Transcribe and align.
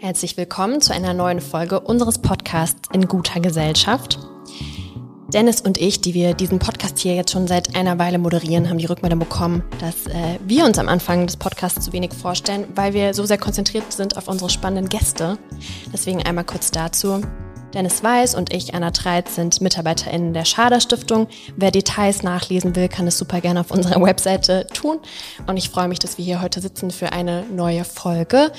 Herzlich 0.00 0.36
willkommen 0.36 0.80
zu 0.80 0.94
einer 0.94 1.12
neuen 1.12 1.40
Folge 1.40 1.80
unseres 1.80 2.18
Podcasts 2.18 2.88
in 2.92 3.08
guter 3.08 3.40
Gesellschaft. 3.40 4.20
Dennis 5.26 5.60
und 5.60 5.76
ich, 5.76 6.00
die 6.00 6.14
wir 6.14 6.34
diesen 6.34 6.60
Podcast 6.60 7.00
hier 7.00 7.16
jetzt 7.16 7.32
schon 7.32 7.48
seit 7.48 7.74
einer 7.74 7.98
Weile 7.98 8.18
moderieren, 8.18 8.70
haben 8.70 8.78
die 8.78 8.86
Rückmeldung 8.86 9.18
bekommen, 9.18 9.64
dass 9.80 10.06
äh, 10.06 10.38
wir 10.46 10.64
uns 10.66 10.78
am 10.78 10.86
Anfang 10.88 11.26
des 11.26 11.36
Podcasts 11.36 11.84
zu 11.84 11.92
wenig 11.92 12.14
vorstellen, 12.14 12.68
weil 12.76 12.94
wir 12.94 13.12
so 13.12 13.26
sehr 13.26 13.38
konzentriert 13.38 13.92
sind 13.92 14.16
auf 14.16 14.28
unsere 14.28 14.50
spannenden 14.50 14.88
Gäste. 14.88 15.36
Deswegen 15.92 16.22
einmal 16.22 16.44
kurz 16.44 16.70
dazu. 16.70 17.20
Dennis 17.74 18.02
Weiß 18.02 18.34
und 18.34 18.52
ich, 18.52 18.72
Anna 18.74 18.92
Treitz, 18.92 19.34
sind 19.34 19.60
MitarbeiterInnen 19.60 20.32
der 20.32 20.46
Schader 20.46 20.80
Stiftung. 20.80 21.28
Wer 21.56 21.70
Details 21.70 22.22
nachlesen 22.22 22.74
will, 22.74 22.88
kann 22.88 23.06
es 23.06 23.18
super 23.18 23.42
gerne 23.42 23.60
auf 23.60 23.70
unserer 23.70 24.02
Webseite 24.02 24.66
tun. 24.72 25.00
Und 25.46 25.58
ich 25.58 25.68
freue 25.68 25.86
mich, 25.86 25.98
dass 25.98 26.16
wir 26.16 26.24
hier 26.24 26.40
heute 26.40 26.62
sitzen 26.62 26.90
für 26.90 27.12
eine 27.12 27.44
neue 27.44 27.84
Folge. 27.84 28.52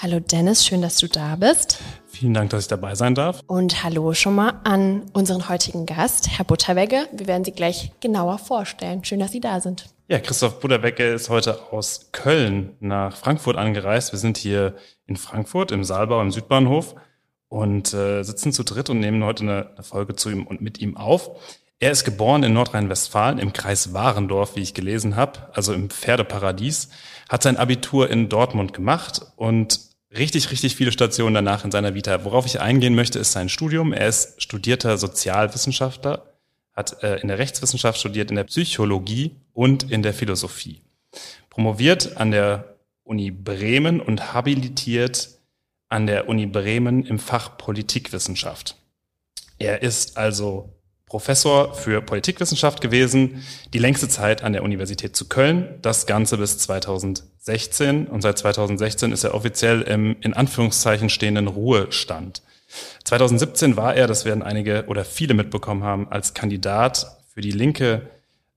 Hallo 0.00 0.20
Dennis, 0.20 0.64
schön, 0.64 0.80
dass 0.80 0.96
du 0.98 1.08
da 1.08 1.34
bist. 1.36 1.78
Vielen 2.06 2.34
Dank, 2.34 2.50
dass 2.50 2.62
ich 2.62 2.68
dabei 2.68 2.94
sein 2.94 3.16
darf. 3.16 3.40
Und 3.48 3.82
hallo 3.82 4.14
schon 4.14 4.36
mal 4.36 4.60
an 4.62 5.02
unseren 5.12 5.48
heutigen 5.48 5.84
Gast, 5.84 6.28
Herr 6.30 6.44
Butterwegge. 6.44 7.08
Wir 7.12 7.26
werden 7.26 7.44
Sie 7.44 7.52
gleich 7.52 7.90
genauer 8.00 8.38
vorstellen. 8.38 9.04
Schön, 9.04 9.18
dass 9.18 9.32
Sie 9.32 9.40
da 9.40 9.60
sind. 9.60 9.86
Ja, 10.06 10.20
Christoph 10.20 10.60
Butterwegge 10.60 11.12
ist 11.12 11.30
heute 11.30 11.72
aus 11.72 12.10
Köln 12.12 12.76
nach 12.78 13.16
Frankfurt 13.16 13.56
angereist. 13.56 14.12
Wir 14.12 14.20
sind 14.20 14.38
hier 14.38 14.76
in 15.06 15.16
Frankfurt 15.16 15.72
im 15.72 15.82
Saalbau 15.82 16.20
im 16.20 16.30
Südbahnhof 16.30 16.94
und 17.52 17.92
äh, 17.92 18.22
sitzen 18.22 18.50
zu 18.50 18.64
dritt 18.64 18.88
und 18.88 18.98
nehmen 18.98 19.22
heute 19.22 19.42
eine, 19.42 19.68
eine 19.74 19.82
Folge 19.82 20.16
zu 20.16 20.30
ihm 20.30 20.46
und 20.46 20.62
mit 20.62 20.80
ihm 20.80 20.96
auf. 20.96 21.38
Er 21.80 21.90
ist 21.90 22.02
geboren 22.02 22.44
in 22.44 22.54
Nordrhein-Westfalen 22.54 23.38
im 23.38 23.52
Kreis 23.52 23.92
Warendorf, 23.92 24.56
wie 24.56 24.62
ich 24.62 24.72
gelesen 24.72 25.16
habe, 25.16 25.50
also 25.52 25.74
im 25.74 25.90
Pferdeparadies, 25.90 26.88
hat 27.28 27.42
sein 27.42 27.58
Abitur 27.58 28.08
in 28.08 28.30
Dortmund 28.30 28.72
gemacht 28.72 29.20
und 29.36 29.80
richtig, 30.16 30.50
richtig 30.50 30.76
viele 30.76 30.92
Stationen 30.92 31.34
danach 31.34 31.66
in 31.66 31.70
seiner 31.70 31.94
Vita. 31.94 32.24
Worauf 32.24 32.46
ich 32.46 32.58
eingehen 32.58 32.94
möchte, 32.94 33.18
ist 33.18 33.32
sein 33.32 33.50
Studium. 33.50 33.92
Er 33.92 34.08
ist 34.08 34.40
studierter 34.40 34.96
Sozialwissenschaftler, 34.96 36.22
hat 36.72 37.02
äh, 37.02 37.16
in 37.16 37.28
der 37.28 37.36
Rechtswissenschaft 37.38 37.98
studiert, 37.98 38.30
in 38.30 38.36
der 38.36 38.44
Psychologie 38.44 39.36
und 39.52 39.90
in 39.90 40.02
der 40.02 40.14
Philosophie. 40.14 40.80
Promoviert 41.50 42.16
an 42.16 42.30
der 42.30 42.76
Uni 43.04 43.30
Bremen 43.30 44.00
und 44.00 44.32
habilitiert 44.32 45.41
an 45.92 46.06
der 46.06 46.28
Uni 46.28 46.46
Bremen 46.46 47.04
im 47.04 47.18
Fach 47.18 47.58
Politikwissenschaft. 47.58 48.76
Er 49.58 49.82
ist 49.82 50.16
also 50.16 50.70
Professor 51.06 51.74
für 51.74 52.00
Politikwissenschaft 52.00 52.80
gewesen, 52.80 53.44
die 53.74 53.78
längste 53.78 54.08
Zeit 54.08 54.42
an 54.42 54.54
der 54.54 54.62
Universität 54.62 55.14
zu 55.14 55.28
Köln, 55.28 55.78
das 55.82 56.06
Ganze 56.06 56.38
bis 56.38 56.56
2016. 56.56 58.06
Und 58.06 58.22
seit 58.22 58.38
2016 58.38 59.12
ist 59.12 59.24
er 59.24 59.34
offiziell 59.34 59.82
im 59.82 60.16
in 60.22 60.32
Anführungszeichen 60.32 61.10
stehenden 61.10 61.48
Ruhestand. 61.48 62.42
2017 63.04 63.76
war 63.76 63.94
er, 63.94 64.06
das 64.06 64.24
werden 64.24 64.42
einige 64.42 64.86
oder 64.86 65.04
viele 65.04 65.34
mitbekommen 65.34 65.84
haben, 65.84 66.08
als 66.08 66.32
Kandidat 66.32 67.18
für 67.34 67.42
die 67.42 67.50
Linke 67.50 68.08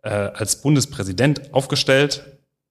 äh, 0.04 0.10
als 0.10 0.62
Bundespräsident 0.62 1.54
aufgestellt. 1.54 2.24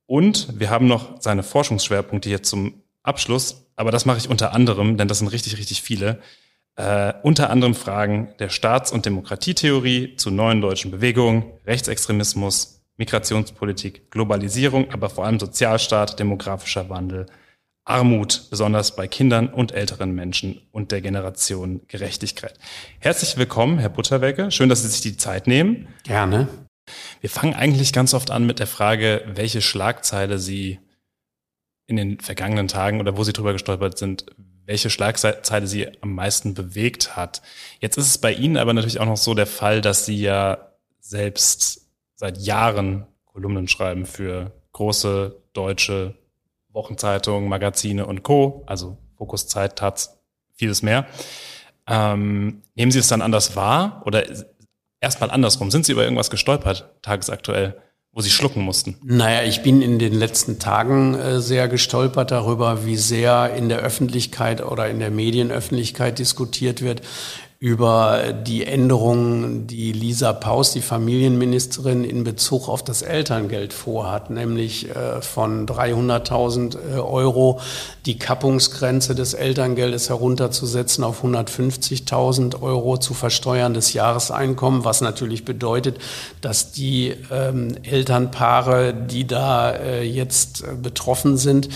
Und 0.06 0.58
wir 0.58 0.70
haben 0.70 0.86
noch 0.86 1.20
seine 1.20 1.42
Forschungsschwerpunkte 1.42 2.30
hier 2.30 2.42
zum 2.42 2.83
Abschluss, 3.04 3.66
aber 3.76 3.92
das 3.92 4.04
mache 4.04 4.18
ich 4.18 4.28
unter 4.28 4.52
anderem, 4.52 4.96
denn 4.96 5.06
das 5.06 5.20
sind 5.20 5.28
richtig, 5.28 5.56
richtig 5.58 5.82
viele 5.82 6.20
äh, 6.76 7.12
unter 7.22 7.50
anderem 7.50 7.74
Fragen 7.74 8.34
der 8.38 8.48
Staats- 8.48 8.92
und 8.92 9.06
Demokratietheorie 9.06 10.16
zu 10.16 10.30
neuen 10.30 10.60
deutschen 10.60 10.90
Bewegungen, 10.90 11.44
Rechtsextremismus, 11.66 12.82
Migrationspolitik, 12.96 14.10
Globalisierung, 14.10 14.90
aber 14.92 15.10
vor 15.10 15.24
allem 15.24 15.40
Sozialstaat, 15.40 16.18
demografischer 16.18 16.88
Wandel, 16.88 17.26
Armut, 17.84 18.48
besonders 18.50 18.96
bei 18.96 19.06
Kindern 19.06 19.48
und 19.48 19.72
älteren 19.72 20.14
Menschen 20.14 20.62
und 20.72 20.90
der 20.90 21.00
Generation 21.00 21.82
Gerechtigkeit. 21.86 22.58
Herzlich 22.98 23.36
willkommen, 23.36 23.78
Herr 23.78 23.90
Butterwecke. 23.90 24.50
Schön, 24.50 24.68
dass 24.68 24.82
Sie 24.82 24.88
sich 24.88 25.02
die 25.02 25.16
Zeit 25.16 25.46
nehmen. 25.46 25.88
Gerne. 26.04 26.48
Wir 27.20 27.30
fangen 27.30 27.54
eigentlich 27.54 27.92
ganz 27.92 28.14
oft 28.14 28.30
an 28.30 28.46
mit 28.46 28.58
der 28.58 28.66
Frage, 28.66 29.22
welche 29.34 29.60
Schlagzeile 29.60 30.38
Sie 30.38 30.78
in 31.86 31.96
den 31.96 32.20
vergangenen 32.20 32.68
Tagen 32.68 33.00
oder 33.00 33.16
wo 33.16 33.24
Sie 33.24 33.32
drüber 33.32 33.52
gestolpert 33.52 33.98
sind, 33.98 34.26
welche 34.66 34.90
Schlagzeile 34.90 35.66
sie 35.66 35.88
am 36.00 36.14
meisten 36.14 36.54
bewegt 36.54 37.16
hat. 37.16 37.42
Jetzt 37.80 37.98
ist 37.98 38.06
es 38.06 38.18
bei 38.18 38.32
Ihnen 38.32 38.56
aber 38.56 38.72
natürlich 38.72 39.00
auch 39.00 39.06
noch 39.06 39.16
so 39.16 39.34
der 39.34 39.46
Fall, 39.46 39.80
dass 39.80 40.06
Sie 40.06 40.18
ja 40.18 40.72
selbst 41.00 41.90
seit 42.14 42.38
Jahren 42.38 43.06
Kolumnen 43.26 43.68
schreiben 43.68 44.06
für 44.06 44.52
große 44.72 45.36
deutsche 45.52 46.14
Wochenzeitungen, 46.70 47.48
Magazine 47.48 48.06
und 48.06 48.22
Co., 48.22 48.64
also 48.66 48.98
Fokus 49.16 49.46
Zeit, 49.46 49.76
Taz, 49.76 50.18
vieles 50.54 50.82
mehr. 50.82 51.06
Ähm, 51.86 52.62
nehmen 52.74 52.90
Sie 52.90 52.98
es 52.98 53.08
dann 53.08 53.22
anders 53.22 53.54
wahr 53.56 54.02
oder 54.06 54.24
erstmal 55.00 55.30
andersrum? 55.30 55.70
Sind 55.70 55.84
Sie 55.84 55.92
über 55.92 56.04
irgendwas 56.04 56.30
gestolpert, 56.30 56.90
tagesaktuell? 57.02 57.80
Wo 58.14 58.20
sie 58.20 58.30
schlucken 58.30 58.62
mussten? 58.62 58.94
Naja, 59.02 59.42
ich 59.42 59.62
bin 59.62 59.82
in 59.82 59.98
den 59.98 60.14
letzten 60.14 60.60
Tagen 60.60 61.14
äh, 61.14 61.40
sehr 61.40 61.66
gestolpert 61.66 62.30
darüber, 62.30 62.86
wie 62.86 62.96
sehr 62.96 63.54
in 63.56 63.68
der 63.68 63.78
Öffentlichkeit 63.78 64.64
oder 64.64 64.88
in 64.88 65.00
der 65.00 65.10
Medienöffentlichkeit 65.10 66.20
diskutiert 66.20 66.80
wird 66.80 67.02
über 67.64 68.34
die 68.34 68.66
Änderungen, 68.66 69.66
die 69.66 69.92
Lisa 69.92 70.34
Paus, 70.34 70.72
die 70.72 70.82
Familienministerin, 70.82 72.04
in 72.04 72.22
Bezug 72.22 72.68
auf 72.68 72.84
das 72.84 73.00
Elterngeld 73.00 73.72
vorhat, 73.72 74.28
nämlich 74.28 74.94
äh, 74.94 75.22
von 75.22 75.66
300.000 75.66 76.76
äh, 76.76 76.98
Euro 76.98 77.58
die 78.04 78.18
Kappungsgrenze 78.18 79.14
des 79.14 79.32
Elterngeldes 79.32 80.10
herunterzusetzen 80.10 81.04
auf 81.04 81.24
150.000 81.24 82.60
Euro 82.60 82.98
zu 82.98 83.14
versteuerndes 83.14 83.94
Jahreseinkommen, 83.94 84.84
was 84.84 85.00
natürlich 85.00 85.46
bedeutet, 85.46 85.96
dass 86.42 86.72
die 86.72 87.14
ähm, 87.32 87.78
Elternpaare, 87.82 88.92
die 88.92 89.26
da 89.26 89.70
äh, 89.70 90.02
jetzt 90.02 90.64
betroffen 90.82 91.38
sind, 91.38 91.70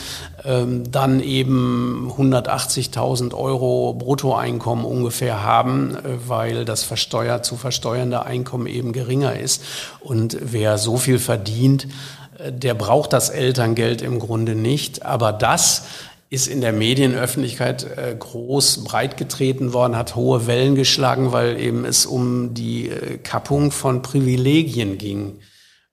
ähm, 0.44 0.91
dann 0.91 1.21
eben 1.21 2.12
180.000 2.15 3.32
Euro 3.32 3.94
Bruttoeinkommen 3.94 4.84
ungefähr 4.84 5.43
haben, 5.43 5.78
äh, 5.87 6.28
weil 6.28 6.65
das 6.65 6.83
versteuert 6.83 7.44
zu 7.44 7.56
versteuernde 7.56 8.25
Einkommen 8.25 8.66
eben 8.66 8.93
geringer 8.93 9.39
ist. 9.39 9.62
Und 10.00 10.37
wer 10.41 10.78
so 10.78 10.97
viel 10.97 11.19
verdient, 11.19 11.87
äh, 12.39 12.53
der 12.53 12.75
braucht 12.75 13.12
das 13.12 13.31
Elterngeld 13.31 14.03
im 14.03 14.19
Grunde 14.19 14.55
nicht. 14.55 15.05
Aber 15.05 15.33
das 15.33 15.84
ist 16.31 16.47
in 16.47 16.61
der 16.61 16.72
Medienöffentlichkeit 16.72 17.84
äh, 17.84 18.15
groß 18.19 18.84
breit 18.84 19.16
getreten 19.16 19.72
worden, 19.72 19.97
hat 19.97 20.15
hohe 20.15 20.47
Wellen 20.47 20.75
geschlagen, 20.75 21.33
weil 21.33 21.59
eben 21.59 21.84
es 21.84 22.06
um 22.06 22.55
die 22.55 22.91
Kappung 23.22 23.71
von 23.71 24.03
Privilegien 24.03 24.99
ging. 24.99 25.39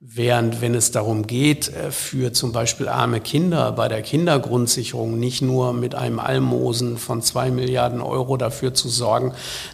Während 0.08 0.62
wenn 0.62 0.76
es 0.76 0.92
darum 0.92 1.26
geht, 1.26 1.70
äh, 1.70 1.90
für 1.90 2.32
zum 2.32 2.52
Beispiel 2.52 2.88
arme 2.88 3.22
Kinder 3.22 3.72
bei 3.72 3.88
der 3.88 4.04
Kindergrundsicherung 4.04 5.18
nicht 5.18 5.42
nur 5.42 5.74
mit 5.74 5.96
einem 5.96 6.20
Almosen 6.20 7.00
von 7.00 7.24
zwei 7.24 7.50
Milliarden 7.50 8.02
Euro 8.02 8.38
dafür 8.38 8.76
zu 8.76 8.88
sorgen, 8.88 9.34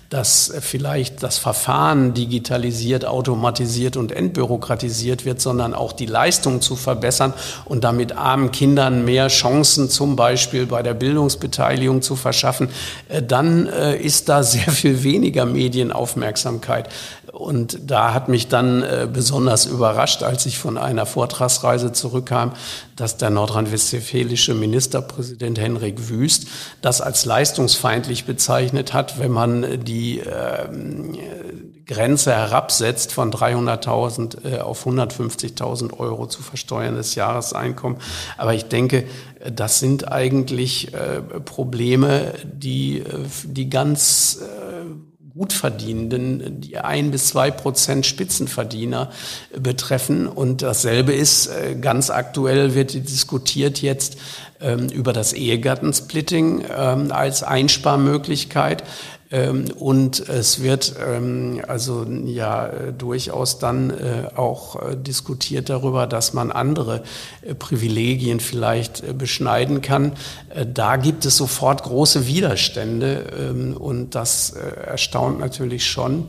dass 0.09 0.49
äh, 0.49 0.61
vielleicht 0.61 1.21
das 1.21 1.37
Verfahren 1.37 2.13
digitalisiert, 2.13 3.03
automatisiert 3.03 3.97
und 3.97 4.13
entbürokratisiert 4.13 5.25
wird, 5.25 5.41
sondern 5.41 5.73
auch 5.73 5.91
die 5.91 6.05
Leistung 6.05 6.61
zu 6.61 6.77
verbessern 6.77 7.33
und 7.65 7.83
damit 7.83 8.13
armen 8.13 8.53
Kindern 8.53 9.03
mehr 9.03 9.27
Chancen 9.27 9.89
zum 9.89 10.15
Beispiel 10.15 10.65
bei 10.65 10.81
der 10.81 10.93
Bildungsbeteiligung 10.93 12.01
zu 12.01 12.15
verschaffen, 12.15 12.69
äh, 13.09 13.21
dann 13.21 13.65
ist 13.65 14.29
da 14.29 14.43
sehr 14.51 14.71
viel 14.71 15.03
weniger 15.03 15.45
Medienaufmerksamkeit. 15.45 16.87
Und 17.31 17.79
da 17.89 18.13
hat 18.13 18.28
mich 18.28 18.49
dann 18.49 18.83
äh, 18.83 19.07
besonders 19.11 19.66
überrascht, 19.66 20.22
als 20.22 20.45
ich 20.45 20.59
von 20.59 20.78
einer 20.78 21.05
Vortragsreise 21.05 21.93
zurückkam, 21.93 22.51
dass 22.97 23.17
der 23.17 23.29
nordrhein-westfälische 23.29 24.53
Ministerpräsident 24.53 25.57
Henrik 25.57 26.09
Wüst 26.09 26.47
das 26.81 26.99
als 26.99 27.23
leistungsfeindlich 27.23 28.25
bezeichnet 28.25 28.93
hat, 28.93 29.17
wenn 29.17 29.31
man 29.31 29.83
die 29.83 30.19
äh, 30.19 30.67
Grenze 31.85 32.31
herabsetzt 32.31 33.11
von 33.11 33.31
300.000 33.31 34.45
äh, 34.45 34.59
auf 34.59 34.85
150.000 34.85 35.97
Euro 35.99 36.27
zu 36.27 36.41
versteuerndes 36.41 37.16
Jahreseinkommen. 37.16 37.97
Aber 38.37 38.53
ich 38.53 38.66
denke, 38.66 39.05
das 39.49 39.79
sind 39.79 40.11
eigentlich 40.11 40.93
äh, 40.93 41.22
Probleme, 41.22 42.34
die, 42.43 42.99
äh, 42.99 43.03
die 43.45 43.69
ganz 43.69 44.39
äh, 44.41 45.10
Gutverdienenden, 45.35 46.61
die 46.61 46.78
ein 46.78 47.11
bis 47.11 47.28
zwei 47.28 47.51
Prozent 47.51 48.05
Spitzenverdiener 48.05 49.11
betreffen. 49.57 50.28
Und 50.28 50.61
dasselbe 50.61 51.13
ist 51.13 51.47
äh, 51.47 51.75
ganz 51.75 52.09
aktuell 52.09 52.75
wird 52.75 52.93
diskutiert 52.93 53.81
jetzt 53.81 54.17
ähm, 54.59 54.89
über 54.89 55.13
das 55.13 55.33
Ehegattensplitting 55.33 56.66
ähm, 56.75 57.11
als 57.11 57.43
Einsparmöglichkeit. 57.43 58.83
Ähm, 59.31 59.66
und 59.78 60.28
es 60.28 60.61
wird 60.61 60.95
ähm, 61.05 61.61
also 61.67 62.05
ja 62.25 62.91
durchaus 62.97 63.59
dann 63.59 63.93
auch 64.35 64.79
diskutiert 64.95 65.69
darüber, 65.69 66.07
dass 66.07 66.33
man 66.33 66.51
andere 66.51 67.03
Privilegien 67.59 68.39
vielleicht 68.39 69.17
beschneiden 69.17 69.81
kann. 69.81 70.13
Da 70.73 70.97
gibt 70.97 71.25
es 71.25 71.37
sofort 71.37 71.83
große 71.83 72.28
Widerstände 72.28 73.25
ähm, 73.37 73.78
und 73.78 74.16
das 74.16 74.51
erstaunt 74.51 75.39
natürlich 75.39 75.85
schon. 75.85 76.27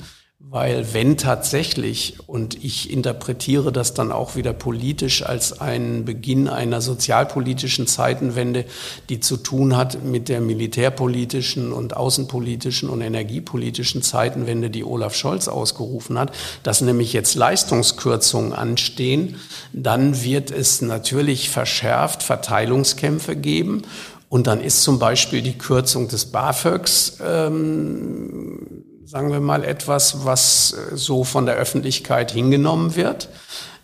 Weil 0.50 0.92
wenn 0.92 1.16
tatsächlich, 1.16 2.18
und 2.26 2.62
ich 2.62 2.90
interpretiere 2.90 3.72
das 3.72 3.94
dann 3.94 4.12
auch 4.12 4.36
wieder 4.36 4.52
politisch 4.52 5.24
als 5.24 5.60
einen 5.60 6.04
Beginn 6.04 6.46
einer 6.46 6.82
sozialpolitischen 6.82 7.86
Zeitenwende, 7.86 8.66
die 9.08 9.18
zu 9.20 9.38
tun 9.38 9.76
hat 9.76 10.04
mit 10.04 10.28
der 10.28 10.42
militärpolitischen 10.42 11.72
und 11.72 11.96
außenpolitischen 11.96 12.90
und 12.90 13.00
energiepolitischen 13.00 14.02
Zeitenwende, 14.02 14.68
die 14.68 14.84
Olaf 14.84 15.14
Scholz 15.14 15.48
ausgerufen 15.48 16.18
hat, 16.18 16.32
dass 16.64 16.82
nämlich 16.82 17.14
jetzt 17.14 17.34
Leistungskürzungen 17.34 18.52
anstehen, 18.52 19.36
dann 19.72 20.22
wird 20.22 20.50
es 20.50 20.82
natürlich 20.82 21.48
verschärft 21.48 22.22
Verteilungskämpfe 22.22 23.36
geben. 23.36 23.82
Und 24.28 24.46
dann 24.46 24.60
ist 24.60 24.82
zum 24.82 24.98
Beispiel 24.98 25.40
die 25.40 25.56
Kürzung 25.56 26.08
des 26.08 26.26
BAföGs 26.26 27.18
ähm, 27.24 28.84
sagen 29.12 29.30
wir 29.30 29.40
mal, 29.40 29.62
etwas, 29.62 30.24
was 30.24 30.72
äh, 30.72 30.96
so 30.96 31.22
von 31.22 31.44
der 31.44 31.56
Öffentlichkeit 31.56 32.30
hingenommen 32.30 32.96
wird. 32.96 33.28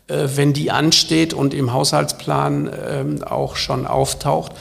Äh, 0.06 0.26
wenn 0.36 0.54
die 0.54 0.70
ansteht 0.70 1.34
und 1.34 1.52
im 1.52 1.74
Haushaltsplan 1.74 2.70
ähm, 2.88 3.22
auch 3.22 3.56
schon 3.56 3.86
auftaucht. 3.86 4.52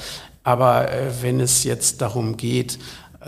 Aber 0.43 0.91
äh, 0.91 1.21
wenn 1.21 1.39
es 1.39 1.63
jetzt 1.63 2.01
darum 2.01 2.35
geht, 2.35 2.79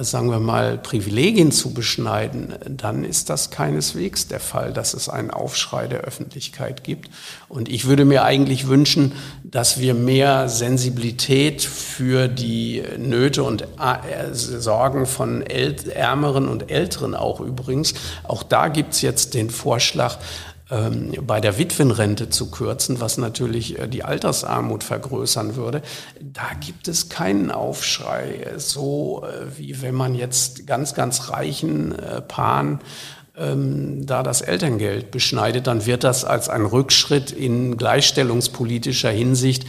sagen 0.03 0.29
wir 0.29 0.39
mal, 0.39 0.77
Privilegien 0.77 1.51
zu 1.51 1.73
beschneiden, 1.73 2.53
dann 2.67 3.03
ist 3.03 3.29
das 3.29 3.49
keineswegs 3.51 4.27
der 4.27 4.39
Fall, 4.39 4.73
dass 4.73 4.93
es 4.93 5.09
einen 5.09 5.31
Aufschrei 5.31 5.87
der 5.87 6.01
Öffentlichkeit 6.01 6.83
gibt. 6.83 7.09
Und 7.47 7.69
ich 7.69 7.85
würde 7.85 8.05
mir 8.05 8.23
eigentlich 8.23 8.67
wünschen, 8.67 9.13
dass 9.43 9.79
wir 9.79 9.93
mehr 9.93 10.49
Sensibilität 10.49 11.61
für 11.61 12.27
die 12.27 12.83
Nöte 12.97 13.43
und 13.43 13.63
äh, 13.63 14.33
Sorgen 14.33 15.05
von 15.05 15.41
Ärmeren 15.41 16.47
und 16.47 16.71
Älteren 16.71 17.15
auch 17.15 17.39
übrigens. 17.39 17.93
Auch 18.23 18.43
da 18.43 18.67
gibt's 18.67 19.01
jetzt 19.01 19.33
den 19.33 19.49
Vorschlag, 19.49 20.17
ähm, 20.71 21.13
bei 21.25 21.42
der 21.42 21.57
Witwenrente 21.57 22.30
zu 22.30 22.51
kürzen, 22.51 23.00
was 23.00 23.18
natürlich 23.18 23.80
äh, 23.80 23.88
die 23.88 24.04
Altersarmut 24.04 24.83
vergrößern 24.83 25.56
würde. 25.56 25.81
Da 26.19 26.51
gibt 26.60 26.88
es 26.88 27.10
keinen 27.10 27.51
Aufschrei, 27.51 28.48
so 28.57 29.24
äh, 29.24 29.57
wie 29.57 29.81
wenn 29.81 29.95
man 29.95 30.16
jetzt 30.16 30.68
ganz, 30.68 30.94
ganz 30.94 31.30
reichen 31.30 31.98
äh, 31.98 32.21
Paaren 32.21 32.80
ähm, 33.38 34.06
da 34.06 34.21
das 34.21 34.42
Elterngeld 34.42 35.12
beschneidet, 35.12 35.68
dann 35.68 35.86
wird 35.86 36.04
das 36.04 36.25
als 36.25 36.50
ein 36.50 36.66
Rückschritt 36.66 37.31
in 37.31 37.77
gleichstellungspolitischer 37.77 39.12
Hinsicht 39.12 39.66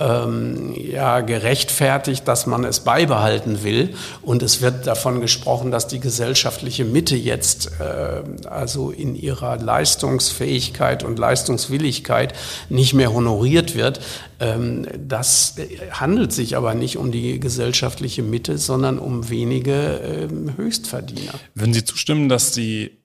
ähm, 0.00 0.74
ja, 0.76 1.20
gerechtfertigt, 1.20 2.26
dass 2.28 2.46
man 2.46 2.64
es 2.64 2.80
beibehalten 2.80 3.62
will. 3.62 3.94
Und 4.22 4.42
es 4.42 4.62
wird 4.62 4.86
davon 4.86 5.20
gesprochen, 5.20 5.70
dass 5.70 5.88
die 5.88 6.00
gesellschaftliche 6.00 6.84
Mitte 6.84 7.16
jetzt 7.16 7.72
äh, 7.80 8.22
also 8.48 8.90
in 8.90 9.14
ihrer 9.14 9.56
Leistungsfähigkeit 9.56 11.04
und 11.04 11.18
Leistungswilligkeit 11.18 12.34
nicht 12.68 12.94
mehr 12.94 13.12
honoriert 13.12 13.74
wird. 13.74 14.00
Ähm, 14.40 14.86
das 14.96 15.56
handelt 15.90 16.32
sich 16.32 16.56
aber 16.56 16.74
nicht 16.74 16.96
um 16.96 17.10
die 17.10 17.40
gesellschaftliche 17.40 18.22
Mitte, 18.22 18.58
sondern 18.58 18.98
um 18.98 19.30
wenige 19.30 19.72
äh, 19.72 20.28
Höchstverdiener. 20.56 21.32
Würden 21.54 21.74
Sie 21.74 21.84
zustimmen, 21.84 22.28
dass 22.28 22.52
die 22.52 22.98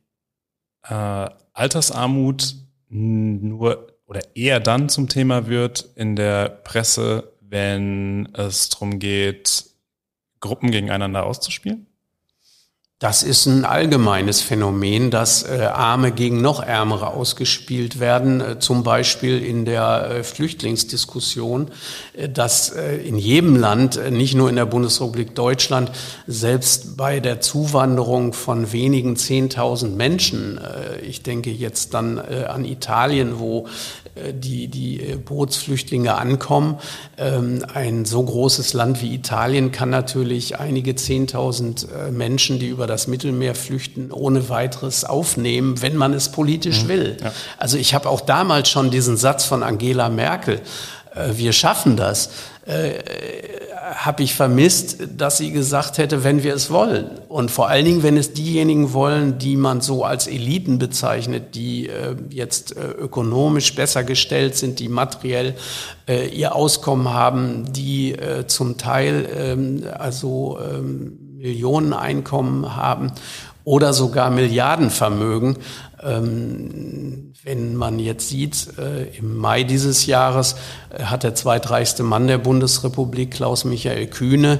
äh, 0.87 1.29
Altersarmut 1.53 2.55
nur 2.89 3.92
eher 4.35 4.59
dann 4.59 4.89
zum 4.89 5.09
Thema 5.09 5.47
wird 5.47 5.89
in 5.95 6.15
der 6.15 6.49
Presse, 6.49 7.31
wenn 7.41 8.29
es 8.33 8.69
darum 8.69 8.99
geht, 8.99 9.65
Gruppen 10.39 10.71
gegeneinander 10.71 11.25
auszuspielen? 11.25 11.87
Das 13.03 13.21
ist 13.21 13.47
ein 13.47 13.65
allgemeines 13.65 14.39
Phänomen, 14.39 15.11
dass 15.11 15.43
äh, 15.43 15.63
Arme 15.65 16.13
gegen 16.13 16.41
noch 16.41 16.63
Ärmere 16.63 17.07
ausgespielt 17.07 17.99
werden, 17.99 18.39
äh, 18.39 18.59
zum 18.59 18.83
Beispiel 18.83 19.43
in 19.43 19.65
der 19.65 20.09
äh, 20.09 20.23
Flüchtlingsdiskussion, 20.23 21.69
dass 22.33 22.69
in 22.69 23.17
jedem 23.17 23.57
Land, 23.57 23.99
nicht 24.11 24.35
nur 24.35 24.49
in 24.49 24.55
der 24.55 24.65
Bundesrepublik 24.65 25.35
Deutschland, 25.35 25.91
selbst 26.27 26.95
bei 26.95 27.19
der 27.19 27.41
Zuwanderung 27.41 28.31
von 28.31 28.71
wenigen 28.71 29.17
Zehntausend 29.17 29.97
Menschen, 29.97 30.59
ich 31.01 31.23
denke 31.23 31.49
jetzt 31.49 31.93
dann 31.93 32.19
an 32.19 32.65
Italien, 32.65 33.39
wo 33.39 33.67
die, 34.33 34.67
die 34.67 34.97
Bootsflüchtlinge 35.25 36.15
ankommen, 36.15 36.77
ähm, 37.17 37.65
ein 37.73 38.05
so 38.05 38.23
großes 38.23 38.73
Land 38.73 39.01
wie 39.01 39.13
Italien 39.13 39.71
kann 39.71 39.89
natürlich 39.89 40.59
einige 40.59 40.95
Zehntausend 40.95 41.87
Menschen, 42.11 42.59
die 42.59 42.67
über 42.67 42.87
das 42.87 43.07
Mittelmeer 43.07 43.55
flüchten, 43.55 44.11
ohne 44.11 44.49
weiteres 44.49 45.05
aufnehmen, 45.05 45.81
wenn 45.81 45.95
man 45.95 46.13
es 46.13 46.29
politisch 46.29 46.83
mhm. 46.83 46.87
will. 46.87 47.17
Ja. 47.21 47.31
Also 47.57 47.77
ich 47.77 47.93
habe 47.93 48.09
auch 48.09 48.21
damals 48.21 48.69
schon 48.69 48.91
diesen 48.91 49.17
Satz 49.17 49.45
von 49.45 49.63
Angela 49.63 50.09
Merkel, 50.09 50.55
äh, 50.55 51.02
wir 51.33 51.53
schaffen 51.53 51.95
das, 51.95 52.29
äh, 52.65 52.93
habe 53.95 54.23
ich 54.23 54.33
vermisst, 54.33 54.97
dass 55.17 55.37
sie 55.37 55.51
gesagt 55.51 55.97
hätte, 55.97 56.23
wenn 56.23 56.43
wir 56.43 56.53
es 56.53 56.69
wollen. 56.69 57.19
Und 57.27 57.51
vor 57.51 57.67
allen 57.67 57.85
Dingen, 57.85 58.03
wenn 58.03 58.17
es 58.17 58.33
diejenigen 58.33 58.93
wollen, 58.93 59.37
die 59.37 59.57
man 59.57 59.81
so 59.81 60.05
als 60.05 60.27
Eliten 60.27 60.79
bezeichnet, 60.79 61.55
die 61.55 61.89
äh, 61.89 62.15
jetzt 62.29 62.77
äh, 62.77 62.85
ökonomisch 62.85 63.75
besser 63.75 64.03
gestellt 64.03 64.55
sind, 64.55 64.79
die 64.79 64.87
materiell 64.87 65.55
äh, 66.07 66.27
ihr 66.27 66.55
Auskommen 66.55 67.13
haben, 67.13 67.71
die 67.73 68.13
äh, 68.13 68.47
zum 68.47 68.77
Teil 68.77 69.27
ähm, 69.35 69.83
also 69.97 70.57
ähm, 70.59 71.37
Millioneneinkommen 71.37 72.75
haben 72.75 73.11
oder 73.65 73.93
sogar 73.93 74.29
Milliardenvermögen. 74.29 75.57
Ähm, 76.03 77.33
wenn 77.43 77.75
man 77.75 77.99
jetzt 77.99 78.29
sieht, 78.29 78.77
äh, 78.77 79.17
im 79.17 79.37
Mai 79.37 79.63
dieses 79.63 80.05
Jahres 80.05 80.55
äh, 80.89 81.03
hat 81.03 81.23
der 81.23 81.35
zweitreichste 81.35 82.03
Mann 82.03 82.27
der 82.27 82.37
Bundesrepublik, 82.37 83.31
Klaus-Michael 83.31 84.07
Kühne, 84.07 84.59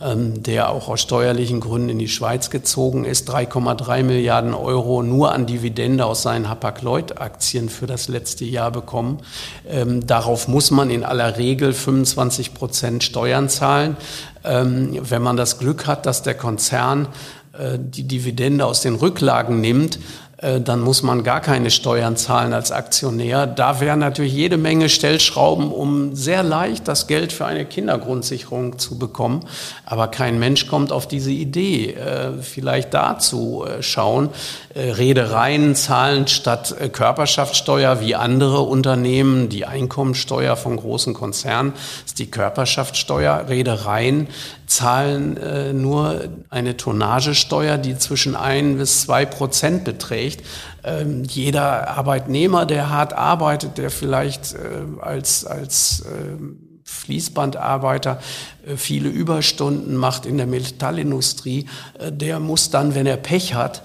ähm, 0.00 0.42
der 0.42 0.70
auch 0.70 0.88
aus 0.88 1.00
steuerlichen 1.00 1.60
Gründen 1.60 1.90
in 1.90 1.98
die 1.98 2.08
Schweiz 2.08 2.50
gezogen 2.50 3.04
ist, 3.04 3.30
3,3 3.30 4.02
Milliarden 4.02 4.54
Euro 4.54 5.02
nur 5.02 5.32
an 5.32 5.46
Dividende 5.46 6.04
aus 6.04 6.22
seinen 6.22 6.48
Hapag-Lloyd-Aktien 6.48 7.68
für 7.68 7.86
das 7.86 8.08
letzte 8.08 8.44
Jahr 8.44 8.70
bekommen. 8.70 9.20
Ähm, 9.68 10.06
darauf 10.06 10.48
muss 10.48 10.70
man 10.70 10.90
in 10.90 11.04
aller 11.04 11.38
Regel 11.38 11.72
25 11.72 12.54
Prozent 12.54 13.04
Steuern 13.04 13.48
zahlen. 13.48 13.96
Wenn 14.44 15.22
man 15.22 15.36
das 15.36 15.60
Glück 15.60 15.86
hat, 15.86 16.04
dass 16.04 16.24
der 16.24 16.34
Konzern 16.34 17.06
äh, 17.52 17.78
die 17.78 18.04
Dividende 18.04 18.64
aus 18.64 18.80
den 18.80 18.94
Rücklagen 18.94 19.60
nimmt, 19.60 19.98
dann 20.42 20.80
muss 20.80 21.02
man 21.02 21.22
gar 21.22 21.40
keine 21.40 21.70
Steuern 21.70 22.16
zahlen 22.16 22.52
als 22.52 22.72
Aktionär. 22.72 23.46
Da 23.46 23.80
wären 23.80 24.00
natürlich 24.00 24.32
jede 24.32 24.56
Menge 24.56 24.88
Stellschrauben, 24.88 25.70
um 25.70 26.16
sehr 26.16 26.42
leicht 26.42 26.88
das 26.88 27.06
Geld 27.06 27.32
für 27.32 27.46
eine 27.46 27.64
Kindergrundsicherung 27.64 28.78
zu 28.78 28.98
bekommen. 28.98 29.44
Aber 29.86 30.08
kein 30.08 30.40
Mensch 30.40 30.66
kommt 30.66 30.90
auf 30.90 31.06
diese 31.06 31.30
Idee, 31.30 31.92
äh, 31.92 32.42
vielleicht 32.42 32.92
dazu 32.92 33.64
äh, 33.64 33.82
schauen. 33.82 34.30
Redereien 34.74 35.74
zahlen 35.74 36.26
statt 36.26 36.74
Körperschaftssteuer 36.92 38.00
wie 38.00 38.14
andere 38.14 38.60
Unternehmen 38.60 39.48
die 39.48 39.66
Einkommensteuer 39.66 40.56
von 40.56 40.76
großen 40.76 41.14
Konzernen, 41.14 41.74
ist 42.06 42.18
die 42.18 42.30
Körperschaftssteuer. 42.30 43.46
Redereien 43.48 44.28
zahlen 44.74 45.80
nur 45.80 46.28
eine 46.50 46.76
Tonnagesteuer, 46.76 47.78
die 47.78 47.96
zwischen 47.98 48.36
ein 48.36 48.78
bis 48.78 49.02
zwei 49.02 49.24
Prozent 49.24 49.84
beträgt. 49.84 50.44
Ähm, 50.84 51.24
jeder 51.24 51.88
Arbeitnehmer, 51.88 52.66
der 52.66 52.90
hart 52.90 53.12
arbeitet, 53.12 53.78
der 53.78 53.90
vielleicht 53.90 54.54
äh, 54.54 55.00
als, 55.00 55.44
als 55.44 56.00
äh, 56.00 56.38
Fließbandarbeiter 56.84 58.20
äh, 58.66 58.76
viele 58.76 59.08
Überstunden 59.08 59.96
macht 59.96 60.26
in 60.26 60.36
der 60.36 60.46
Metallindustrie, 60.46 61.66
äh, 61.98 62.10
der 62.10 62.40
muss 62.40 62.70
dann, 62.70 62.94
wenn 62.94 63.06
er 63.06 63.16
Pech 63.16 63.54
hat, 63.54 63.82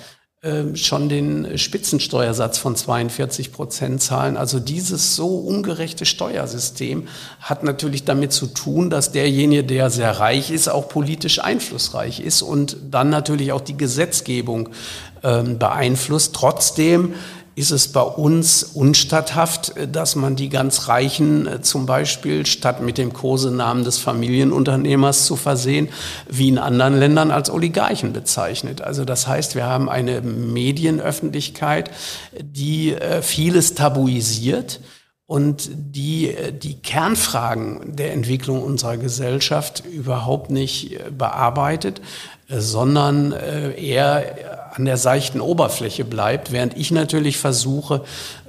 schon 0.76 1.10
den 1.10 1.58
Spitzensteuersatz 1.58 2.60
von 2.60 2.76
42 2.76 3.52
Prozent 3.52 4.04
zahlen. 4.04 4.38
Also 4.38 4.60
dieses 4.60 5.16
so 5.16 5.40
ungerechte 5.40 6.06
Steuersystem 6.06 7.08
hat 7.40 7.64
natürlich 7.64 8.06
damit 8.06 8.32
zu 8.34 8.46
tun, 8.46 8.92
dass 8.92 9.12
derjenige, 9.12 9.64
der 9.64 9.90
sehr 9.90 10.20
reich 10.20 10.52
ist, 10.52 10.68
auch 10.68 10.90
politisch 10.90 11.44
einflussreich 11.44 12.20
ist 12.20 12.44
und 12.44 12.78
dann 12.92 13.10
natürlich 13.10 13.52
auch 13.52 13.62
die 13.62 13.78
Gesetzgebung 13.78 14.70
ähm, 15.24 15.58
beeinflusst. 15.58 16.36
Trotzdem 16.36 17.16
ist 17.58 17.72
es 17.72 17.88
bei 17.88 18.04
uns 18.04 18.62
unstatthaft, 18.62 19.74
dass 19.92 20.16
man 20.16 20.36
die 20.36 20.50
ganz 20.50 20.90
Reichen 20.90 21.48
äh, 21.48 21.60
zum 21.60 21.88
Beispiel 21.88 22.46
statt 22.46 22.84
mit 22.84 23.00
dem 23.00 23.14
Kosenamen 23.14 23.84
des 23.84 23.98
Familienunternehmers 23.98 25.26
zu 25.26 25.36
versehen, 25.36 25.90
wie 26.30 26.50
in 26.50 26.60
anderen 26.60 27.00
Ländern 27.00 27.32
als 27.32 27.50
Oligarchen 27.50 28.14
bezeichnet. 28.14 28.82
Also 28.82 29.06
das 29.06 29.28
heißt, 29.28 29.56
wir 29.56 29.66
haben 29.66 29.90
eine 29.90 30.22
Medienöffentlichkeit, 30.22 31.90
die 32.40 32.94
äh, 32.94 33.24
vieles 33.24 33.74
tabuisiert 33.74 34.80
und 35.26 35.68
die 35.74 36.30
äh, 36.30 36.54
die 36.54 36.76
Kernfragen 36.76 37.96
der 37.96 38.14
Entwicklung 38.14 38.62
unserer 38.62 38.98
Gesellschaft 38.98 39.84
überhaupt 39.84 40.52
nicht 40.52 41.00
bearbeitet, 41.18 42.02
sondern 42.50 43.34
eher 43.34 44.58
an 44.78 44.86
der 44.86 44.98
seichten 44.98 45.42
Oberfläche 45.42 46.06
bleibt, 46.06 46.52
während 46.52 46.78
ich 46.78 46.92
natürlich 46.92 47.38
versuche, 47.38 48.04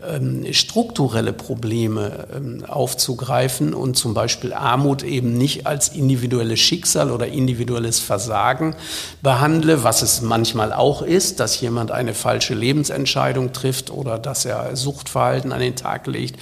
ähm, 0.06 0.46
strukturelle 0.52 1.32
Probleme 1.32 2.26
ähm, 2.36 2.64
aufzugreifen 2.66 3.72
und 3.72 3.96
zum 3.96 4.12
Beispiel 4.12 4.52
Armut 4.52 5.02
eben 5.02 5.38
nicht 5.38 5.66
als 5.66 5.88
individuelles 5.88 6.60
Schicksal 6.60 7.10
oder 7.10 7.28
individuelles 7.28 7.98
Versagen 7.98 8.76
behandle, 9.22 9.84
was 9.84 10.02
es 10.02 10.20
manchmal 10.20 10.72
auch 10.72 11.00
ist, 11.00 11.40
dass 11.40 11.60
jemand 11.60 11.92
eine 11.92 12.12
falsche 12.12 12.54
Lebensentscheidung 12.54 13.52
trifft 13.54 13.90
oder 13.90 14.18
dass 14.18 14.44
er 14.44 14.76
Suchtverhalten 14.76 15.50
an 15.52 15.60
den 15.60 15.76
Tag 15.76 16.06
legt, 16.06 16.38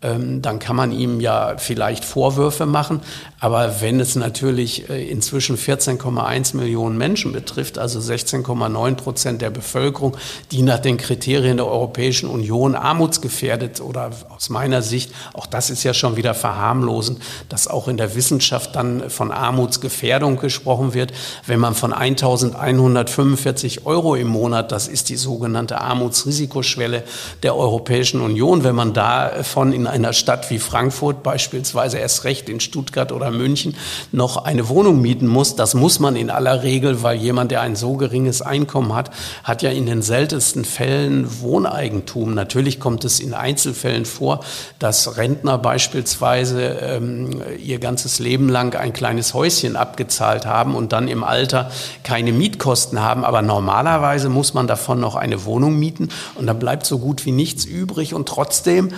ähm, 0.00 0.42
dann 0.42 0.58
kann 0.58 0.76
man 0.76 0.92
ihm 0.92 1.20
ja 1.20 1.56
vielleicht 1.58 2.04
Vorwürfe 2.04 2.66
machen. 2.66 3.00
Aber 3.40 3.80
wenn 3.80 4.00
es 4.00 4.16
natürlich 4.16 4.90
äh, 4.90 5.08
inzwischen 5.08 5.56
14,1 5.56 6.56
Millionen 6.56 6.98
Menschen 6.98 7.32
betrifft, 7.32 7.78
also 7.78 8.00
16,9 8.00 8.94
Prozent 8.96 9.42
der 9.42 9.50
Bevölkerung, 9.50 10.16
die 10.50 10.62
nach 10.62 10.80
den 10.80 10.96
Kriterien 10.96 11.56
der 11.58 11.66
Europäischen 11.66 12.28
Union 12.28 12.74
armutsgefährdet 12.74 13.80
oder 13.80 14.10
aus 14.34 14.50
meiner 14.50 14.82
Sicht, 14.82 15.12
auch 15.34 15.46
das 15.46 15.70
ist 15.70 15.84
ja 15.84 15.94
schon 15.94 16.16
wieder 16.16 16.34
verharmlosend, 16.34 17.20
dass 17.48 17.68
auch 17.68 17.86
in 17.86 17.96
der 17.96 18.16
Wissenschaft 18.16 18.74
dann 18.74 19.08
von 19.08 19.30
Armutsgefährdung 19.30 20.38
gesprochen 20.38 20.92
wird. 20.94 21.12
Wenn 21.46 21.60
man 21.60 21.76
von 21.76 21.92
1145 21.92 23.86
Euro 23.86 24.16
im 24.16 24.28
Monat, 24.28 24.72
das 24.72 24.88
ist 24.88 25.10
die 25.10 25.16
sogenannte 25.16 25.80
Armutsrisikoschwelle 25.80 27.04
der 27.44 27.54
Europäischen 27.54 28.20
Union, 28.20 28.64
wenn 28.64 28.74
man 28.74 28.94
davon 28.94 29.72
in 29.72 29.86
einer 29.86 30.12
Stadt 30.12 30.50
wie 30.50 30.58
Frankfurt, 30.58 31.22
beispielsweise 31.22 31.98
erst 31.98 32.24
recht 32.24 32.48
in 32.48 32.58
Stuttgart 32.58 33.12
oder 33.12 33.27
München, 33.30 33.74
noch 34.12 34.44
eine 34.44 34.68
Wohnung 34.68 35.00
mieten 35.00 35.26
muss. 35.26 35.56
Das 35.56 35.74
muss 35.74 36.00
man 36.00 36.16
in 36.16 36.30
aller 36.30 36.62
Regel, 36.62 37.02
weil 37.02 37.18
jemand, 37.18 37.50
der 37.50 37.60
ein 37.60 37.76
so 37.76 37.94
geringes 37.94 38.42
Einkommen 38.42 38.94
hat, 38.94 39.10
hat 39.44 39.62
ja 39.62 39.70
in 39.70 39.86
den 39.86 40.02
seltensten 40.02 40.64
Fällen 40.64 41.40
Wohneigentum. 41.40 42.34
Natürlich 42.34 42.80
kommt 42.80 43.04
es 43.04 43.20
in 43.20 43.34
Einzelfällen 43.34 44.04
vor, 44.04 44.40
dass 44.78 45.16
Rentner 45.16 45.58
beispielsweise 45.58 46.62
ähm, 46.62 47.42
ihr 47.62 47.78
ganzes 47.78 48.18
Leben 48.18 48.48
lang 48.48 48.74
ein 48.74 48.92
kleines 48.92 49.34
Häuschen 49.34 49.76
abgezahlt 49.76 50.46
haben 50.46 50.74
und 50.74 50.92
dann 50.92 51.08
im 51.08 51.24
Alter 51.24 51.70
keine 52.02 52.32
Mietkosten 52.32 53.00
haben. 53.00 53.24
Aber 53.24 53.42
normalerweise 53.42 54.28
muss 54.28 54.54
man 54.54 54.66
davon 54.66 55.00
noch 55.00 55.14
eine 55.14 55.44
Wohnung 55.44 55.78
mieten 55.78 56.08
und 56.34 56.46
dann 56.46 56.58
bleibt 56.58 56.86
so 56.86 56.98
gut 56.98 57.24
wie 57.24 57.32
nichts 57.32 57.64
übrig 57.64 58.14
und 58.14 58.28
trotzdem 58.28 58.90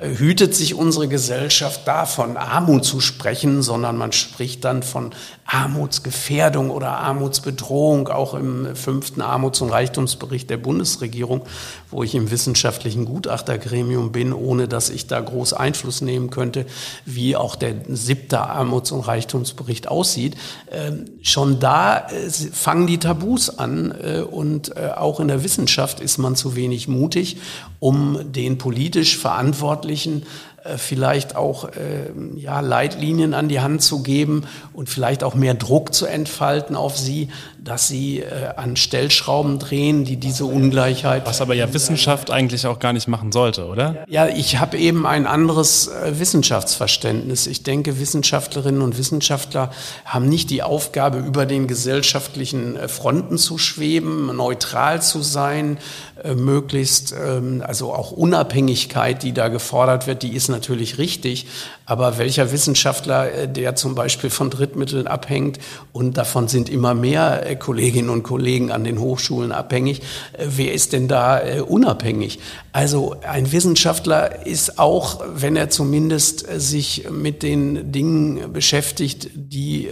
hütet 0.00 0.54
sich 0.54 0.74
unsere 0.74 1.08
Gesellschaft 1.08 1.86
davon, 1.86 2.36
Armut 2.36 2.84
zu 2.84 3.00
sprechen, 3.00 3.62
sondern 3.62 3.96
man 3.96 4.12
spricht 4.12 4.64
dann 4.64 4.82
von 4.82 5.12
Armutsgefährdung 5.44 6.70
oder 6.70 6.92
Armutsbedrohung, 6.98 8.08
auch 8.08 8.34
im 8.34 8.76
fünften 8.76 9.20
Armuts- 9.20 9.60
und 9.60 9.70
Reichtumsbericht 9.70 10.48
der 10.48 10.58
Bundesregierung, 10.58 11.42
wo 11.90 12.02
ich 12.02 12.14
im 12.14 12.30
wissenschaftlichen 12.30 13.04
Gutachtergremium 13.04 14.12
bin, 14.12 14.32
ohne 14.32 14.68
dass 14.68 14.90
ich 14.90 15.06
da 15.08 15.20
groß 15.20 15.52
Einfluss 15.52 16.02
nehmen 16.02 16.30
könnte, 16.30 16.66
wie 17.04 17.36
auch 17.36 17.56
der 17.56 17.74
siebte 17.88 18.40
Armuts- 18.40 18.92
und 18.92 19.00
Reichtumsbericht 19.00 19.88
aussieht. 19.88 20.36
Ähm, 20.70 21.06
schon 21.22 21.58
da 21.58 22.06
äh, 22.08 22.30
fangen 22.30 22.86
die 22.86 22.98
Tabus 22.98 23.58
an 23.58 23.92
äh, 24.02 24.20
und 24.20 24.76
äh, 24.76 24.90
auch 24.96 25.18
in 25.18 25.28
der 25.28 25.42
Wissenschaft 25.42 26.00
ist 26.00 26.18
man 26.18 26.36
zu 26.36 26.54
wenig 26.54 26.86
mutig, 26.86 27.38
um 27.80 28.32
den 28.32 28.58
politisch 28.58 29.18
Verantwortlichen 29.18 30.24
äh, 30.62 30.76
vielleicht 30.76 31.34
auch 31.34 31.64
äh, 31.64 32.10
ja, 32.36 32.60
Leitlinien 32.60 33.34
an 33.34 33.48
die 33.48 33.60
Hand 33.60 33.82
zu 33.82 34.02
geben 34.02 34.44
und 34.74 34.90
vielleicht 34.90 35.24
auch 35.24 35.34
mehr 35.34 35.54
Druck 35.54 35.94
zu 35.94 36.06
entfalten 36.06 36.76
auf 36.76 36.98
sie, 36.98 37.28
dass 37.64 37.88
sie 37.88 38.20
äh, 38.20 38.52
an 38.56 38.76
Stellschrauben 38.76 39.58
drehen, 39.58 40.04
die 40.04 40.16
diese 40.16 40.44
Ungleichheit. 40.44 41.26
Was 41.26 41.40
aber 41.40 41.54
ja 41.54 41.72
Wissenschaft 41.72 42.30
eigentlich 42.30 42.66
auch 42.66 42.78
gar 42.78 42.92
nicht 42.92 43.08
machen 43.08 43.32
sollte, 43.32 43.66
oder? 43.66 44.04
Ja, 44.08 44.28
ich 44.28 44.58
habe 44.58 44.78
eben 44.78 45.06
ein 45.06 45.26
anderes 45.26 45.88
äh, 45.88 46.18
Wissenschaftsverständnis. 46.18 47.46
Ich 47.46 47.62
denke, 47.62 47.98
Wissenschaftlerinnen 48.00 48.82
und 48.82 48.98
Wissenschaftler 48.98 49.70
haben 50.04 50.28
nicht 50.28 50.50
die 50.50 50.62
Aufgabe, 50.62 51.18
über 51.18 51.46
den 51.46 51.66
gesellschaftlichen 51.66 52.76
äh, 52.76 52.88
Fronten 52.88 53.38
zu 53.38 53.58
schweben, 53.58 54.34
neutral 54.34 55.02
zu 55.02 55.22
sein, 55.22 55.78
äh, 56.22 56.34
möglichst, 56.34 57.12
ähm, 57.12 57.62
also 57.66 57.94
auch 57.94 58.12
Unabhängigkeit, 58.12 59.22
die 59.22 59.32
da 59.32 59.48
gefordert 59.48 60.06
wird, 60.06 60.22
die 60.22 60.34
ist 60.34 60.48
natürlich 60.48 60.98
richtig. 60.98 61.46
Aber 61.86 62.18
welcher 62.18 62.52
Wissenschaftler, 62.52 63.32
äh, 63.32 63.48
der 63.48 63.74
zum 63.74 63.94
Beispiel 63.94 64.30
von 64.30 64.50
Drittmitteln 64.50 65.06
abhängt, 65.06 65.58
und 65.92 66.16
davon 66.16 66.48
sind 66.48 66.68
immer 66.68 66.94
mehr 66.94 67.49
äh, 67.50 67.56
Kolleginnen 67.56 68.10
und 68.10 68.22
Kollegen 68.22 68.70
an 68.70 68.84
den 68.84 68.98
Hochschulen 68.98 69.52
abhängig, 69.52 70.02
wer 70.38 70.72
ist 70.72 70.92
denn 70.92 71.08
da 71.08 71.40
unabhängig? 71.66 72.38
Also 72.72 73.16
ein 73.26 73.50
Wissenschaftler 73.50 74.46
ist 74.46 74.78
auch, 74.78 75.22
wenn 75.34 75.56
er 75.56 75.70
zumindest 75.70 76.46
sich 76.60 77.08
mit 77.10 77.42
den 77.42 77.90
Dingen 77.92 78.52
beschäftigt, 78.52 79.30
die 79.34 79.88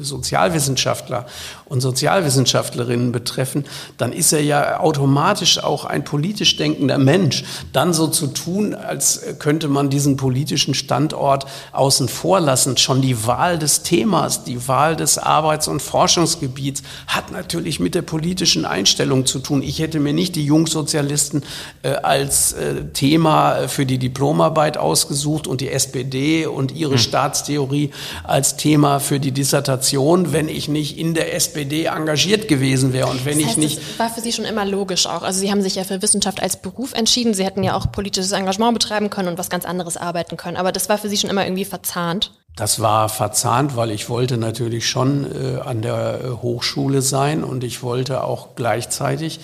Sozialwissenschaftler 0.00 1.26
und 1.66 1.80
Sozialwissenschaftlerinnen 1.80 3.12
betreffen, 3.12 3.64
dann 3.98 4.12
ist 4.12 4.32
er 4.32 4.42
ja 4.42 4.80
automatisch 4.80 5.62
auch 5.62 5.84
ein 5.84 6.04
politisch 6.04 6.56
denkender 6.56 6.98
Mensch. 6.98 7.44
Dann 7.72 7.92
so 7.92 8.06
zu 8.06 8.28
tun, 8.28 8.74
als 8.74 9.20
könnte 9.38 9.68
man 9.68 9.90
diesen 9.90 10.16
politischen 10.16 10.74
Standort 10.74 11.46
außen 11.72 12.08
vor 12.08 12.40
lassen. 12.40 12.76
Schon 12.76 13.02
die 13.02 13.26
Wahl 13.26 13.58
des 13.58 13.82
Themas, 13.82 14.44
die 14.44 14.66
Wahl 14.68 14.96
des 14.96 15.18
Arbeits- 15.18 15.68
und 15.68 15.80
Forschungsgebiets 15.80 16.69
hat 17.06 17.32
natürlich 17.32 17.80
mit 17.80 17.94
der 17.94 18.02
politischen 18.02 18.64
Einstellung 18.64 19.26
zu 19.26 19.38
tun. 19.38 19.62
Ich 19.62 19.78
hätte 19.78 20.00
mir 20.00 20.12
nicht 20.12 20.36
die 20.36 20.44
Jungsozialisten 20.44 21.42
äh, 21.82 21.90
als 21.90 22.52
äh, 22.52 22.84
Thema 22.92 23.68
für 23.68 23.86
die 23.86 23.98
Diplomarbeit 23.98 24.76
ausgesucht 24.76 25.46
und 25.46 25.60
die 25.60 25.70
SPD 25.70 26.46
und 26.46 26.72
ihre 26.72 26.92
hm. 26.92 26.98
Staatstheorie 26.98 27.90
als 28.24 28.56
Thema 28.56 28.98
für 28.98 29.20
die 29.20 29.32
Dissertation, 29.32 30.32
wenn 30.32 30.48
ich 30.48 30.68
nicht 30.68 30.98
in 30.98 31.14
der 31.14 31.34
SPD 31.34 31.60
SPD 31.60 31.84
engagiert 31.86 32.48
gewesen 32.48 32.92
wäre 32.92 33.08
und 33.08 33.24
wenn 33.24 33.38
das 33.38 33.48
heißt, 33.48 33.58
ich 33.58 33.64
nicht. 33.64 33.78
Das 33.78 33.98
war 33.98 34.10
für 34.10 34.20
Sie 34.20 34.32
schon 34.32 34.44
immer 34.44 34.64
logisch 34.64 35.06
auch. 35.06 35.22
Also 35.22 35.40
Sie 35.40 35.50
haben 35.50 35.62
sich 35.62 35.74
ja 35.76 35.84
für 35.84 36.02
Wissenschaft 36.02 36.42
als 36.42 36.60
Beruf 36.60 36.92
entschieden. 36.94 37.34
Sie 37.34 37.44
hätten 37.44 37.62
ja 37.62 37.74
auch 37.74 37.90
politisches 37.92 38.32
Engagement 38.32 38.74
betreiben 38.74 39.10
können 39.10 39.28
und 39.28 39.38
was 39.38 39.50
ganz 39.50 39.64
anderes 39.64 39.96
arbeiten 39.96 40.36
können. 40.36 40.56
Aber 40.56 40.72
das 40.72 40.88
war 40.88 40.98
für 40.98 41.08
Sie 41.08 41.16
schon 41.16 41.30
immer 41.30 41.44
irgendwie 41.44 41.64
verzahnt. 41.64 42.32
Das 42.60 42.78
war 42.78 43.08
verzahnt, 43.08 43.74
weil 43.74 43.90
ich 43.90 44.10
wollte 44.10 44.36
natürlich 44.36 44.86
schon 44.86 45.24
äh, 45.24 45.60
an 45.60 45.80
der 45.80 46.20
äh, 46.22 46.28
Hochschule 46.42 47.00
sein 47.00 47.42
und 47.42 47.64
ich 47.64 47.82
wollte 47.82 48.22
auch 48.22 48.54
gleichzeitig 48.54 49.40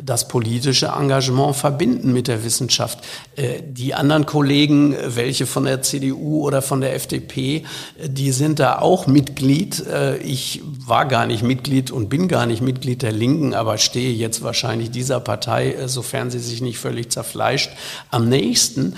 das 0.00 0.28
politische 0.28 0.92
Engagement 0.96 1.56
verbinden 1.56 2.12
mit 2.12 2.28
der 2.28 2.44
Wissenschaft. 2.44 3.00
Äh, 3.34 3.62
die 3.66 3.94
anderen 3.94 4.24
Kollegen, 4.24 4.94
welche 5.04 5.46
von 5.46 5.64
der 5.64 5.82
CDU 5.82 6.46
oder 6.46 6.62
von 6.62 6.80
der 6.80 6.94
FDP, 6.94 7.64
äh, 7.98 8.08
die 8.08 8.30
sind 8.30 8.60
da 8.60 8.78
auch 8.78 9.08
Mitglied. 9.08 9.84
Äh, 9.88 10.18
ich 10.18 10.62
war 10.64 11.06
gar 11.06 11.26
nicht 11.26 11.42
Mitglied 11.42 11.90
und 11.90 12.08
bin 12.08 12.28
gar 12.28 12.46
nicht 12.46 12.62
Mitglied 12.62 13.02
der 13.02 13.10
Linken, 13.10 13.52
aber 13.52 13.78
stehe 13.78 14.12
jetzt 14.12 14.44
wahrscheinlich 14.44 14.92
dieser 14.92 15.18
Partei, 15.18 15.72
äh, 15.72 15.88
sofern 15.88 16.30
sie 16.30 16.38
sich 16.38 16.60
nicht 16.60 16.78
völlig 16.78 17.10
zerfleischt, 17.10 17.72
am 18.12 18.28
nächsten. 18.28 18.94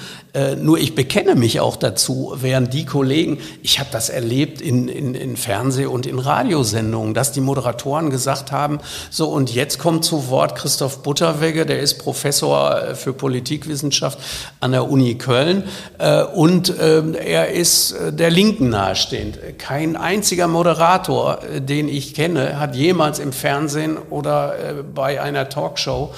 Nur 0.56 0.78
ich 0.78 0.94
bekenne 0.94 1.34
mich 1.34 1.60
auch 1.60 1.76
dazu, 1.76 2.34
während 2.36 2.72
die 2.72 2.86
Kollegen, 2.86 3.38
ich 3.62 3.78
habe 3.80 3.90
das 3.92 4.08
erlebt 4.08 4.62
in, 4.62 4.88
in, 4.88 5.14
in 5.14 5.36
Fernseh- 5.36 5.84
und 5.84 6.06
in 6.06 6.18
Radiosendungen, 6.18 7.12
dass 7.12 7.32
die 7.32 7.42
Moderatoren 7.42 8.08
gesagt 8.08 8.50
haben, 8.50 8.80
so 9.10 9.28
und 9.28 9.54
jetzt 9.54 9.78
kommt 9.78 10.04
zu 10.04 10.28
Wort 10.28 10.56
Christoph 10.56 11.02
Butterwegge, 11.02 11.66
der 11.66 11.80
ist 11.80 11.98
Professor 11.98 12.82
äh, 12.82 12.94
für 12.94 13.12
Politikwissenschaft 13.12 14.18
an 14.60 14.72
der 14.72 14.90
Uni 14.90 15.16
Köln 15.16 15.64
äh, 15.98 16.22
und 16.22 16.72
ähm, 16.80 17.14
er 17.14 17.50
ist 17.50 17.92
äh, 17.92 18.12
der 18.12 18.30
Linken 18.30 18.70
nahestehend. 18.70 19.38
Kein 19.58 19.96
einziger 19.96 20.48
Moderator, 20.48 21.40
den 21.58 21.88
ich 21.88 22.14
kenne, 22.14 22.58
hat 22.58 22.74
jemals 22.74 23.18
im 23.18 23.32
Fernsehen 23.32 23.98
oder 24.10 24.54
bei 24.94 25.20
einer 25.20 25.48
Talkshow 25.48 26.14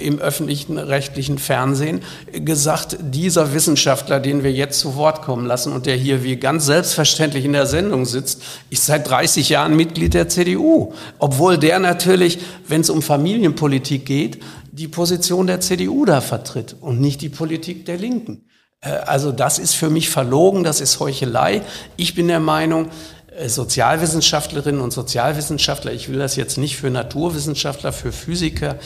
im 0.00 0.18
öffentlichen 0.18 0.78
rechtlichen 0.78 1.38
Fernsehen 1.38 2.02
gesagt, 2.32 2.96
dieser 3.34 3.52
Wissenschaftler, 3.52 4.20
den 4.20 4.44
wir 4.44 4.52
jetzt 4.52 4.78
zu 4.78 4.94
Wort 4.94 5.22
kommen 5.22 5.44
lassen 5.44 5.72
und 5.72 5.86
der 5.86 5.96
hier 5.96 6.22
wie 6.22 6.36
ganz 6.36 6.66
selbstverständlich 6.66 7.44
in 7.44 7.52
der 7.52 7.66
Sendung 7.66 8.04
sitzt, 8.04 8.40
ist 8.70 8.86
seit 8.86 9.08
30 9.08 9.48
Jahren 9.48 9.74
Mitglied 9.74 10.14
der 10.14 10.28
CDU. 10.28 10.92
Obwohl 11.18 11.58
der 11.58 11.80
natürlich, 11.80 12.38
wenn 12.68 12.82
es 12.82 12.90
um 12.90 13.02
Familienpolitik 13.02 14.06
geht, 14.06 14.40
die 14.70 14.86
Position 14.86 15.48
der 15.48 15.58
CDU 15.58 16.04
da 16.04 16.20
vertritt 16.20 16.76
und 16.80 17.00
nicht 17.00 17.22
die 17.22 17.28
Politik 17.28 17.86
der 17.86 17.96
Linken. 17.96 18.44
Äh, 18.80 18.90
also 18.90 19.32
das 19.32 19.58
ist 19.58 19.74
für 19.74 19.90
mich 19.90 20.10
verlogen, 20.10 20.62
das 20.62 20.80
ist 20.80 21.00
Heuchelei. 21.00 21.62
Ich 21.96 22.14
bin 22.14 22.28
der 22.28 22.38
Meinung, 22.38 22.90
Sozialwissenschaftlerinnen 23.46 24.80
und 24.80 24.92
Sozialwissenschaftler, 24.92 25.92
ich 25.92 26.08
will 26.08 26.18
das 26.18 26.36
jetzt 26.36 26.56
nicht 26.56 26.76
für 26.76 26.90
Naturwissenschaftler, 26.90 27.92
für 27.92 28.12
Physiker 28.12 28.76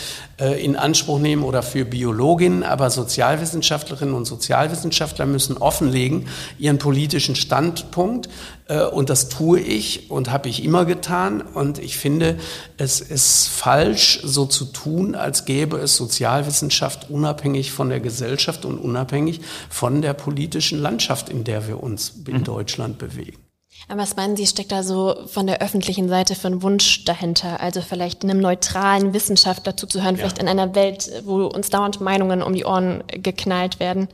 äh, 0.40 0.64
in 0.64 0.74
Anspruch 0.74 1.18
nehmen 1.18 1.42
oder 1.42 1.62
für 1.62 1.84
Biologinnen, 1.84 2.62
aber 2.62 2.88
Sozialwissenschaftlerinnen 2.88 4.14
und 4.14 4.24
Sozialwissenschaftler 4.24 5.26
müssen 5.26 5.58
offenlegen 5.58 6.28
ihren 6.58 6.78
politischen 6.78 7.36
Standpunkt 7.36 8.30
äh, 8.68 8.84
und 8.84 9.10
das 9.10 9.28
tue 9.28 9.60
ich 9.60 10.10
und 10.10 10.30
habe 10.30 10.48
ich 10.48 10.64
immer 10.64 10.86
getan 10.86 11.42
und 11.42 11.78
ich 11.78 11.98
finde, 11.98 12.38
es 12.78 13.00
ist 13.00 13.48
falsch, 13.48 14.20
so 14.24 14.46
zu 14.46 14.64
tun, 14.64 15.14
als 15.14 15.44
gäbe 15.44 15.76
es 15.76 15.96
Sozialwissenschaft 15.96 17.10
unabhängig 17.10 17.70
von 17.70 17.90
der 17.90 18.00
Gesellschaft 18.00 18.64
und 18.64 18.78
unabhängig 18.78 19.42
von 19.68 20.00
der 20.00 20.14
politischen 20.14 20.78
Landschaft, 20.78 21.28
in 21.28 21.44
der 21.44 21.68
wir 21.68 21.82
uns 21.82 22.14
in 22.26 22.38
mhm. 22.38 22.44
Deutschland 22.44 22.96
bewegen. 22.96 23.47
Aber 23.88 24.02
was 24.02 24.16
meinen 24.16 24.36
Sie, 24.36 24.46
steckt 24.46 24.70
da 24.70 24.82
so 24.82 25.16
von 25.26 25.46
der 25.46 25.62
öffentlichen 25.62 26.08
Seite 26.08 26.34
für 26.34 26.48
einen 26.48 26.62
Wunsch 26.62 27.04
dahinter? 27.04 27.60
Also 27.60 27.80
vielleicht 27.80 28.22
einem 28.22 28.38
neutralen 28.38 29.14
Wissenschaftler 29.14 29.76
zuzuhören, 29.76 30.16
ja. 30.16 30.20
vielleicht 30.20 30.38
in 30.38 30.48
einer 30.48 30.74
Welt, 30.74 31.10
wo 31.24 31.46
uns 31.46 31.70
dauernd 31.70 32.00
Meinungen 32.00 32.42
um 32.42 32.52
die 32.54 32.64
Ohren 32.64 33.02
geknallt 33.08 33.80
werden? 33.80 34.08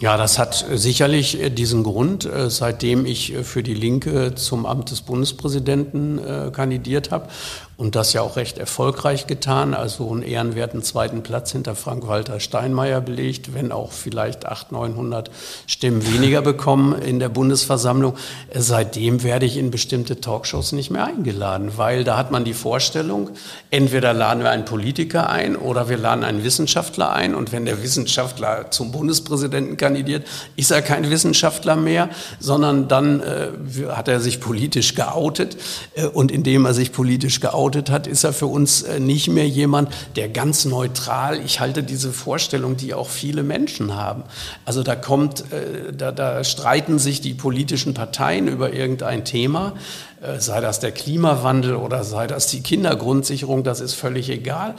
Ja, 0.00 0.16
das 0.16 0.38
hat 0.40 0.66
sicherlich 0.72 1.38
diesen 1.54 1.84
Grund. 1.84 2.28
Seitdem 2.48 3.06
ich 3.06 3.32
für 3.44 3.62
die 3.62 3.74
Linke 3.74 4.34
zum 4.34 4.66
Amt 4.66 4.90
des 4.90 5.02
Bundespräsidenten 5.02 6.18
äh, 6.18 6.50
kandidiert 6.52 7.12
habe 7.12 7.28
und 7.76 7.96
das 7.96 8.12
ja 8.12 8.22
auch 8.22 8.36
recht 8.36 8.58
erfolgreich 8.58 9.26
getan, 9.26 9.74
also 9.74 10.10
einen 10.10 10.22
ehrenwerten 10.22 10.82
zweiten 10.82 11.22
Platz 11.22 11.50
hinter 11.52 11.74
Frank-Walter 11.74 12.38
Steinmeier 12.38 13.00
belegt, 13.00 13.52
wenn 13.54 13.72
auch 13.72 13.90
vielleicht 13.92 14.46
800, 14.46 14.72
900 14.72 15.30
Stimmen 15.66 16.06
weniger 16.12 16.42
bekommen 16.42 17.00
in 17.02 17.18
der 17.18 17.28
Bundesversammlung. 17.28 18.14
Seitdem 18.54 19.22
werde 19.22 19.46
ich 19.46 19.56
in 19.56 19.70
bestimmte 19.70 20.20
Talkshows 20.20 20.72
nicht 20.72 20.90
mehr 20.90 21.04
eingeladen, 21.04 21.72
weil 21.76 22.04
da 22.04 22.16
hat 22.16 22.30
man 22.30 22.44
die 22.44 22.54
Vorstellung, 22.54 23.30
entweder 23.70 24.12
laden 24.12 24.42
wir 24.42 24.50
einen 24.50 24.64
Politiker 24.64 25.30
ein 25.30 25.56
oder 25.56 25.88
wir 25.88 25.96
laden 25.96 26.22
einen 26.22 26.44
Wissenschaftler 26.44 27.12
ein 27.12 27.34
und 27.34 27.52
wenn 27.52 27.64
der 27.64 27.82
Wissenschaftler 27.82 28.70
zum 28.70 28.92
Bundespräsidenten 28.92 29.76
kandidiert, 29.76 30.26
ist 30.56 30.70
er 30.70 30.82
kein 30.82 31.10
Wissenschaftler 31.10 31.76
mehr, 31.76 32.08
sondern 32.38 32.86
dann 32.88 33.20
äh, 33.20 33.48
hat 33.90 34.08
er 34.08 34.20
sich 34.20 34.40
politisch 34.40 34.94
geoutet 34.94 35.56
äh, 35.94 36.06
und 36.06 36.30
indem 36.30 36.66
er 36.66 36.74
sich 36.74 36.92
politisch 36.92 37.40
geoutet 37.40 37.63
geoutet 37.64 37.90
hat, 37.90 38.06
ist 38.06 38.24
er 38.24 38.32
für 38.32 38.46
uns 38.46 38.82
äh, 38.82 39.00
nicht 39.00 39.28
mehr 39.28 39.48
jemand, 39.48 39.88
der 40.16 40.28
ganz 40.28 40.64
neutral, 40.64 41.40
ich 41.40 41.60
halte 41.60 41.82
diese 41.82 42.12
Vorstellung, 42.12 42.76
die 42.76 42.94
auch 42.94 43.08
viele 43.08 43.42
Menschen 43.42 43.94
haben. 43.94 44.24
Also 44.64 44.82
da 44.82 44.94
kommt, 44.96 45.52
äh, 45.52 45.92
da, 45.96 46.12
da 46.12 46.44
streiten 46.44 46.98
sich 46.98 47.20
die 47.20 47.34
politischen 47.34 47.94
Parteien 47.94 48.48
über 48.48 48.72
irgendein 48.72 49.24
Thema. 49.24 49.72
Äh, 50.20 50.40
sei 50.40 50.60
das 50.60 50.80
der 50.80 50.92
Klimawandel 50.92 51.76
oder 51.76 52.04
sei 52.04 52.26
das 52.26 52.46
die 52.48 52.62
Kindergrundsicherung, 52.62 53.64
das 53.64 53.80
ist 53.80 53.94
völlig 53.94 54.28
egal. 54.28 54.74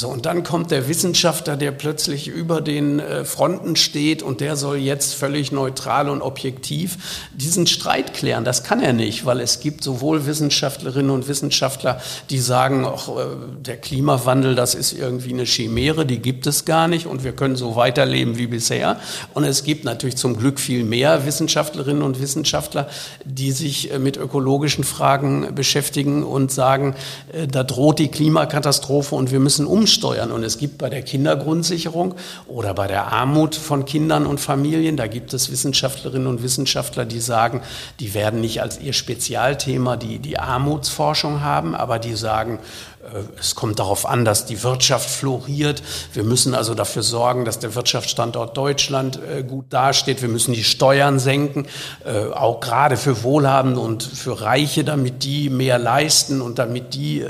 So, 0.00 0.08
und 0.08 0.24
dann 0.24 0.44
kommt 0.44 0.70
der 0.70 0.88
Wissenschaftler, 0.88 1.58
der 1.58 1.72
plötzlich 1.72 2.26
über 2.26 2.62
den 2.62 3.00
äh, 3.00 3.26
Fronten 3.26 3.76
steht 3.76 4.22
und 4.22 4.40
der 4.40 4.56
soll 4.56 4.78
jetzt 4.78 5.12
völlig 5.12 5.52
neutral 5.52 6.08
und 6.08 6.22
objektiv 6.22 7.28
diesen 7.34 7.66
Streit 7.66 8.14
klären. 8.14 8.42
Das 8.46 8.64
kann 8.64 8.80
er 8.80 8.94
nicht, 8.94 9.26
weil 9.26 9.40
es 9.40 9.60
gibt 9.60 9.84
sowohl 9.84 10.24
Wissenschaftlerinnen 10.24 11.10
und 11.10 11.28
Wissenschaftler, 11.28 12.00
die 12.30 12.38
sagen, 12.38 12.86
auch 12.86 13.18
äh, 13.18 13.24
der 13.60 13.76
Klimawandel, 13.76 14.54
das 14.54 14.74
ist 14.74 14.94
irgendwie 14.94 15.34
eine 15.34 15.44
Chimäre, 15.44 16.06
die 16.06 16.20
gibt 16.20 16.46
es 16.46 16.64
gar 16.64 16.88
nicht 16.88 17.04
und 17.04 17.22
wir 17.22 17.32
können 17.32 17.56
so 17.56 17.76
weiterleben 17.76 18.38
wie 18.38 18.46
bisher. 18.46 18.98
Und 19.34 19.44
es 19.44 19.64
gibt 19.64 19.84
natürlich 19.84 20.16
zum 20.16 20.38
Glück 20.38 20.60
viel 20.60 20.82
mehr 20.82 21.26
Wissenschaftlerinnen 21.26 22.02
und 22.02 22.22
Wissenschaftler, 22.22 22.88
die 23.26 23.52
sich 23.52 23.90
mit 23.98 24.16
ökologischen 24.16 24.82
Fragen 24.82 25.54
beschäftigen 25.54 26.22
und 26.22 26.50
sagen, 26.50 26.94
äh, 27.34 27.46
da 27.46 27.64
droht 27.64 27.98
die 27.98 28.08
Klimakatastrophe 28.08 29.14
und 29.14 29.30
wir 29.30 29.40
müssen 29.40 29.66
umsteuern. 29.90 30.30
Und 30.30 30.44
es 30.44 30.58
gibt 30.58 30.78
bei 30.78 30.88
der 30.88 31.02
Kindergrundsicherung 31.02 32.14
oder 32.46 32.74
bei 32.74 32.86
der 32.86 33.12
Armut 33.12 33.56
von 33.56 33.84
Kindern 33.84 34.24
und 34.24 34.38
Familien, 34.38 34.96
da 34.96 35.08
gibt 35.08 35.34
es 35.34 35.50
Wissenschaftlerinnen 35.50 36.28
und 36.28 36.42
Wissenschaftler, 36.42 37.04
die 37.04 37.20
sagen, 37.20 37.60
die 37.98 38.14
werden 38.14 38.40
nicht 38.40 38.62
als 38.62 38.80
ihr 38.80 38.92
Spezialthema 38.92 39.96
die, 39.96 40.20
die 40.20 40.38
Armutsforschung 40.38 41.40
haben, 41.40 41.74
aber 41.74 41.98
die 41.98 42.14
sagen, 42.14 42.60
äh, 43.02 43.22
es 43.38 43.54
kommt 43.54 43.78
darauf 43.78 44.06
an, 44.06 44.24
dass 44.24 44.46
die 44.46 44.62
Wirtschaft 44.62 45.08
floriert. 45.08 45.82
Wir 46.12 46.24
müssen 46.24 46.54
also 46.54 46.74
dafür 46.74 47.02
sorgen, 47.02 47.44
dass 47.44 47.58
der 47.58 47.74
Wirtschaftsstandort 47.74 48.56
Deutschland 48.56 49.18
äh, 49.22 49.42
gut 49.42 49.66
dasteht. 49.70 50.22
Wir 50.22 50.28
müssen 50.28 50.52
die 50.52 50.64
Steuern 50.64 51.18
senken, 51.18 51.66
äh, 52.04 52.32
auch 52.32 52.60
gerade 52.60 52.96
für 52.96 53.22
Wohlhabende 53.22 53.80
und 53.80 54.02
für 54.02 54.40
Reiche, 54.40 54.84
damit 54.84 55.24
die 55.24 55.50
mehr 55.50 55.78
leisten 55.78 56.40
und 56.40 56.58
damit 56.58 56.94
die 56.94 57.24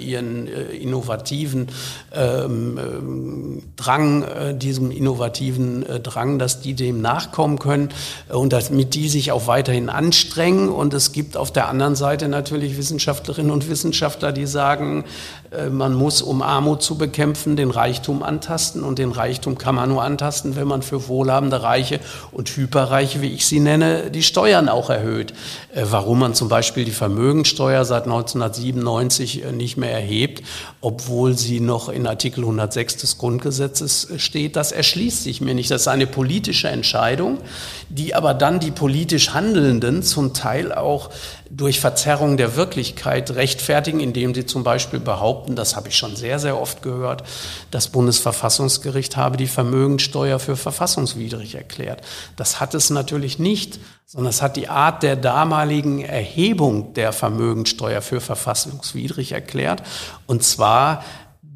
ihren 0.00 0.46
innovativen 0.46 1.68
ähm, 2.16 2.78
ähm, 2.78 3.62
Drang, 3.76 4.24
diesem 4.58 4.90
innovativen 4.90 5.84
Drang, 6.02 6.38
dass 6.38 6.60
die 6.60 6.74
dem 6.74 7.00
nachkommen 7.00 7.58
können 7.58 7.90
und 8.28 8.52
damit 8.52 8.94
die 8.94 9.08
sich 9.08 9.32
auch 9.32 9.46
weiterhin 9.46 9.88
anstrengen. 9.88 10.68
Und 10.68 10.94
es 10.94 11.12
gibt 11.12 11.36
auf 11.36 11.52
der 11.52 11.68
anderen 11.68 11.94
Seite 11.94 12.28
natürlich 12.28 12.78
Wissenschaftlerinnen 12.78 13.50
und 13.50 13.68
Wissenschaftler, 13.68 14.32
die 14.32 14.46
sagen, 14.46 15.04
äh, 15.45 15.45
man 15.70 15.94
muss, 15.94 16.22
um 16.22 16.42
Armut 16.42 16.82
zu 16.82 16.98
bekämpfen, 16.98 17.56
den 17.56 17.70
Reichtum 17.70 18.22
antasten. 18.22 18.82
Und 18.82 18.98
den 18.98 19.12
Reichtum 19.12 19.58
kann 19.58 19.74
man 19.74 19.88
nur 19.88 20.02
antasten, 20.02 20.56
wenn 20.56 20.68
man 20.68 20.82
für 20.82 21.08
wohlhabende 21.08 21.62
Reiche 21.62 22.00
und 22.32 22.48
Hyperreiche, 22.48 23.22
wie 23.22 23.32
ich 23.32 23.46
sie 23.46 23.60
nenne, 23.60 24.10
die 24.10 24.22
Steuern 24.22 24.68
auch 24.68 24.90
erhöht. 24.90 25.32
Äh, 25.74 25.84
warum 25.90 26.18
man 26.18 26.34
zum 26.34 26.48
Beispiel 26.48 26.84
die 26.84 26.90
Vermögensteuer 26.90 27.84
seit 27.84 28.04
1997 28.04 29.44
äh, 29.44 29.52
nicht 29.52 29.76
mehr 29.76 29.92
erhebt, 29.92 30.42
obwohl 30.80 31.36
sie 31.36 31.60
noch 31.60 31.88
in 31.88 32.06
Artikel 32.06 32.40
106 32.40 32.96
des 32.96 33.18
Grundgesetzes 33.18 34.08
steht, 34.16 34.56
das 34.56 34.72
erschließt 34.72 35.22
sich 35.22 35.40
mir 35.40 35.54
nicht. 35.54 35.70
Das 35.70 35.82
ist 35.82 35.88
eine 35.88 36.06
politische 36.06 36.68
Entscheidung, 36.68 37.38
die 37.88 38.14
aber 38.14 38.34
dann 38.34 38.60
die 38.60 38.70
politisch 38.70 39.34
Handelnden 39.34 40.02
zum 40.02 40.34
Teil 40.34 40.72
auch 40.72 41.10
durch 41.56 41.80
Verzerrung 41.80 42.36
der 42.36 42.54
Wirklichkeit 42.54 43.30
rechtfertigen, 43.30 44.00
indem 44.00 44.34
sie 44.34 44.44
zum 44.44 44.62
Beispiel 44.62 45.00
behaupten, 45.00 45.56
das 45.56 45.74
habe 45.74 45.88
ich 45.88 45.96
schon 45.96 46.14
sehr, 46.14 46.38
sehr 46.38 46.60
oft 46.60 46.82
gehört, 46.82 47.24
das 47.70 47.88
Bundesverfassungsgericht 47.88 49.16
habe 49.16 49.38
die 49.38 49.46
Vermögensteuer 49.46 50.38
für 50.38 50.56
verfassungswidrig 50.56 51.54
erklärt. 51.54 52.02
Das 52.36 52.60
hat 52.60 52.74
es 52.74 52.90
natürlich 52.90 53.38
nicht, 53.38 53.80
sondern 54.04 54.30
es 54.30 54.42
hat 54.42 54.56
die 54.56 54.68
Art 54.68 55.02
der 55.02 55.16
damaligen 55.16 56.04
Erhebung 56.04 56.92
der 56.92 57.12
Vermögensteuer 57.12 58.02
für 58.02 58.20
verfassungswidrig 58.20 59.32
erklärt, 59.32 59.82
und 60.26 60.42
zwar 60.42 61.02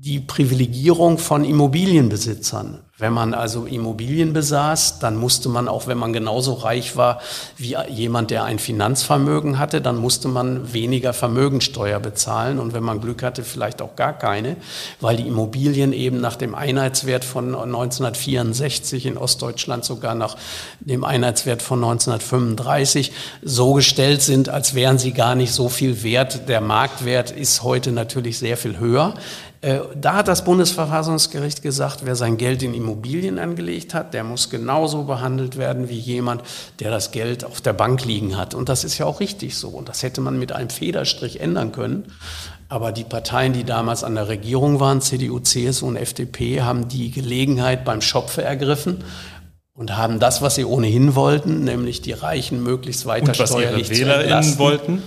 die 0.02 0.18
Privilegierung 0.18 1.18
von 1.18 1.44
Immobilienbesitzern. 1.44 2.78
Wenn 2.96 3.12
man 3.12 3.34
also 3.34 3.64
Immobilien 3.64 4.32
besaß, 4.32 4.98
dann 4.98 5.16
musste 5.16 5.48
man, 5.48 5.68
auch 5.68 5.86
wenn 5.86 5.98
man 5.98 6.12
genauso 6.12 6.54
reich 6.54 6.96
war 6.96 7.20
wie 7.56 7.76
jemand, 7.88 8.30
der 8.30 8.44
ein 8.44 8.58
Finanzvermögen 8.58 9.58
hatte, 9.58 9.80
dann 9.80 9.96
musste 9.96 10.28
man 10.28 10.72
weniger 10.72 11.12
Vermögensteuer 11.12 11.98
bezahlen 11.98 12.58
und 12.58 12.72
wenn 12.72 12.82
man 12.82 13.00
Glück 13.00 13.22
hatte, 13.22 13.42
vielleicht 13.42 13.80
auch 13.82 13.96
gar 13.96 14.14
keine, 14.14 14.56
weil 15.00 15.16
die 15.16 15.26
Immobilien 15.26 15.92
eben 15.92 16.20
nach 16.20 16.36
dem 16.36 16.54
Einheitswert 16.54 17.24
von 17.24 17.54
1964 17.54 19.04
in 19.06 19.18
Ostdeutschland 19.18 19.84
sogar 19.84 20.14
nach 20.14 20.36
dem 20.80 21.04
Einheitswert 21.04 21.60
von 21.62 21.82
1935 21.82 23.12
so 23.42 23.74
gestellt 23.74 24.22
sind, 24.22 24.48
als 24.50 24.74
wären 24.74 24.98
sie 24.98 25.12
gar 25.12 25.34
nicht 25.34 25.52
so 25.52 25.68
viel 25.68 26.02
wert. 26.02 26.48
Der 26.48 26.60
Marktwert 26.60 27.30
ist 27.30 27.62
heute 27.62 27.92
natürlich 27.92 28.38
sehr 28.38 28.58
viel 28.58 28.78
höher. 28.78 29.14
Äh, 29.62 29.80
da 29.94 30.14
hat 30.14 30.28
das 30.28 30.44
Bundesverfassungsgericht 30.44 31.60
gesagt, 31.60 32.00
wer 32.04 32.16
sein 32.16 32.38
Geld 32.38 32.62
in 32.62 32.72
Immobilien 32.72 33.38
angelegt 33.38 33.92
hat, 33.92 34.14
der 34.14 34.24
muss 34.24 34.48
genauso 34.48 35.04
behandelt 35.04 35.58
werden 35.58 35.90
wie 35.90 35.98
jemand, 35.98 36.42
der 36.78 36.90
das 36.90 37.10
Geld 37.10 37.44
auf 37.44 37.60
der 37.60 37.74
Bank 37.74 38.04
liegen 38.06 38.38
hat. 38.38 38.54
Und 38.54 38.70
das 38.70 38.84
ist 38.84 38.96
ja 38.96 39.04
auch 39.04 39.20
richtig 39.20 39.56
so. 39.56 39.68
Und 39.68 39.90
das 39.90 40.02
hätte 40.02 40.22
man 40.22 40.38
mit 40.38 40.52
einem 40.52 40.70
Federstrich 40.70 41.40
ändern 41.40 41.72
können. 41.72 42.06
Aber 42.70 42.92
die 42.92 43.04
Parteien, 43.04 43.52
die 43.52 43.64
damals 43.64 44.02
an 44.02 44.14
der 44.14 44.28
Regierung 44.28 44.80
waren, 44.80 45.02
CDU, 45.02 45.40
CSU 45.40 45.88
und 45.88 45.96
FDP, 45.96 46.62
haben 46.62 46.88
die 46.88 47.10
Gelegenheit 47.10 47.84
beim 47.84 48.00
Schopfe 48.00 48.42
ergriffen 48.42 49.04
und 49.74 49.96
haben 49.96 50.20
das, 50.20 50.40
was 50.40 50.54
sie 50.54 50.64
ohnehin 50.64 51.14
wollten, 51.14 51.64
nämlich 51.64 52.00
die 52.00 52.12
Reichen 52.12 52.62
möglichst 52.62 53.04
weiter 53.04 53.32
und 53.32 53.38
was 53.38 53.50
steuerlich 53.50 53.90
ihre 53.90 54.20
WählerInnen 54.20 54.58
wollten? 54.58 55.02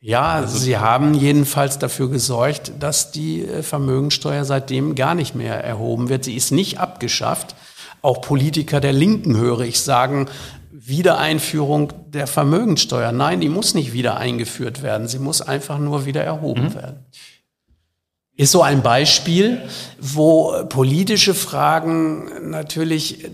Ja, 0.00 0.34
also 0.34 0.58
sie 0.58 0.78
haben 0.78 1.14
jedenfalls 1.14 1.78
dafür 1.78 2.08
gesorgt, 2.08 2.72
dass 2.78 3.10
die 3.10 3.42
äh, 3.42 3.62
Vermögensteuer 3.62 4.44
seitdem 4.44 4.94
gar 4.94 5.14
nicht 5.14 5.34
mehr 5.34 5.64
erhoben 5.64 6.08
wird. 6.08 6.24
Sie 6.24 6.36
ist 6.36 6.52
nicht 6.52 6.78
abgeschafft. 6.78 7.56
Auch 8.00 8.20
Politiker 8.20 8.80
der 8.80 8.92
Linken 8.92 9.36
höre 9.36 9.60
ich 9.60 9.80
sagen, 9.80 10.28
Wiedereinführung 10.70 11.92
der 12.06 12.28
Vermögensteuer. 12.28 13.10
Nein, 13.10 13.40
die 13.40 13.48
muss 13.48 13.74
nicht 13.74 13.92
wieder 13.92 14.18
eingeführt 14.18 14.82
werden. 14.82 15.08
Sie 15.08 15.18
muss 15.18 15.42
einfach 15.42 15.78
nur 15.78 16.06
wieder 16.06 16.22
erhoben 16.22 16.66
mhm. 16.66 16.74
werden. 16.74 17.06
ist 18.36 18.52
so 18.52 18.62
ein 18.62 18.82
Beispiel, 18.82 19.62
wo 19.98 20.64
politische 20.68 21.34
Fragen 21.34 22.50
natürlich 22.50 23.26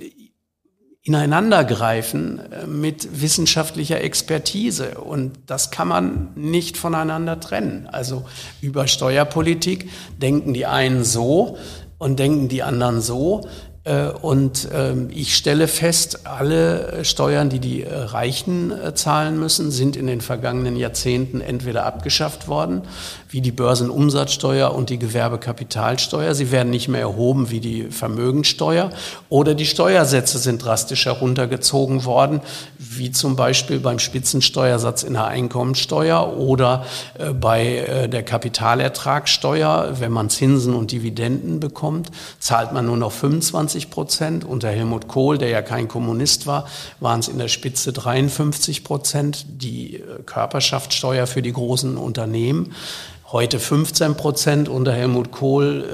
ineinandergreifen 1.05 2.41
äh, 2.51 2.67
mit 2.67 3.21
wissenschaftlicher 3.21 4.01
Expertise. 4.01 4.99
Und 4.99 5.39
das 5.47 5.71
kann 5.71 5.89
man 5.89 6.31
nicht 6.35 6.77
voneinander 6.77 7.39
trennen. 7.39 7.87
Also 7.87 8.25
über 8.61 8.89
Steuerpolitik 8.89 9.91
denken 10.21 10.55
die 10.55 10.67
einen 10.67 11.05
so 11.05 11.59
und 11.99 12.19
denken 12.19 12.49
die 12.49 12.63
anderen 12.63 13.03
so. 13.03 13.47
Äh, 13.85 14.09
und 14.09 14.67
ähm, 14.73 15.11
ich 15.13 15.37
stelle 15.37 15.69
fest, 15.69 16.27
alle 16.27 17.05
Steuern, 17.05 17.51
die 17.51 17.59
die 17.59 17.83
äh, 17.83 17.95
Reichen 17.95 18.73
zahlen 18.95 19.39
müssen, 19.39 19.71
sind 19.71 19.97
in 19.97 20.07
den 20.07 20.23
vergangenen 20.23 20.75
Jahrzehnten 20.75 21.43
entweder 21.43 21.85
abgeschafft 21.85 22.49
worden, 22.49 22.81
wie 23.35 23.41
die 23.41 23.51
Börsenumsatzsteuer 23.51 24.73
und 24.73 24.91
die 24.91 24.99
Gewerbekapitalsteuer. 25.01 26.37
Sie 26.37 26.53
werden 26.53 26.71
nicht 26.71 26.87
mehr 26.87 27.01
erhoben 27.01 27.51
wie 27.51 27.59
die 27.59 27.91
Vermögensteuer 27.91 28.91
oder 29.29 29.57
die 29.57 29.67
Steuersätze 29.67 30.39
sind 30.39 30.65
drastisch 30.65 31.07
heruntergezogen 31.07 32.05
worden, 32.05 32.43
wie 32.79 33.11
zum 33.11 33.35
Beispiel 33.35 33.81
beim 33.81 33.99
Spitzensteuersatz 33.99 35.03
in 35.03 35.15
der 35.15 35.27
Einkommensteuer 35.27 36.37
oder 36.37 36.87
äh, 37.19 37.33
bei 37.33 37.79
äh, 37.79 38.09
der 38.09 38.23
Kapitalertragssteuer. 38.23 39.97
Wenn 39.99 40.13
man 40.13 40.31
Zinsen 40.31 40.73
und 40.73 40.93
Dividenden 40.93 41.59
bekommt, 41.59 42.13
zahlt 42.39 42.73
man 42.73 42.87
nur 42.87 42.99
noch 42.99 43.11
25 43.11 43.91
Prozent. 43.91 44.45
Unter 44.45 44.69
Helmut 44.69 45.09
Kohl, 45.09 45.39
der 45.39 45.49
ja 45.49 45.63
kein 45.63 45.89
Kommunist 45.89 46.47
war, 46.47 46.69
waren 47.01 47.19
es 47.19 47.27
in 47.27 47.39
der 47.39 47.49
Spitze 47.49 47.93
53 47.93 48.85
Prozent. 48.85 49.45
Die 49.49 49.97
äh, 49.97 50.23
Körperschaftssteuer 50.25 51.27
für 51.27 51.43
die 51.43 51.53
großen 51.53 51.97
Unternehmen 51.97 52.73
heute 53.35 53.59
15 53.59 54.15
Prozent, 54.15 54.69
unter 54.69 54.93
Helmut 54.93 55.33
Kohl 55.33 55.85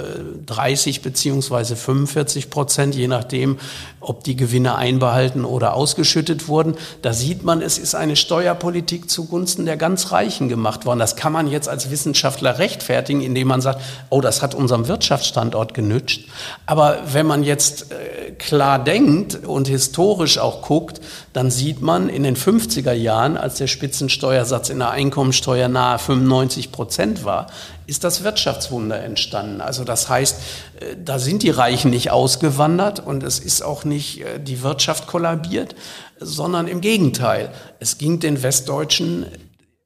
30 0.44 0.98
äh, 0.98 1.00
beziehungsweise 1.00 1.74
45 1.74 2.50
Prozent, 2.50 2.94
je 2.94 3.08
nachdem, 3.08 3.56
ob 3.98 4.24
die 4.24 4.36
Gewinne 4.36 4.74
einbehalten 4.74 5.46
oder 5.46 5.72
ausgeschüttet 5.72 6.48
wurden. 6.48 6.74
Da 7.00 7.14
sieht 7.14 7.42
man, 7.42 7.62
es 7.62 7.78
ist 7.78 7.94
eine 7.94 8.16
Steuerpolitik 8.16 9.08
zugunsten 9.08 9.64
der 9.64 9.78
ganz 9.78 10.12
Reichen 10.12 10.50
gemacht 10.50 10.84
worden. 10.84 10.98
Das 10.98 11.16
kann 11.16 11.32
man 11.32 11.46
jetzt 11.46 11.66
als 11.66 11.90
Wissenschaftler 11.90 12.58
rechtfertigen, 12.58 13.22
indem 13.22 13.48
man 13.48 13.62
sagt, 13.62 13.80
oh, 14.10 14.20
das 14.20 14.42
hat 14.42 14.54
unserem 14.54 14.86
Wirtschaftsstandort 14.86 15.72
genützt. 15.72 16.20
Aber 16.66 16.98
wenn 17.10 17.26
man 17.26 17.42
jetzt 17.42 17.90
äh, 17.90 18.32
klar 18.32 18.84
denkt 18.84 19.46
und 19.46 19.66
historisch 19.66 20.36
auch 20.36 20.60
guckt, 20.60 21.00
dann 21.32 21.50
sieht 21.50 21.80
man 21.80 22.10
in 22.10 22.22
den 22.22 22.36
50er 22.36 22.92
Jahren, 22.92 23.38
als 23.38 23.54
der 23.54 23.66
Spitzensteuersatz 23.66 24.68
in 24.68 24.80
der 24.80 24.90
Einkommensteuer 24.90 25.68
nahe 25.68 25.98
95 25.98 26.70
Prozent 26.70 27.24
war, 27.24 27.29
war, 27.30 27.46
ist 27.86 28.02
das 28.02 28.24
Wirtschaftswunder 28.24 29.00
entstanden. 29.02 29.60
Also 29.60 29.84
das 29.84 30.08
heißt, 30.08 30.40
äh, 30.80 30.96
da 31.02 31.18
sind 31.18 31.42
die 31.42 31.50
Reichen 31.50 31.90
nicht 31.90 32.10
ausgewandert 32.10 32.98
und 32.98 33.22
es 33.22 33.38
ist 33.38 33.62
auch 33.62 33.84
nicht 33.84 34.22
äh, 34.22 34.40
die 34.40 34.62
Wirtschaft 34.62 35.06
kollabiert, 35.06 35.76
sondern 36.18 36.66
im 36.66 36.80
Gegenteil. 36.80 37.52
Es 37.78 37.98
ging 37.98 38.18
den 38.18 38.42
Westdeutschen 38.42 39.26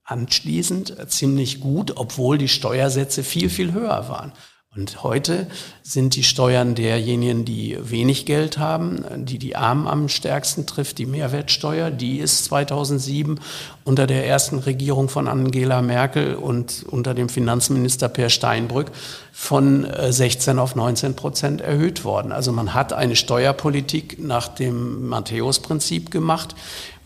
anschließend 0.04 0.96
ziemlich 1.08 1.60
gut, 1.60 1.96
obwohl 1.96 2.38
die 2.38 2.48
Steuersätze 2.48 3.22
viel, 3.22 3.50
viel 3.50 3.72
höher 3.72 4.08
waren. 4.08 4.32
Und 4.76 5.04
heute 5.04 5.46
sind 5.84 6.16
die 6.16 6.24
Steuern 6.24 6.74
derjenigen, 6.74 7.44
die 7.44 7.78
wenig 7.80 8.26
Geld 8.26 8.58
haben, 8.58 9.04
die 9.24 9.38
die 9.38 9.54
Armen 9.54 9.86
am 9.86 10.08
stärksten 10.08 10.66
trifft, 10.66 10.98
die 10.98 11.06
Mehrwertsteuer. 11.06 11.92
Die 11.92 12.18
ist 12.18 12.46
2007 12.46 13.38
unter 13.84 14.08
der 14.08 14.26
ersten 14.26 14.58
Regierung 14.58 15.08
von 15.08 15.28
Angela 15.28 15.80
Merkel 15.80 16.34
und 16.34 16.84
unter 16.90 17.14
dem 17.14 17.28
Finanzminister 17.28 18.08
Per 18.08 18.30
Steinbrück 18.30 18.90
von 19.32 19.86
16 20.10 20.58
äh, 20.58 20.60
auf 20.60 20.74
19 20.74 21.14
Prozent 21.14 21.60
erhöht 21.60 22.04
worden. 22.04 22.32
Also 22.32 22.50
man 22.50 22.74
hat 22.74 22.92
eine 22.92 23.14
Steuerpolitik 23.14 24.18
nach 24.18 24.48
dem 24.48 25.06
Matthäus-Prinzip 25.06 26.10
gemacht, 26.10 26.56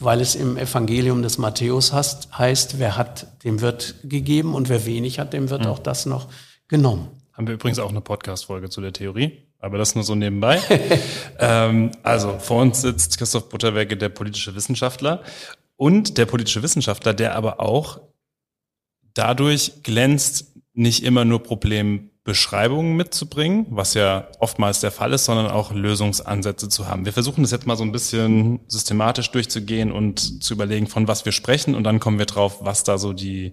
weil 0.00 0.22
es 0.22 0.36
im 0.36 0.56
Evangelium 0.56 1.22
des 1.22 1.36
Matthäus 1.36 1.92
heißt, 1.92 2.78
wer 2.78 2.96
hat, 2.96 3.26
dem 3.44 3.60
wird 3.60 3.96
gegeben 4.04 4.54
und 4.54 4.70
wer 4.70 4.86
wenig 4.86 5.18
hat, 5.18 5.34
dem 5.34 5.50
wird 5.50 5.64
mhm. 5.64 5.68
auch 5.68 5.80
das 5.80 6.06
noch 6.06 6.28
genommen. 6.68 7.17
Haben 7.38 7.46
wir 7.46 7.54
übrigens 7.54 7.78
auch 7.78 7.90
eine 7.90 8.00
Podcast-Folge 8.00 8.68
zu 8.68 8.80
der 8.80 8.92
Theorie, 8.92 9.44
aber 9.60 9.78
das 9.78 9.94
nur 9.94 10.02
so 10.02 10.16
nebenbei. 10.16 10.60
ähm, 11.38 11.92
also 12.02 12.36
vor 12.40 12.60
uns 12.60 12.80
sitzt 12.80 13.16
Christoph 13.16 13.48
Butterwege, 13.48 13.96
der 13.96 14.08
politische 14.08 14.56
Wissenschaftler 14.56 15.22
und 15.76 16.18
der 16.18 16.26
politische 16.26 16.64
Wissenschaftler, 16.64 17.14
der 17.14 17.36
aber 17.36 17.60
auch 17.60 18.00
dadurch 19.14 19.84
glänzt, 19.84 20.52
nicht 20.74 21.04
immer 21.04 21.24
nur 21.24 21.40
Problembeschreibungen 21.44 22.96
mitzubringen, 22.96 23.66
was 23.70 23.94
ja 23.94 24.26
oftmals 24.40 24.80
der 24.80 24.90
Fall 24.90 25.12
ist, 25.12 25.26
sondern 25.26 25.46
auch 25.46 25.70
Lösungsansätze 25.70 26.68
zu 26.68 26.88
haben. 26.88 27.04
Wir 27.04 27.12
versuchen 27.12 27.42
das 27.42 27.52
jetzt 27.52 27.68
mal 27.68 27.76
so 27.76 27.84
ein 27.84 27.92
bisschen 27.92 28.58
systematisch 28.66 29.30
durchzugehen 29.30 29.92
und 29.92 30.42
zu 30.42 30.54
überlegen, 30.54 30.88
von 30.88 31.06
was 31.06 31.24
wir 31.24 31.30
sprechen 31.30 31.76
und 31.76 31.84
dann 31.84 32.00
kommen 32.00 32.18
wir 32.18 32.26
drauf, 32.26 32.64
was 32.64 32.82
da 32.82 32.98
so 32.98 33.12
die 33.12 33.52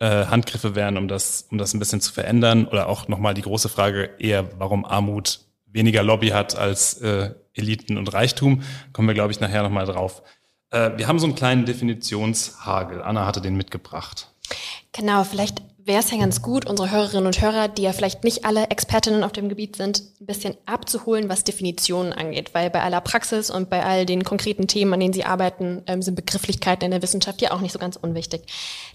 äh, 0.00 0.26
Handgriffe 0.26 0.74
wären, 0.74 0.96
um 0.96 1.06
das, 1.06 1.46
um 1.50 1.58
das 1.58 1.72
ein 1.72 1.78
bisschen 1.78 2.00
zu 2.00 2.12
verändern? 2.12 2.66
Oder 2.66 2.88
auch 2.88 3.06
nochmal 3.08 3.34
die 3.34 3.42
große 3.42 3.68
Frage 3.68 4.10
eher, 4.18 4.58
warum 4.58 4.84
Armut 4.84 5.40
weniger 5.66 6.02
Lobby 6.02 6.28
hat 6.28 6.56
als 6.56 6.94
äh, 7.00 7.30
Eliten 7.54 7.96
und 7.96 8.12
Reichtum, 8.12 8.62
kommen 8.92 9.08
wir, 9.08 9.14
glaube 9.14 9.32
ich, 9.32 9.40
nachher 9.40 9.62
nochmal 9.62 9.86
drauf. 9.86 10.22
Äh, 10.70 10.92
wir 10.96 11.08
haben 11.08 11.18
so 11.18 11.26
einen 11.26 11.34
kleinen 11.34 11.64
Definitionshagel. 11.64 13.02
Anna 13.02 13.26
hatte 13.26 13.40
den 13.40 13.56
mitgebracht. 13.56 14.28
Genau, 14.92 15.24
vielleicht 15.24 15.62
wäre 15.90 16.04
es 16.04 16.10
ja 16.12 16.18
ganz 16.18 16.40
gut, 16.40 16.66
unsere 16.66 16.92
Hörerinnen 16.92 17.26
und 17.26 17.42
Hörer, 17.42 17.66
die 17.66 17.82
ja 17.82 17.92
vielleicht 17.92 18.22
nicht 18.22 18.44
alle 18.44 18.70
Expertinnen 18.70 19.24
auf 19.24 19.32
dem 19.32 19.48
Gebiet 19.48 19.74
sind, 19.74 20.04
ein 20.20 20.26
bisschen 20.26 20.54
abzuholen, 20.64 21.28
was 21.28 21.42
Definitionen 21.42 22.12
angeht. 22.12 22.54
Weil 22.54 22.70
bei 22.70 22.80
aller 22.80 23.00
Praxis 23.00 23.50
und 23.50 23.68
bei 23.68 23.84
all 23.84 24.06
den 24.06 24.22
konkreten 24.22 24.68
Themen, 24.68 24.94
an 24.94 25.00
denen 25.00 25.12
Sie 25.12 25.24
arbeiten, 25.24 25.82
ähm, 25.88 26.00
sind 26.00 26.14
Begrifflichkeiten 26.14 26.84
in 26.84 26.92
der 26.92 27.02
Wissenschaft 27.02 27.42
ja 27.42 27.50
auch 27.50 27.60
nicht 27.60 27.72
so 27.72 27.80
ganz 27.80 27.96
unwichtig. 27.96 28.42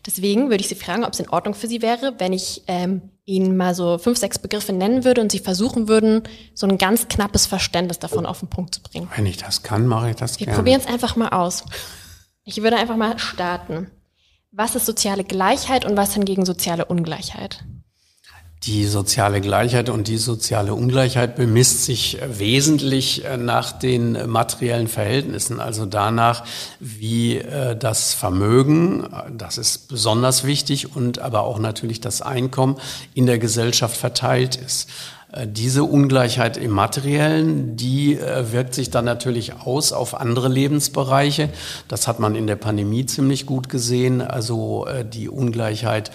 Deswegen 0.06 0.50
würde 0.50 0.62
ich 0.62 0.70
Sie 0.70 0.76
fragen, 0.76 1.04
ob 1.04 1.12
es 1.12 1.20
in 1.20 1.28
Ordnung 1.28 1.54
für 1.54 1.68
Sie 1.68 1.82
wäre, 1.82 2.14
wenn 2.18 2.32
ich 2.32 2.64
ähm, 2.68 3.02
Ihnen 3.26 3.58
mal 3.58 3.76
so 3.76 3.98
fünf, 3.98 4.18
sechs 4.18 4.40
Begriffe 4.40 4.72
nennen 4.72 5.04
würde 5.04 5.20
und 5.20 5.34
Sie 5.34 5.40
versuchen 5.40 5.90
würden, 5.90 6.24
so 6.54 6.66
ein 6.66 6.78
ganz 6.78 7.10
knappes 7.10 7.46
Verständnis 7.46 8.00
davon 8.00 8.26
auf 8.26 8.40
den 8.40 8.48
Punkt 8.48 8.74
zu 8.74 8.82
bringen. 8.82 9.10
Wenn 9.14 9.26
ich 9.26 9.36
das 9.36 9.64
kann, 9.64 9.86
mache 9.86 10.12
ich 10.12 10.16
das 10.16 10.40
Wir 10.40 10.46
gerne. 10.46 10.58
Wir 10.58 10.64
probieren 10.64 10.80
es 10.80 10.88
einfach 10.88 11.18
mal 11.18 11.30
aus. 11.30 11.66
Ich 12.46 12.64
würde 12.64 12.78
einfach 12.78 12.96
mal 12.96 13.20
starten. 13.20 13.92
Was 14.58 14.74
ist 14.74 14.86
soziale 14.86 15.26
Gleichheit 15.26 15.84
und 15.84 15.98
was 15.98 16.14
hingegen 16.14 16.46
soziale 16.46 16.86
Ungleichheit? 16.86 17.66
Die 18.64 18.86
soziale 18.86 19.42
Gleichheit 19.42 19.90
und 19.90 20.08
die 20.08 20.18
soziale 20.18 20.74
Ungleichheit 20.74 21.36
bemisst 21.36 21.84
sich 21.84 22.18
wesentlich 22.26 23.26
äh, 23.26 23.36
nach 23.36 23.74
den 23.74 24.30
materiellen 24.30 24.88
Verhältnissen, 24.88 25.60
also 25.60 25.86
danach, 25.86 26.46
wie 26.80 27.40
äh, 27.40 27.76
das 27.76 28.14
Vermögen, 28.14 29.04
äh, 29.04 29.32
das 29.34 29.58
ist 29.58 29.90
besonders 29.90 30.46
wichtig, 30.46 30.96
und 30.96 31.20
aber 31.20 31.42
auch 31.42 31.60
natürlich 31.60 32.00
das 32.00 32.22
Einkommen 32.22 32.78
in 33.14 33.26
der 33.26 33.40
Gesellschaft 33.40 33.98
verteilt 33.98 34.56
ist. 34.56 34.90
Äh, 35.36 35.48
diese 35.48 35.84
Ungleichheit 35.84 36.58
im 36.58 36.72
materiellen, 36.72 37.76
die 37.76 38.18
äh, 38.18 38.52
wirkt 38.52 38.74
sich 38.74 38.90
dann 38.90 39.06
natürlich 39.06 39.54
aus 39.66 39.94
auf 39.94 40.20
andere 40.20 40.48
Lebensbereiche. 40.48 41.50
Das 41.88 42.08
hat 42.08 42.20
man 42.20 42.36
in 42.36 42.48
der 42.48 42.56
Pandemie 42.56 43.06
ziemlich 43.06 43.46
gut 43.46 43.70
gesehen. 43.70 44.22
Also 44.22 44.88
äh, 44.88 45.06
die 45.06 45.30
Ungleichheit 45.30 46.12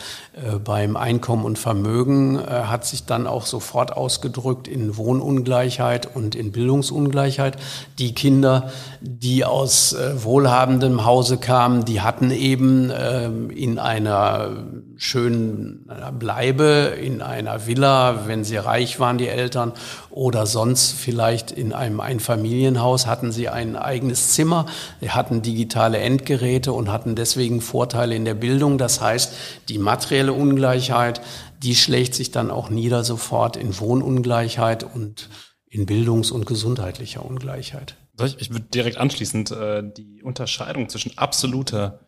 beim 0.64 0.96
Einkommen 0.96 1.44
und 1.44 1.59
Vermögen 1.59 2.40
hat 2.40 2.87
sich 2.87 3.04
dann 3.04 3.26
auch 3.26 3.44
sofort 3.44 3.92
ausgedrückt 3.92 4.68
in 4.68 4.96
Wohnungleichheit 4.96 6.09
und 6.14 6.35
in 6.35 6.52
Bildungsungleichheit. 6.52 7.56
Die 7.98 8.14
Kinder, 8.14 8.70
die 9.00 9.44
aus 9.44 9.94
wohlhabendem 10.14 11.04
Hause 11.04 11.37
kamen, 11.37 11.85
die 11.85 12.00
hatten 12.00 12.30
eben 12.30 12.90
ähm, 12.96 13.50
in 13.50 13.78
einer 13.78 14.64
schönen 14.96 15.90
Bleibe, 16.18 16.94
in 17.02 17.22
einer 17.22 17.66
Villa, 17.66 18.26
wenn 18.26 18.44
sie 18.44 18.56
reich 18.56 19.00
waren, 19.00 19.10
waren 19.11 19.18
die 19.18 19.27
Eltern 19.27 19.73
oder 20.11 20.46
sonst 20.46 20.92
vielleicht 20.92 21.51
in 21.51 21.73
einem 21.73 21.99
Einfamilienhaus 21.99 23.09
hatten 23.09 23.33
sie 23.33 23.49
ein 23.49 23.75
eigenes 23.75 24.31
Zimmer, 24.35 24.66
hatten 25.09 25.42
digitale 25.42 25.99
Endgeräte 25.99 26.73
und 26.73 26.92
hatten 26.92 27.16
deswegen 27.16 27.61
Vorteile 27.61 28.14
in 28.14 28.25
der 28.25 28.35
Bildung. 28.35 28.79
Das 28.79 29.01
heißt, 29.01 29.35
die 29.68 29.79
materielle 29.79 30.33
Ungleichheit, 30.33 31.20
die 31.61 31.75
schlägt 31.75 32.14
sich 32.14 32.31
dann 32.31 32.53
auch 32.53 32.70
nieder 32.70 33.03
sofort 33.03 33.57
in 33.57 33.77
Wohnungleichheit 33.81 34.85
und 34.85 35.29
in 35.66 35.87
Bildungs- 35.87 36.31
und 36.31 36.46
gesundheitlicher 36.46 37.25
Ungleichheit. 37.25 37.96
Ich 38.38 38.51
würde 38.51 38.66
direkt 38.66 38.99
anschließend 38.99 39.51
äh, 39.51 39.83
die 39.83 40.23
Unterscheidung 40.23 40.88
zwischen 40.88 41.18
absoluter 41.18 42.01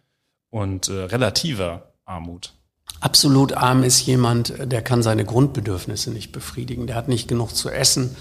und 0.50 0.88
äh, 0.88 1.04
relativer 1.04 1.94
Armut 2.04 2.54
Absolut 3.02 3.52
arm 3.54 3.82
ist 3.82 4.06
jemand, 4.06 4.54
der 4.60 4.80
kann 4.80 5.02
seine 5.02 5.24
Grundbedürfnisse 5.24 6.12
nicht 6.12 6.30
befriedigen. 6.30 6.86
Der 6.86 6.94
hat 6.94 7.08
nicht 7.08 7.26
genug 7.26 7.50
zu 7.50 7.68
essen, 7.68 8.14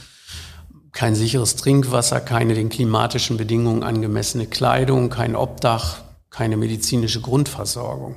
kein 0.91 1.13
sicheres 1.13 1.55
Trinkwasser, 1.55 2.19
keine 2.19 2.55
den 2.55 2.69
klimatischen 2.69 3.37
Bedingungen 3.37 3.83
angemessene 3.83 4.47
Kleidung, 4.47 5.11
kein 5.11 5.35
Obdach, 5.35 6.01
keine 6.31 6.57
medizinische 6.57 7.21
Grundversorgung. 7.21 8.15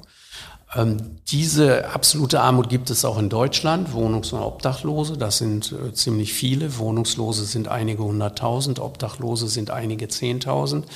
Ähm, 0.74 1.18
diese 1.28 1.90
absolute 1.90 2.40
Armut 2.40 2.70
gibt 2.70 2.88
es 2.88 3.04
auch 3.04 3.18
in 3.18 3.28
Deutschland, 3.28 3.92
Wohnungs- 3.92 4.32
und 4.32 4.40
Obdachlose, 4.40 5.18
das 5.18 5.36
sind 5.36 5.70
äh, 5.70 5.92
ziemlich 5.92 6.32
viele. 6.32 6.78
Wohnungslose 6.78 7.44
sind 7.44 7.68
einige 7.68 8.04
hunderttausend, 8.04 8.78
Obdachlose 8.78 9.48
sind 9.48 9.70
einige 9.70 10.08
zehntausend. 10.08 10.86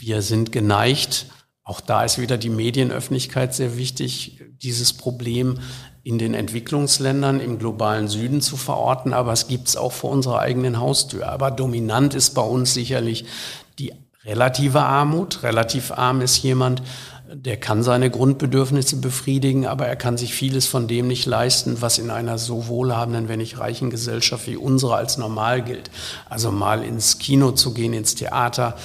Wir 0.00 0.22
sind 0.22 0.50
geneigt, 0.50 1.26
auch 1.64 1.80
da 1.80 2.04
ist 2.04 2.20
wieder 2.20 2.36
die 2.36 2.50
Medienöffentlichkeit 2.50 3.54
sehr 3.54 3.78
wichtig, 3.78 4.42
dieses 4.62 4.92
Problem 4.92 5.58
in 6.02 6.18
den 6.18 6.34
Entwicklungsländern 6.34 7.40
im 7.40 7.58
globalen 7.58 8.08
Süden 8.08 8.42
zu 8.42 8.58
verorten, 8.58 9.14
aber 9.14 9.32
es 9.32 9.48
gibt 9.48 9.68
es 9.68 9.76
auch 9.76 9.92
vor 9.92 10.10
unserer 10.10 10.40
eigenen 10.40 10.78
Haustür. 10.78 11.30
Aber 11.30 11.50
dominant 11.50 12.12
ist 12.12 12.34
bei 12.34 12.42
uns 12.42 12.74
sicherlich 12.74 13.24
die 13.78 13.94
relative 14.26 14.82
Armut. 14.82 15.42
Relativ 15.42 15.90
arm 15.92 16.20
ist 16.20 16.42
jemand, 16.42 16.82
der 17.32 17.56
kann 17.56 17.82
seine 17.82 18.10
Grundbedürfnisse 18.10 18.96
befriedigen, 18.96 19.66
aber 19.66 19.86
er 19.86 19.96
kann 19.96 20.18
sich 20.18 20.34
vieles 20.34 20.66
von 20.66 20.86
dem 20.86 21.08
nicht 21.08 21.24
leisten, 21.24 21.80
was 21.80 21.98
in 21.98 22.10
einer 22.10 22.36
so 22.36 22.68
wohlhabenden, 22.68 23.28
wenn 23.28 23.38
nicht 23.38 23.58
reichen 23.58 23.88
Gesellschaft 23.88 24.46
wie 24.46 24.56
unsere 24.56 24.96
als 24.96 25.16
normal 25.16 25.62
gilt. 25.62 25.90
Also 26.28 26.52
mal 26.52 26.84
ins 26.84 27.18
Kino 27.18 27.52
zu 27.52 27.72
gehen, 27.72 27.94
ins 27.94 28.14
Theater, 28.14 28.76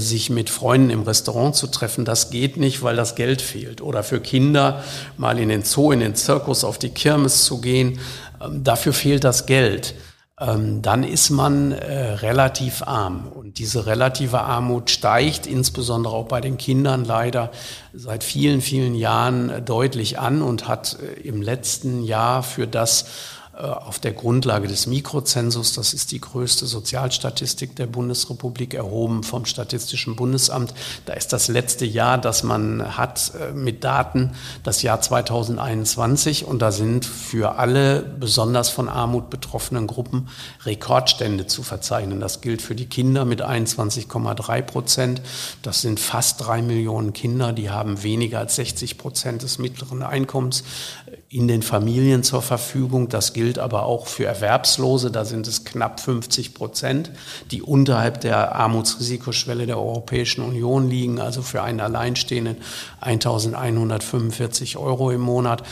sich 0.00 0.30
mit 0.30 0.50
Freunden 0.50 0.90
im 0.90 1.02
Restaurant 1.02 1.54
zu 1.54 1.66
treffen, 1.66 2.04
das 2.04 2.30
geht 2.30 2.56
nicht, 2.56 2.82
weil 2.82 2.96
das 2.96 3.14
Geld 3.14 3.42
fehlt. 3.42 3.80
Oder 3.80 4.02
für 4.02 4.20
Kinder 4.20 4.82
mal 5.16 5.38
in 5.38 5.48
den 5.48 5.62
Zoo, 5.62 5.92
in 5.92 6.00
den 6.00 6.14
Zirkus, 6.14 6.64
auf 6.64 6.78
die 6.78 6.90
Kirmes 6.90 7.44
zu 7.44 7.60
gehen, 7.60 8.00
ähm, 8.40 8.64
dafür 8.64 8.92
fehlt 8.92 9.24
das 9.24 9.46
Geld. 9.46 9.94
Ähm, 10.40 10.82
dann 10.82 11.04
ist 11.04 11.30
man 11.30 11.72
äh, 11.72 12.14
relativ 12.14 12.82
arm. 12.82 13.28
Und 13.28 13.58
diese 13.58 13.86
relative 13.86 14.40
Armut 14.40 14.90
steigt 14.90 15.46
insbesondere 15.46 16.14
auch 16.14 16.26
bei 16.26 16.40
den 16.40 16.56
Kindern 16.56 17.04
leider 17.04 17.52
seit 17.92 18.24
vielen, 18.24 18.60
vielen 18.60 18.94
Jahren 18.94 19.50
äh, 19.50 19.62
deutlich 19.62 20.18
an 20.18 20.42
und 20.42 20.66
hat 20.66 20.96
im 21.22 21.42
letzten 21.42 22.02
Jahr 22.02 22.42
für 22.42 22.66
das 22.66 23.02
äh, 23.02 23.06
auf 23.54 23.98
der 23.98 24.12
Grundlage 24.12 24.66
des 24.66 24.86
Mikrozensus, 24.86 25.74
das 25.74 25.92
ist 25.92 26.10
die 26.10 26.20
größte 26.20 26.64
Sozialstatistik 26.64 27.76
der 27.76 27.86
Bundesrepublik, 27.86 28.72
erhoben 28.72 29.22
vom 29.22 29.44
Statistischen 29.44 30.16
Bundesamt. 30.16 30.72
Da 31.04 31.12
ist 31.12 31.34
das 31.34 31.48
letzte 31.48 31.84
Jahr, 31.84 32.16
das 32.16 32.44
man 32.44 32.96
hat 32.96 33.32
äh, 33.38 33.52
mit 33.52 33.84
Daten, 33.84 34.32
das 34.62 34.80
Jahr 34.80 35.02
2021. 35.02 36.46
Und 36.46 36.62
da 36.62 36.72
sind 36.72 37.04
für 37.04 37.58
alle 37.58 38.00
besonders 38.02 38.70
von 38.70 38.88
Armut 38.88 39.28
betroffenen 39.28 39.86
Gruppen 39.86 40.28
Rekordstände 40.64 41.46
zu 41.46 41.62
verzeichnen. 41.62 42.20
Das 42.20 42.40
gilt 42.40 42.62
für 42.62 42.74
die 42.74 42.86
Kinder 42.86 43.26
mit 43.26 43.42
21,3 43.42 44.62
Prozent. 44.62 45.20
Das 45.60 45.82
sind 45.82 46.00
fast 46.00 46.40
drei 46.40 46.62
Millionen 46.62 47.12
Kinder, 47.12 47.52
die 47.52 47.68
haben 47.68 48.02
weniger 48.02 48.38
als 48.38 48.56
60 48.56 48.96
Prozent 48.96 49.42
des 49.42 49.58
mittleren 49.58 50.02
Einkommens 50.02 50.64
in 51.32 51.48
den 51.48 51.62
Familien 51.62 52.22
zur 52.22 52.42
Verfügung. 52.42 53.08
Das 53.08 53.32
gilt 53.32 53.58
aber 53.58 53.86
auch 53.86 54.06
für 54.06 54.26
Erwerbslose. 54.26 55.10
Da 55.10 55.24
sind 55.24 55.48
es 55.48 55.64
knapp 55.64 55.98
50 55.98 56.52
Prozent, 56.52 57.10
die 57.50 57.62
unterhalb 57.62 58.20
der 58.20 58.54
Armutsrisikoschwelle 58.54 59.64
der 59.64 59.78
Europäischen 59.78 60.44
Union 60.44 60.90
liegen. 60.90 61.20
Also 61.20 61.40
für 61.40 61.62
einen 61.62 61.80
Alleinstehenden 61.80 62.58
1145 63.00 64.76
Euro 64.76 65.10
im 65.10 65.22
Monat. 65.22 65.62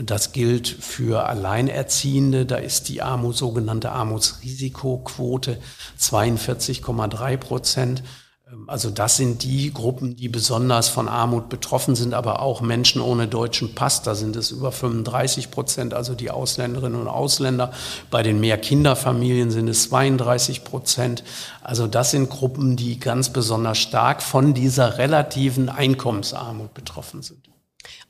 Das 0.00 0.30
gilt 0.30 0.68
für 0.68 1.26
Alleinerziehende. 1.26 2.46
Da 2.46 2.56
ist 2.56 2.88
die 2.88 3.02
Armut, 3.02 3.36
sogenannte 3.36 3.90
Armutsrisikoquote 3.90 5.58
42,3 5.98 7.36
Prozent. 7.38 8.04
Ähm, 8.50 8.64
also 8.68 8.90
das 8.90 9.16
sind 9.16 9.42
die 9.42 9.72
Gruppen, 9.72 10.16
die 10.16 10.28
besonders 10.28 10.88
von 10.88 11.08
Armut 11.08 11.48
betroffen 11.48 11.94
sind, 11.94 12.14
aber 12.14 12.40
auch 12.42 12.60
Menschen 12.60 13.00
ohne 13.00 13.28
deutschen 13.28 13.74
Pass. 13.74 14.02
Da 14.02 14.14
sind 14.14 14.36
es 14.36 14.50
über 14.50 14.72
35 14.72 15.50
Prozent, 15.50 15.94
also 15.94 16.14
die 16.14 16.30
Ausländerinnen 16.30 17.00
und 17.00 17.08
Ausländer. 17.08 17.72
Bei 18.10 18.22
den 18.22 18.40
Mehrkinderfamilien 18.40 19.50
sind 19.50 19.68
es 19.68 19.84
32 19.84 20.64
Prozent. 20.64 21.24
Also 21.62 21.86
das 21.86 22.10
sind 22.10 22.30
Gruppen, 22.30 22.76
die 22.76 22.98
ganz 22.98 23.30
besonders 23.30 23.78
stark 23.78 24.22
von 24.22 24.54
dieser 24.54 24.98
relativen 24.98 25.68
Einkommensarmut 25.68 26.74
betroffen 26.74 27.22
sind. 27.22 27.47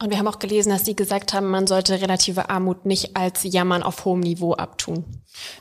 Und 0.01 0.11
wir 0.11 0.19
haben 0.19 0.29
auch 0.29 0.39
gelesen, 0.39 0.71
dass 0.71 0.85
Sie 0.85 0.97
gesagt 0.97 1.33
haben, 1.35 1.49
man 1.49 1.67
sollte 1.67 2.01
relative 2.01 2.51
Armut 2.51 2.87
nicht 2.87 3.17
als 3.17 3.43
Jammern 3.45 3.83
auf 3.83 4.05
hohem 4.05 4.21
Niveau 4.21 4.55
abtun. 4.55 5.05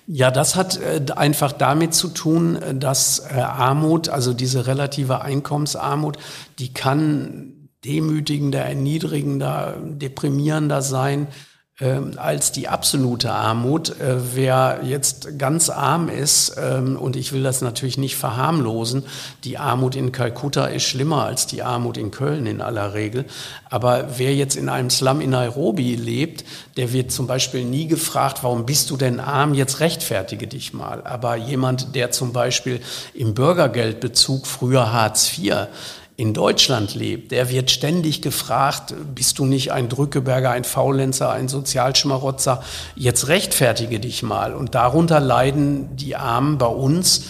Ja, 0.07 0.31
das 0.31 0.55
hat 0.55 0.79
äh, 0.79 1.01
einfach 1.15 1.51
damit 1.51 1.93
zu 1.93 2.07
tun, 2.09 2.59
dass 2.79 3.19
äh, 3.19 3.33
Armut, 3.35 4.09
also 4.09 4.33
diese 4.33 4.65
relative 4.65 5.21
Einkommensarmut, 5.21 6.17
die 6.57 6.73
kann 6.73 7.69
demütigender, 7.85 8.59
erniedrigender, 8.59 9.77
deprimierender 9.81 10.81
sein 10.81 11.27
als 11.79 12.51
die 12.51 12.67
absolute 12.67 13.31
Armut. 13.31 13.89
Äh, 13.99 14.35
wer 14.35 14.79
jetzt 14.83 15.37
ganz 15.37 15.69
arm 15.69 16.09
ist, 16.09 16.55
ähm, 16.57 16.97
und 16.97 17.15
ich 17.15 17.33
will 17.33 17.43
das 17.43 17.61
natürlich 17.61 17.99
nicht 17.99 18.15
verharmlosen, 18.15 19.03
die 19.43 19.59
Armut 19.59 19.95
in 19.95 20.11
Kalkutta 20.11 20.65
ist 20.65 20.83
schlimmer 20.83 21.25
als 21.25 21.45
die 21.45 21.61
Armut 21.61 21.97
in 21.97 22.09
Köln 22.09 22.47
in 22.47 22.61
aller 22.61 22.95
Regel. 22.95 23.25
Aber 23.69 24.07
wer 24.17 24.33
jetzt 24.33 24.55
in 24.55 24.69
einem 24.69 24.89
Slum 24.89 25.21
in 25.21 25.29
Nairobi 25.29 25.95
lebt, 25.95 26.45
der 26.77 26.93
wird 26.93 27.11
zum 27.11 27.27
Beispiel 27.27 27.63
nie 27.63 27.85
gefragt, 27.85 28.39
warum 28.41 28.65
bist 28.65 28.89
du 28.89 28.97
denn 28.97 29.19
arm? 29.19 29.53
Jetzt 29.53 29.79
rechtfertige 29.79 30.47
dich 30.47 30.73
mal. 30.73 31.03
Aber 31.03 31.35
jemand, 31.35 31.93
der 31.93 32.09
zum 32.09 32.33
Beispiel 32.33 32.81
im 33.13 33.35
Bürgergeldbezug 33.35 34.47
früher 34.47 34.91
Hartz 34.91 35.37
IV 35.37 35.67
in 36.19 36.33
Deutschland 36.33 36.95
lebt, 36.95 37.31
der 37.31 37.51
wird 37.51 37.69
ständig 37.69 38.23
gefragt, 38.23 38.95
bist 39.13 39.37
du 39.37 39.45
nicht 39.45 39.71
ein 39.71 39.87
Drückeberger, 39.87 40.49
ein 40.49 40.63
Faulenzer, 40.63 41.31
ein 41.31 41.47
Sozialschmarotzer? 41.47 42.63
Jetzt 42.95 43.27
rechtfertige 43.27 43.99
dich 43.99 44.23
mal. 44.23 44.55
Und 44.55 44.73
darunter 44.73 45.19
leiden 45.19 45.95
die 45.95 46.15
Armen 46.15 46.57
bei 46.57 46.65
uns 46.65 47.25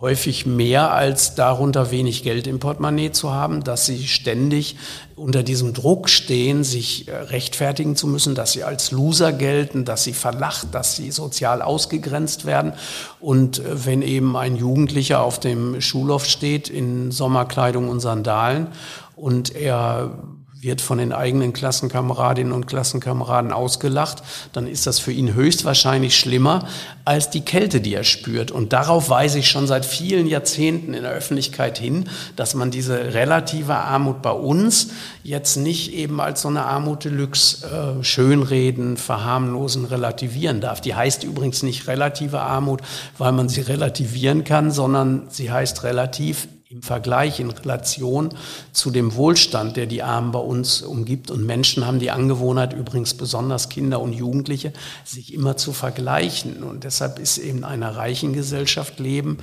häufig 0.00 0.44
mehr 0.44 0.92
als 0.92 1.34
darunter 1.34 1.90
wenig 1.90 2.22
Geld 2.22 2.46
im 2.46 2.58
Portemonnaie 2.58 3.12
zu 3.12 3.32
haben, 3.32 3.64
dass 3.64 3.86
sie 3.86 4.06
ständig 4.06 4.76
unter 5.14 5.42
diesem 5.42 5.72
Druck 5.72 6.10
stehen, 6.10 6.64
sich 6.64 7.08
äh, 7.08 7.16
rechtfertigen 7.16 7.96
zu 7.96 8.06
müssen, 8.06 8.34
dass 8.34 8.52
sie 8.52 8.62
als 8.62 8.90
Loser 8.90 9.32
gelten, 9.32 9.86
dass 9.86 10.04
sie 10.04 10.12
verlacht, 10.12 10.68
dass 10.72 10.96
sie 10.96 11.10
sozial 11.10 11.62
ausgegrenzt 11.62 12.44
werden. 12.44 12.74
Und 13.20 13.58
äh, 13.58 13.86
wenn 13.86 14.02
eben 14.02 14.36
ein 14.36 14.56
Jugendlicher 14.56 15.22
auf 15.22 15.40
dem 15.40 15.80
Schulhof 15.80 16.26
steht 16.26 16.68
in 16.68 17.10
Sommerkleidung 17.10 17.88
und 17.88 18.00
Sandalen 18.00 18.68
und 19.14 19.56
er 19.56 20.10
wird 20.60 20.80
von 20.80 20.98
den 20.98 21.12
eigenen 21.12 21.52
Klassenkameradinnen 21.52 22.52
und 22.52 22.66
Klassenkameraden 22.66 23.52
ausgelacht, 23.52 24.22
dann 24.52 24.66
ist 24.66 24.86
das 24.86 24.98
für 24.98 25.12
ihn 25.12 25.34
höchstwahrscheinlich 25.34 26.16
schlimmer 26.16 26.66
als 27.04 27.30
die 27.30 27.42
Kälte, 27.42 27.80
die 27.80 27.94
er 27.94 28.04
spürt. 28.04 28.50
Und 28.50 28.72
darauf 28.72 29.10
weise 29.10 29.38
ich 29.38 29.48
schon 29.48 29.66
seit 29.66 29.84
vielen 29.84 30.26
Jahrzehnten 30.26 30.94
in 30.94 31.02
der 31.02 31.12
Öffentlichkeit 31.12 31.78
hin, 31.78 32.08
dass 32.36 32.54
man 32.54 32.70
diese 32.70 33.14
relative 33.14 33.74
Armut 33.74 34.22
bei 34.22 34.30
uns 34.30 34.88
jetzt 35.22 35.56
nicht 35.56 35.92
eben 35.92 36.20
als 36.20 36.42
so 36.42 36.48
eine 36.48 36.64
Armut 36.64 37.04
Deluxe 37.04 37.98
äh, 38.00 38.02
schönreden, 38.02 38.96
verharmlosen, 38.96 39.84
relativieren 39.84 40.60
darf. 40.60 40.80
Die 40.80 40.94
heißt 40.94 41.22
übrigens 41.22 41.62
nicht 41.62 41.86
relative 41.86 42.40
Armut, 42.40 42.80
weil 43.18 43.32
man 43.32 43.48
sie 43.48 43.60
relativieren 43.60 44.44
kann, 44.44 44.70
sondern 44.70 45.26
sie 45.28 45.52
heißt 45.52 45.84
relativ 45.84 46.48
im 46.76 46.82
Vergleich, 46.82 47.40
in 47.40 47.48
Relation 47.48 48.34
zu 48.72 48.90
dem 48.90 49.14
Wohlstand, 49.14 49.78
der 49.78 49.86
die 49.86 50.02
Armen 50.02 50.30
bei 50.30 50.38
uns 50.38 50.82
umgibt. 50.82 51.30
Und 51.30 51.46
Menschen 51.46 51.86
haben 51.86 52.00
die 52.00 52.10
Angewohnheit, 52.10 52.74
übrigens 52.74 53.14
besonders 53.14 53.70
Kinder 53.70 54.00
und 54.00 54.12
Jugendliche, 54.12 54.74
sich 55.02 55.32
immer 55.32 55.56
zu 55.56 55.72
vergleichen. 55.72 56.62
Und 56.62 56.84
deshalb 56.84 57.18
ist 57.18 57.38
eben 57.38 57.58
in 57.58 57.64
einer 57.64 57.96
reichen 57.96 58.34
Gesellschaft 58.34 58.98
Leben 58.98 59.38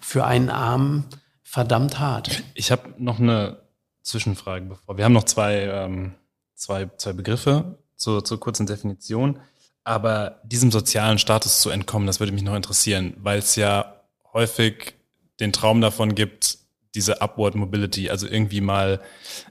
für 0.00 0.24
einen 0.24 0.48
Armen 0.48 1.04
verdammt 1.42 1.98
hart. 1.98 2.42
Ich 2.54 2.70
habe 2.72 2.94
noch 2.96 3.18
eine 3.18 3.58
Zwischenfrage 4.02 4.64
bevor. 4.64 4.96
Wir 4.96 5.04
haben 5.04 5.12
noch 5.12 5.24
zwei, 5.24 5.64
ähm, 5.64 6.14
zwei, 6.54 6.88
zwei 6.96 7.12
Begriffe 7.12 7.78
zur, 7.96 8.24
zur 8.24 8.40
kurzen 8.40 8.64
Definition. 8.64 9.38
Aber 9.84 10.40
diesem 10.44 10.70
sozialen 10.70 11.18
Status 11.18 11.60
zu 11.60 11.68
entkommen, 11.68 12.06
das 12.06 12.20
würde 12.20 12.32
mich 12.32 12.42
noch 12.42 12.54
interessieren, 12.54 13.14
weil 13.18 13.40
es 13.40 13.56
ja 13.56 14.00
häufig 14.32 14.94
den 15.40 15.52
Traum 15.52 15.82
davon 15.82 16.14
gibt, 16.14 16.59
diese 16.94 17.20
Upward 17.20 17.54
Mobility, 17.54 18.10
also 18.10 18.26
irgendwie 18.26 18.60
mal 18.60 19.00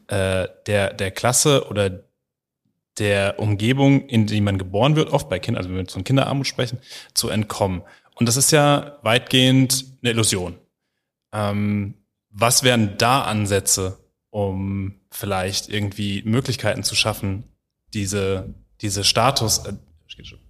äh, 0.07 0.47
der, 0.65 0.93
der 0.93 1.11
Klasse 1.11 1.67
oder 1.69 2.03
der 2.97 3.39
Umgebung, 3.39 4.07
in 4.07 4.27
die 4.27 4.41
man 4.41 4.57
geboren 4.57 4.95
wird, 4.95 5.11
oft 5.11 5.29
bei 5.29 5.39
Kindern, 5.39 5.63
also 5.63 5.69
wenn 5.69 5.85
wir 5.85 5.91
von 5.91 6.03
Kinderarmut 6.03 6.47
sprechen, 6.47 6.79
zu 7.13 7.29
entkommen. 7.29 7.81
Und 8.15 8.27
das 8.27 8.35
ist 8.35 8.51
ja 8.51 8.97
weitgehend 9.01 9.85
eine 10.01 10.11
Illusion. 10.11 10.57
Ähm, 11.31 11.95
was 12.29 12.63
wären 12.63 12.97
da 12.97 13.23
Ansätze, 13.23 13.97
um 14.29 14.95
vielleicht 15.09 15.69
irgendwie 15.69 16.21
Möglichkeiten 16.25 16.83
zu 16.83 16.95
schaffen, 16.95 17.45
diese, 17.93 18.53
diese 18.81 19.03
Status, 19.03 19.65
äh, 19.65 19.73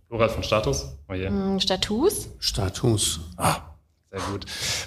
Plural 0.07 0.29
von 0.29 0.43
Status? 0.43 0.97
Oh 1.07 1.13
yeah. 1.13 1.59
Status? 1.59 2.29
Status. 2.39 3.19
Ah, 3.37 3.61
sehr 4.09 4.21
gut. 4.21 4.45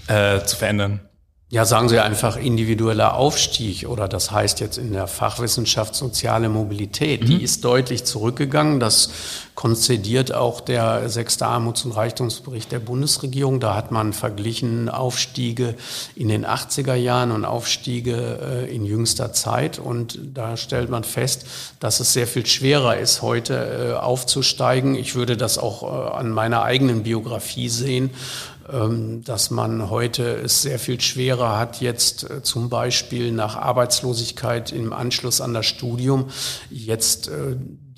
Äh, 0.09 0.45
zu 0.45 0.57
verändern. 0.57 1.09
Ja, 1.53 1.67
sagen 1.67 1.91
Sie 1.91 1.99
einfach 1.99 2.39
individueller 2.39 3.15
Aufstieg 3.15 3.87
oder 3.87 4.09
das 4.09 4.31
heißt 4.31 4.61
jetzt 4.61 4.79
in 4.79 4.95
der 4.95 5.07
Fachwissenschaft 5.07 5.95
soziale 5.95 6.49
Mobilität. 6.49 7.25
Mhm. 7.25 7.27
Die 7.27 7.43
ist 7.43 7.63
deutlich 7.63 8.05
zurückgegangen. 8.05 8.81
Das 8.81 9.11
konzediert 9.55 10.33
auch 10.33 10.61
der 10.61 11.09
sechste 11.09 11.47
Armuts- 11.47 11.85
und 11.85 11.93
Reichtumsbericht 11.93 12.73
der 12.73 12.79
Bundesregierung. 12.79 13.61
Da 13.61 13.75
hat 13.75 13.91
man 13.91 14.13
verglichen 14.13 14.89
Aufstiege 14.89 15.75
in 16.17 16.29
den 16.29 16.47
80er 16.47 16.95
Jahren 16.95 17.31
und 17.33 17.45
Aufstiege 17.45 18.67
äh, 18.67 18.75
in 18.75 18.85
jüngster 18.85 19.33
Zeit. 19.33 19.79
Und 19.79 20.19
da 20.35 20.57
stellt 20.57 20.89
man 20.89 21.05
fest, 21.05 21.47
dass 21.81 22.01
es 22.01 22.13
sehr 22.13 22.27
viel 22.27 22.47
schwerer 22.47 22.97
ist, 22.97 23.21
heute 23.21 23.93
äh, 23.95 24.01
aufzusteigen. 24.01 24.95
Ich 24.95 25.15
würde 25.15 25.37
das 25.37 25.59
auch 25.59 25.83
äh, 25.83 26.17
an 26.17 26.31
meiner 26.31 26.63
eigenen 26.63 27.03
Biografie 27.03 27.69
sehen 27.69 28.11
ähm, 28.73 29.25
dass 29.25 29.51
man 29.51 29.91
heute 29.91 30.23
es 30.23 30.63
sehr 30.63 30.79
viel 30.79 31.01
schwerer 31.01 31.59
hat, 31.59 31.81
jetzt 31.81 32.27
zum 32.45 32.69
Beispiel 32.69 33.33
nach 33.33 33.57
Arbeitslosigkeit 33.57 34.71
im 34.71 34.93
Anschluss 34.93 35.41
an 35.41 35.53
das 35.53 35.67
Studium 35.67 36.27
jetzt 36.71 37.29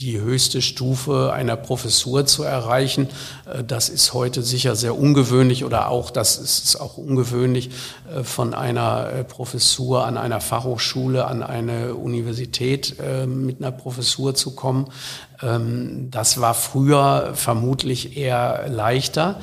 die 0.00 0.20
höchste 0.20 0.60
Stufe 0.60 1.32
einer 1.32 1.56
Professur 1.56 2.26
zu 2.26 2.42
erreichen. 2.42 3.08
Äh, 3.46 3.64
das 3.64 3.88
ist 3.88 4.14
heute 4.14 4.42
sicher 4.42 4.76
sehr 4.76 4.98
ungewöhnlich 4.98 5.64
oder 5.64 5.88
auch, 5.88 6.10
das 6.10 6.38
ist 6.38 6.80
auch 6.80 6.96
ungewöhnlich, 6.96 7.70
von 8.22 8.54
einer 8.54 9.24
Professur 9.24 10.04
an 10.06 10.16
einer 10.16 10.40
Fachhochschule, 10.40 11.26
an 11.26 11.42
eine 11.42 11.94
Universität 11.94 12.96
mit 13.26 13.60
einer 13.60 13.72
Professur 13.72 14.34
zu 14.34 14.54
kommen. 14.54 14.88
Ähm, 15.42 16.08
das 16.10 16.40
war 16.40 16.54
früher 16.54 17.32
vermutlich 17.34 18.16
eher 18.16 18.68
leichter. 18.68 19.40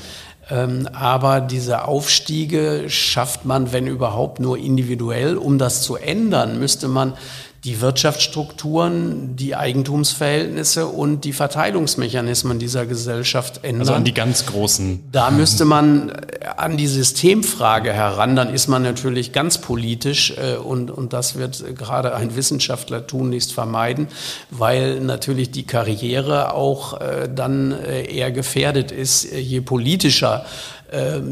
Ähm, 0.49 0.87
aber 0.91 1.39
diese 1.39 1.85
Aufstiege 1.85 2.85
schafft 2.87 3.45
man, 3.45 3.71
wenn 3.71 3.87
überhaupt, 3.87 4.39
nur 4.39 4.57
individuell. 4.57 5.37
Um 5.37 5.57
das 5.57 5.81
zu 5.81 5.95
ändern, 5.95 6.59
müsste 6.59 6.87
man 6.87 7.13
die 7.63 7.79
Wirtschaftsstrukturen, 7.79 9.35
die 9.35 9.55
Eigentumsverhältnisse 9.55 10.87
und 10.87 11.25
die 11.25 11.33
Verteilungsmechanismen 11.33 12.57
dieser 12.57 12.87
Gesellschaft 12.87 13.63
ändern. 13.63 13.81
Also 13.81 13.93
an 13.93 14.03
die 14.03 14.15
ganz 14.15 14.47
großen. 14.47 15.03
Da 15.11 15.29
müsste 15.29 15.65
man 15.65 16.11
an 16.57 16.77
die 16.77 16.87
Systemfrage 16.87 17.93
heran, 17.93 18.35
dann 18.35 18.51
ist 18.51 18.67
man 18.67 18.81
natürlich 18.81 19.31
ganz 19.31 19.59
politisch 19.59 20.33
äh, 20.37 20.55
und, 20.55 20.89
und 20.89 21.13
das 21.13 21.35
wird 21.35 21.75
gerade 21.77 22.15
ein 22.15 22.35
Wissenschaftler 22.35 23.05
tunlichst 23.05 23.53
vermeiden, 23.53 24.07
weil 24.49 24.99
natürlich 24.99 25.51
die 25.51 25.63
Karriere 25.63 26.55
auch 26.55 26.99
äh, 26.99 27.29
dann 27.33 27.73
äh, 27.73 28.05
eher 28.05 28.31
gefährdet 28.31 28.91
ist, 28.91 29.31
je 29.31 29.61
politischer 29.61 30.45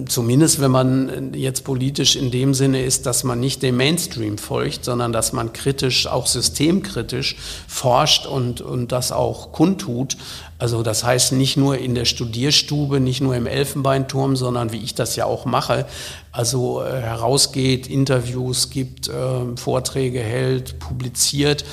zumindest 0.08 0.62
wenn 0.62 0.72
man 0.72 1.34
jetzt 1.34 1.66
politisch 1.66 2.16
in 2.16 2.32
dem 2.32 2.54
Sinne 2.54 2.82
ist, 2.84 3.06
dass 3.06 3.26
man 3.26 3.42
nicht 3.42 3.62
dem 3.62 3.76
Mainstream 3.76 4.38
folgt, 4.38 4.86
sondern 4.86 5.12
dass 5.12 5.34
man 5.34 5.52
kritisch, 5.52 6.08
auch 6.08 6.28
systemkritisch 6.28 7.36
forscht 7.68 8.26
und, 8.26 8.62
und 8.62 8.94
das 8.94 9.12
auch 9.12 9.52
kundtut. 9.52 10.16
Also 10.60 10.82
das 10.82 11.04
heißt 11.04 11.34
nicht 11.34 11.58
nur 11.58 11.78
in 11.78 11.94
der 11.94 12.06
Studierstube, 12.06 13.02
nicht 13.02 13.20
nur 13.20 13.36
im 13.36 13.48
Elfenbeinturm, 13.48 14.38
sondern 14.38 14.72
wie 14.72 14.78
ich 14.78 14.96
das 14.96 15.18
ja 15.18 15.26
auch 15.26 15.44
mache, 15.44 15.86
also 16.32 16.82
äh, 16.82 17.02
herausgeht, 17.02 17.88
Interviews 17.88 18.70
gibt, 18.70 19.10
äh, 19.10 19.58
Vorträge 19.58 20.22
hält, 20.22 20.80
publiziert 20.80 21.66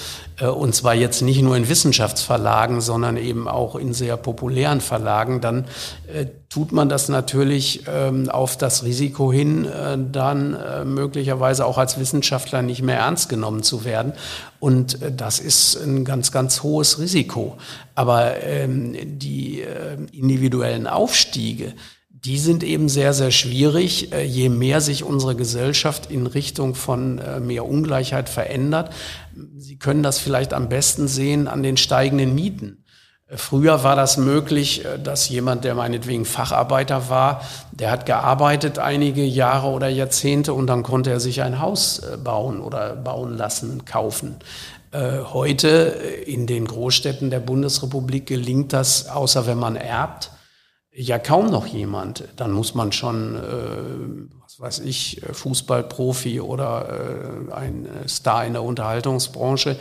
und 0.44 0.74
zwar 0.74 0.94
jetzt 0.94 1.22
nicht 1.22 1.40
nur 1.40 1.56
in 1.56 1.68
Wissenschaftsverlagen, 1.68 2.80
sondern 2.82 3.16
eben 3.16 3.48
auch 3.48 3.74
in 3.74 3.94
sehr 3.94 4.16
populären 4.18 4.82
Verlagen, 4.82 5.40
dann 5.40 5.64
äh, 6.12 6.26
tut 6.50 6.72
man 6.72 6.88
das 6.88 7.08
natürlich 7.08 7.84
ähm, 7.88 8.28
auf 8.28 8.58
das 8.58 8.84
Risiko 8.84 9.32
hin, 9.32 9.64
äh, 9.64 9.96
dann 10.12 10.54
äh, 10.54 10.84
möglicherweise 10.84 11.64
auch 11.64 11.78
als 11.78 11.98
Wissenschaftler 11.98 12.62
nicht 12.62 12.82
mehr 12.82 12.98
ernst 12.98 13.28
genommen 13.28 13.62
zu 13.62 13.84
werden. 13.84 14.12
Und 14.60 15.00
äh, 15.02 15.10
das 15.10 15.38
ist 15.38 15.76
ein 15.76 16.04
ganz, 16.04 16.32
ganz 16.32 16.62
hohes 16.62 16.98
Risiko. 16.98 17.56
Aber 17.94 18.42
ähm, 18.42 18.94
die 19.18 19.62
äh, 19.62 19.96
individuellen 20.12 20.86
Aufstiege, 20.86 21.72
die 22.26 22.38
sind 22.38 22.64
eben 22.64 22.88
sehr, 22.88 23.14
sehr 23.14 23.30
schwierig. 23.30 24.12
Äh, 24.12 24.24
je 24.24 24.48
mehr 24.48 24.80
sich 24.80 25.04
unsere 25.04 25.36
Gesellschaft 25.36 26.10
in 26.10 26.26
Richtung 26.26 26.74
von 26.74 27.18
äh, 27.18 27.38
mehr 27.38 27.64
Ungleichheit 27.64 28.28
verändert, 28.28 28.92
Sie 29.58 29.78
können 29.78 30.02
das 30.02 30.18
vielleicht 30.18 30.54
am 30.54 30.70
besten 30.70 31.08
sehen 31.08 31.46
an 31.46 31.62
den 31.62 31.76
steigenden 31.76 32.34
Mieten. 32.34 32.84
Äh, 33.28 33.36
früher 33.36 33.84
war 33.84 33.94
das 33.94 34.16
möglich, 34.16 34.84
dass 35.04 35.28
jemand, 35.28 35.62
der 35.62 35.76
meinetwegen 35.76 36.24
Facharbeiter 36.24 37.08
war, 37.08 37.42
der 37.70 37.92
hat 37.92 38.06
gearbeitet 38.06 38.80
einige 38.80 39.24
Jahre 39.24 39.68
oder 39.68 39.88
Jahrzehnte 39.88 40.52
und 40.52 40.66
dann 40.66 40.82
konnte 40.82 41.10
er 41.10 41.20
sich 41.20 41.42
ein 41.42 41.60
Haus 41.60 42.02
bauen 42.24 42.60
oder 42.60 42.96
bauen 42.96 43.36
lassen, 43.36 43.84
kaufen. 43.84 44.36
Heute 44.94 45.68
in 46.24 46.46
den 46.46 46.64
Großstädten 46.64 47.28
der 47.28 47.40
Bundesrepublik 47.40 48.24
gelingt 48.26 48.72
das, 48.72 49.08
außer 49.08 49.46
wenn 49.46 49.58
man 49.58 49.76
erbt, 49.76 50.30
ja 50.96 51.18
kaum 51.18 51.46
noch 51.46 51.66
jemand. 51.66 52.24
Dann 52.36 52.52
muss 52.52 52.74
man 52.74 52.90
schon, 52.92 53.36
äh, 53.36 54.40
was 54.42 54.58
weiß 54.58 54.78
ich, 54.80 55.20
Fußballprofi 55.30 56.40
oder 56.40 56.88
äh, 57.50 57.52
ein 57.52 57.88
Star 58.08 58.44
in 58.46 58.54
der 58.54 58.62
Unterhaltungsbranche 58.62 59.76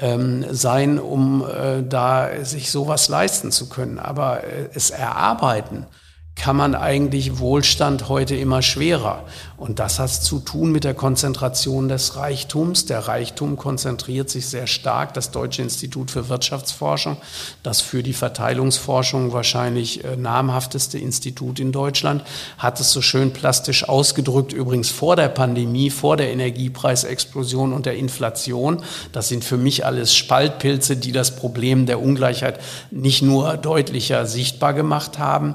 ähm, 0.00 0.44
sein, 0.50 0.98
um 0.98 1.44
äh, 1.44 1.82
da 1.82 2.44
sich 2.44 2.70
sowas 2.70 3.08
leisten 3.08 3.50
zu 3.50 3.68
können. 3.68 3.98
Aber 3.98 4.44
äh, 4.44 4.68
es 4.72 4.90
erarbeiten 4.90 5.86
kann 6.34 6.56
man 6.56 6.74
eigentlich 6.74 7.38
Wohlstand 7.38 8.08
heute 8.08 8.34
immer 8.34 8.62
schwerer. 8.62 9.24
Und 9.58 9.78
das 9.78 10.00
hat 10.00 10.10
zu 10.10 10.40
tun 10.40 10.72
mit 10.72 10.82
der 10.82 10.94
Konzentration 10.94 11.88
des 11.88 12.16
Reichtums. 12.16 12.86
Der 12.86 13.06
Reichtum 13.06 13.56
konzentriert 13.56 14.28
sich 14.28 14.48
sehr 14.48 14.66
stark. 14.66 15.14
Das 15.14 15.30
Deutsche 15.30 15.62
Institut 15.62 16.10
für 16.10 16.28
Wirtschaftsforschung, 16.28 17.16
das 17.62 17.80
für 17.80 18.02
die 18.02 18.12
Verteilungsforschung 18.12 19.32
wahrscheinlich 19.32 20.04
äh, 20.04 20.16
namhafteste 20.16 20.98
Institut 20.98 21.60
in 21.60 21.70
Deutschland, 21.70 22.24
hat 22.58 22.80
es 22.80 22.90
so 22.90 23.02
schön 23.02 23.32
plastisch 23.32 23.88
ausgedrückt, 23.88 24.52
übrigens 24.52 24.90
vor 24.90 25.14
der 25.14 25.28
Pandemie, 25.28 25.90
vor 25.90 26.16
der 26.16 26.32
Energiepreisexplosion 26.32 27.72
und 27.72 27.86
der 27.86 27.94
Inflation. 27.94 28.82
Das 29.12 29.28
sind 29.28 29.44
für 29.44 29.58
mich 29.58 29.86
alles 29.86 30.12
Spaltpilze, 30.12 30.96
die 30.96 31.12
das 31.12 31.36
Problem 31.36 31.86
der 31.86 32.00
Ungleichheit 32.00 32.58
nicht 32.90 33.22
nur 33.22 33.56
deutlicher 33.58 34.26
sichtbar 34.26 34.74
gemacht 34.74 35.20
haben, 35.20 35.54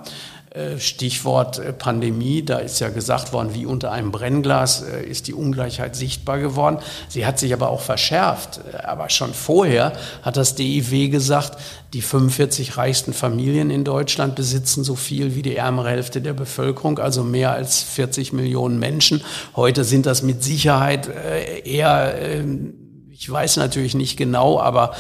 Stichwort 0.79 1.59
äh, 1.59 1.73
Pandemie, 1.73 2.43
da 2.43 2.57
ist 2.57 2.79
ja 2.79 2.89
gesagt 2.89 3.33
worden, 3.33 3.53
wie 3.53 3.65
unter 3.65 3.91
einem 3.91 4.11
Brennglas 4.11 4.83
äh, 4.83 5.03
ist 5.03 5.27
die 5.27 5.33
Ungleichheit 5.33 5.95
sichtbar 5.95 6.39
geworden. 6.39 6.79
Sie 7.09 7.25
hat 7.25 7.39
sich 7.39 7.53
aber 7.53 7.69
auch 7.69 7.81
verschärft. 7.81 8.61
Aber 8.83 9.09
schon 9.09 9.33
vorher 9.33 9.93
hat 10.23 10.37
das 10.37 10.55
DIW 10.55 11.09
gesagt, 11.09 11.57
die 11.93 12.01
45 12.01 12.77
reichsten 12.77 13.13
Familien 13.13 13.69
in 13.69 13.83
Deutschland 13.83 14.35
besitzen 14.35 14.83
so 14.83 14.95
viel 14.95 15.35
wie 15.35 15.41
die 15.41 15.55
ärmere 15.55 15.89
Hälfte 15.89 16.21
der 16.21 16.33
Bevölkerung, 16.33 16.99
also 16.99 17.23
mehr 17.23 17.51
als 17.51 17.81
40 17.83 18.33
Millionen 18.33 18.79
Menschen. 18.79 19.21
Heute 19.55 19.83
sind 19.83 20.05
das 20.05 20.21
mit 20.21 20.43
Sicherheit 20.43 21.09
eher 21.63 22.15
ähm, 22.19 22.86
ich 23.19 23.31
weiß 23.31 23.57
natürlich 23.57 23.95
nicht 23.95 24.15
genau, 24.15 24.59
aber 24.59 24.93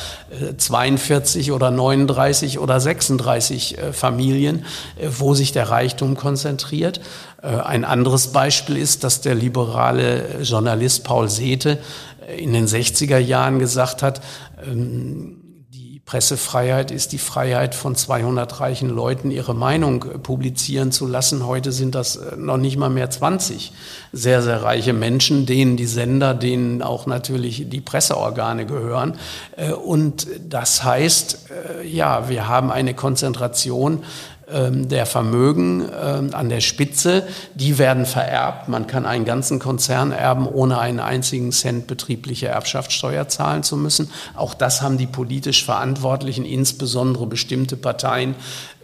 42 0.57 1.49
äh, 1.49 1.51
oder 1.51 1.69
39 1.69 2.57
oder 2.57 2.79
36 2.79 3.77
äh, 3.77 3.93
Familien, 3.93 4.65
äh, 4.97 5.09
wo 5.17 5.35
sich 5.35 5.51
der 5.51 5.69
Reichtum 5.69 6.15
konzentriert. 6.15 6.99
Ein 7.39 7.85
anderes 7.85 8.29
Beispiel 8.29 8.77
ist, 8.77 9.03
dass 9.03 9.21
der 9.21 9.35
liberale 9.35 10.41
Journalist 10.41 11.03
Paul 11.03 11.29
Sethe 11.29 11.77
in 12.35 12.51
den 12.51 12.65
60er 12.65 13.19
Jahren 13.19 13.59
gesagt 13.59 14.01
hat, 14.01 14.21
ähm, 14.65 15.46
Pressefreiheit 16.07 16.89
ist 16.89 17.11
die 17.11 17.17
Freiheit 17.17 17.75
von 17.75 17.93
200 17.93 18.61
reichen 18.61 18.89
Leuten, 18.89 19.29
ihre 19.29 19.53
Meinung 19.53 20.05
äh, 20.05 20.17
publizieren 20.17 20.93
zu 20.93 21.05
lassen. 21.05 21.45
Heute 21.45 21.73
sind 21.73 21.95
das 21.95 22.15
äh, 22.15 22.37
noch 22.37 22.55
nicht 22.55 22.77
mal 22.77 22.89
mehr 22.89 23.09
20 23.09 23.73
sehr, 24.13 24.41
sehr 24.41 24.63
reiche 24.63 24.93
Menschen, 24.93 25.45
denen 25.45 25.75
die 25.75 25.85
Sender, 25.85 26.33
denen 26.33 26.81
auch 26.81 27.07
natürlich 27.07 27.67
die 27.67 27.81
Presseorgane 27.81 28.65
gehören. 28.65 29.19
Äh, 29.57 29.73
und 29.73 30.27
das 30.47 30.85
heißt, 30.85 31.49
ja, 31.83 32.29
wir 32.29 32.47
haben 32.47 32.71
eine 32.71 32.93
Konzentration 32.93 34.03
der 34.49 35.05
Vermögen 35.05 35.89
ähm, 36.01 36.29
an 36.31 36.47
der 36.47 36.61
Spitze, 36.61 37.27
die 37.53 37.77
werden 37.77 38.05
vererbt. 38.05 38.69
Man 38.69 38.87
kann 38.87 39.05
einen 39.05 39.25
ganzen 39.25 39.59
Konzern 39.59 40.13
erben, 40.13 40.47
ohne 40.47 40.79
einen 40.79 41.01
einzigen 41.01 41.51
Cent 41.51 41.85
betriebliche 41.87 42.47
Erbschaftssteuer 42.47 43.27
zahlen 43.27 43.63
zu 43.63 43.75
müssen. 43.75 44.09
Auch 44.35 44.53
das 44.53 44.81
haben 44.81 44.97
die 44.97 45.05
politisch 45.05 45.65
Verantwortlichen, 45.65 46.45
insbesondere 46.45 47.27
bestimmte 47.27 47.75
Parteien 47.75 48.35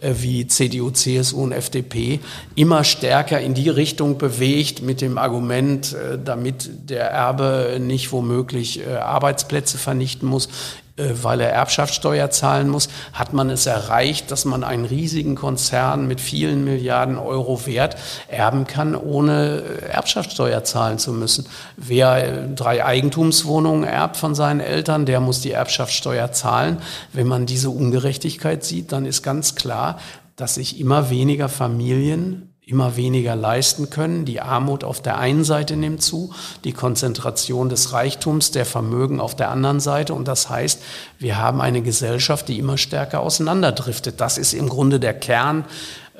äh, 0.02 0.14
wie 0.18 0.46
CDU, 0.46 0.90
CSU 0.90 1.42
und 1.42 1.52
FDP, 1.52 2.20
immer 2.54 2.84
stärker 2.84 3.40
in 3.40 3.54
die 3.54 3.70
Richtung 3.70 4.18
bewegt 4.18 4.82
mit 4.82 5.00
dem 5.00 5.16
Argument, 5.16 5.94
äh, 5.94 6.18
damit 6.22 6.90
der 6.90 7.10
Erbe 7.10 7.78
nicht 7.80 8.12
womöglich 8.12 8.86
äh, 8.86 8.96
Arbeitsplätze 8.96 9.78
vernichten 9.78 10.28
muss, 10.28 10.48
weil 10.96 11.40
er 11.40 11.50
Erbschaftssteuer 11.50 12.30
zahlen 12.30 12.68
muss, 12.68 12.88
hat 13.12 13.32
man 13.32 13.50
es 13.50 13.66
erreicht, 13.66 14.30
dass 14.30 14.44
man 14.44 14.62
einen 14.62 14.84
riesigen 14.84 15.34
Konzern 15.34 16.06
mit 16.06 16.20
vielen 16.20 16.62
Milliarden 16.64 17.18
Euro 17.18 17.66
Wert 17.66 17.96
erben 18.28 18.68
kann, 18.68 18.94
ohne 18.94 19.62
äh, 19.62 19.86
Erbschaftssteuer 19.86 20.62
zahlen 20.62 21.00
zu 21.00 21.12
müssen. 21.12 21.46
Wer 21.76 22.46
drei 22.46 22.84
Eigentumswohnungen 22.84 23.82
erbt 23.82 24.16
von 24.16 24.36
seinen 24.36 24.60
Eltern, 24.60 25.04
der 25.04 25.18
muss 25.18 25.40
die 25.40 25.50
Erbschaftssteuer 25.50 26.30
zahlen. 26.30 26.78
Wenn 27.12 27.26
man 27.26 27.46
diese 27.46 27.70
Ungerechtigkeit 27.70 28.62
sieht, 28.62 28.92
dann 28.92 29.04
ist 29.04 29.22
ganz 29.22 29.56
klar, 29.56 29.98
dass 30.36 30.54
sich 30.54 30.78
immer 30.78 31.10
weniger 31.10 31.48
Familien 31.48 32.53
immer 32.66 32.96
weniger 32.96 33.36
leisten 33.36 33.90
können. 33.90 34.24
Die 34.24 34.40
Armut 34.40 34.84
auf 34.84 35.02
der 35.02 35.18
einen 35.18 35.44
Seite 35.44 35.76
nimmt 35.76 36.02
zu, 36.02 36.32
die 36.64 36.72
Konzentration 36.72 37.68
des 37.68 37.92
Reichtums, 37.92 38.52
der 38.52 38.64
Vermögen 38.64 39.20
auf 39.20 39.36
der 39.36 39.50
anderen 39.50 39.80
Seite. 39.80 40.14
Und 40.14 40.26
das 40.28 40.48
heißt, 40.48 40.82
wir 41.18 41.36
haben 41.36 41.60
eine 41.60 41.82
Gesellschaft, 41.82 42.48
die 42.48 42.58
immer 42.58 42.78
stärker 42.78 43.20
auseinanderdriftet. 43.20 44.20
Das 44.20 44.38
ist 44.38 44.54
im 44.54 44.68
Grunde 44.68 44.98
der 44.98 45.14
Kern 45.14 45.66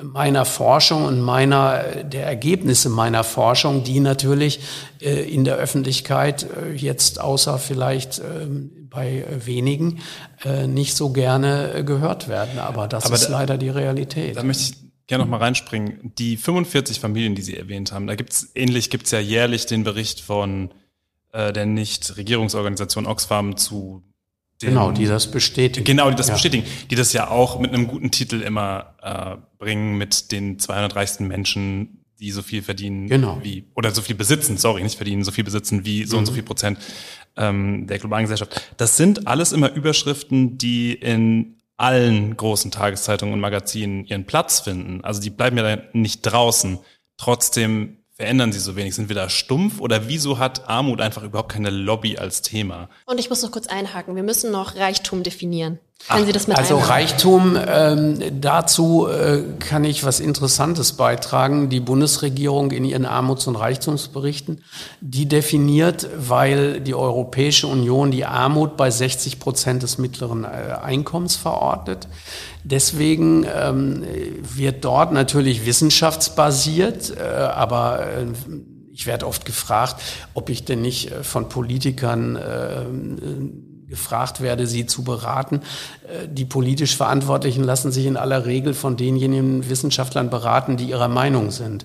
meiner 0.03 0.45
Forschung 0.45 1.05
und 1.05 1.20
meiner, 1.20 1.82
der 2.03 2.26
Ergebnisse 2.26 2.88
meiner 2.88 3.24
Forschung, 3.24 3.84
die 3.84 4.01
natürlich 4.01 4.61
äh, 5.01 5.22
in 5.22 5.45
der 5.45 5.57
Öffentlichkeit 5.57 6.45
äh, 6.45 6.72
jetzt 6.74 7.20
außer 7.20 7.59
vielleicht 7.59 8.18
ähm, 8.18 8.88
bei 8.90 9.24
wenigen 9.45 10.01
äh, 10.45 10.66
nicht 10.66 10.97
so 10.97 11.11
gerne 11.11 11.84
gehört 11.84 12.28
werden. 12.28 12.59
Aber 12.59 12.88
das 12.88 13.07
Aber 13.07 13.14
ist 13.14 13.26
da, 13.28 13.32
leider 13.32 13.57
die 13.57 13.68
Realität. 13.68 14.36
Da 14.36 14.42
möchte 14.42 14.74
ich 14.74 14.84
gerne 15.07 15.24
noch 15.24 15.30
mal 15.30 15.38
reinspringen. 15.38 16.12
Die 16.18 16.36
45 16.36 17.00
Familien, 17.00 17.34
die 17.34 17.42
Sie 17.42 17.57
erwähnt 17.57 17.92
haben, 17.92 18.07
da 18.07 18.14
gibt's 18.14 18.50
ähnlich 18.55 18.90
gibt's 18.90 19.11
ja 19.11 19.20
jährlich 19.20 19.66
den 19.66 19.84
Bericht 19.84 20.20
von 20.20 20.70
äh, 21.32 21.52
der 21.52 21.66
Nicht-Regierungsorganisation 21.66 23.07
Oxfam 23.07 23.57
zu 23.57 24.02
den, 24.62 24.70
Genau, 24.70 24.92
die 24.92 25.07
das 25.07 25.30
bestätigen. 25.30 25.84
Genau, 25.84 26.11
die 26.11 26.16
das 26.16 26.28
ja. 26.28 26.34
bestätigen. 26.34 26.64
Die 26.90 26.94
das 26.94 27.12
ja 27.12 27.28
auch 27.28 27.59
mit 27.59 27.72
einem 27.72 27.86
guten 27.86 28.11
Titel 28.11 28.40
immer 28.40 28.94
äh, 29.02 29.36
bringen 29.59 29.98
mit 29.98 30.32
den 30.32 30.59
200 30.59 30.94
reichsten 30.94 31.26
Menschen, 31.26 32.05
die 32.20 32.30
so 32.30 32.42
viel 32.42 32.62
verdienen 32.62 33.09
genau. 33.09 33.40
wie, 33.42 33.64
oder 33.74 33.90
so 33.90 34.00
viel 34.00 34.14
besitzen, 34.14 34.57
sorry, 34.57 34.82
nicht 34.82 34.96
verdienen, 34.96 35.24
so 35.24 35.32
viel 35.32 35.44
besitzen 35.44 35.84
wie 35.84 36.05
so 36.05 36.16
mhm. 36.16 36.20
und 36.20 36.26
so 36.26 36.32
viel 36.32 36.44
Prozent 36.44 36.78
ähm, 37.36 37.86
der 37.86 37.98
globalen 37.98 38.24
Gesellschaft. 38.24 38.72
Das 38.76 38.96
sind 38.96 39.26
alles 39.26 39.52
immer 39.52 39.72
Überschriften, 39.72 40.57
die 40.57 40.92
in 40.94 41.57
allen 41.76 42.36
großen 42.36 42.70
Tageszeitungen 42.70 43.34
und 43.34 43.40
Magazinen 43.40 44.04
ihren 44.04 44.26
Platz 44.26 44.60
finden. 44.60 45.02
Also 45.04 45.20
die 45.20 45.30
bleiben 45.30 45.56
ja 45.56 45.78
nicht 45.92 46.22
draußen. 46.22 46.78
Trotzdem 47.16 48.03
verändern 48.14 48.52
sie 48.52 48.60
so 48.60 48.76
wenig? 48.76 48.94
Sind 48.94 49.08
wir 49.08 49.16
da 49.16 49.28
stumpf 49.28 49.80
oder 49.80 50.08
wieso 50.08 50.38
hat 50.38 50.68
Armut 50.68 51.00
einfach 51.00 51.22
überhaupt 51.24 51.52
keine 51.52 51.70
Lobby 51.70 52.16
als 52.16 52.42
Thema? 52.42 52.88
Und 53.06 53.18
ich 53.18 53.28
muss 53.28 53.42
noch 53.42 53.50
kurz 53.50 53.66
einhaken. 53.66 54.14
Wir 54.14 54.22
müssen 54.22 54.52
noch 54.52 54.76
Reichtum 54.76 55.22
definieren. 55.24 55.80
Können 56.08 56.22
Ach, 56.22 56.26
Sie 56.26 56.32
das 56.32 56.46
mit 56.46 56.56
Also 56.56 56.76
einhaken? 56.76 56.92
Reichtum, 56.92 57.58
ähm, 57.66 58.40
dazu 58.40 59.06
äh, 59.08 59.42
kann 59.58 59.84
ich 59.84 60.04
was 60.04 60.20
Interessantes 60.20 60.92
beitragen. 60.92 61.70
Die 61.70 61.80
Bundesregierung 61.80 62.70
in 62.70 62.84
ihren 62.84 63.06
Armuts- 63.06 63.46
und 63.46 63.56
Reichtumsberichten, 63.56 64.62
die 65.00 65.26
definiert, 65.26 66.08
weil 66.16 66.80
die 66.80 66.94
Europäische 66.94 67.66
Union 67.66 68.10
die 68.10 68.26
Armut 68.26 68.76
bei 68.76 68.90
60 68.90 69.40
Prozent 69.40 69.82
des 69.82 69.98
mittleren 69.98 70.44
äh, 70.44 70.48
Einkommens 70.82 71.36
verordnet. 71.36 72.06
Deswegen 72.64 73.44
ähm, 73.44 74.04
wird 74.42 74.84
dort 74.84 75.12
natürlich 75.12 75.66
wissenschaftsbasiert, 75.66 77.14
äh, 77.16 77.22
aber 77.22 78.06
äh, 78.06 78.26
ich 78.90 79.06
werde 79.06 79.26
oft 79.26 79.44
gefragt, 79.44 79.96
ob 80.32 80.48
ich 80.48 80.64
denn 80.64 80.80
nicht 80.80 81.10
äh, 81.10 81.22
von 81.22 81.50
Politikern 81.50 82.36
äh, 82.36 82.84
gefragt 83.88 84.40
werde, 84.40 84.66
sie 84.66 84.86
zu 84.86 85.04
beraten. 85.04 85.60
Äh, 86.08 86.28
die 86.28 86.44
politisch 86.44 86.96
Verantwortlichen 86.96 87.64
lassen 87.64 87.92
sich 87.92 88.06
in 88.06 88.16
aller 88.16 88.46
Regel 88.46 88.72
von 88.72 88.96
denjenigen 88.96 89.68
Wissenschaftlern 89.68 90.30
beraten, 90.30 90.76
die 90.76 90.86
ihrer 90.86 91.08
Meinung 91.08 91.50
sind. 91.50 91.84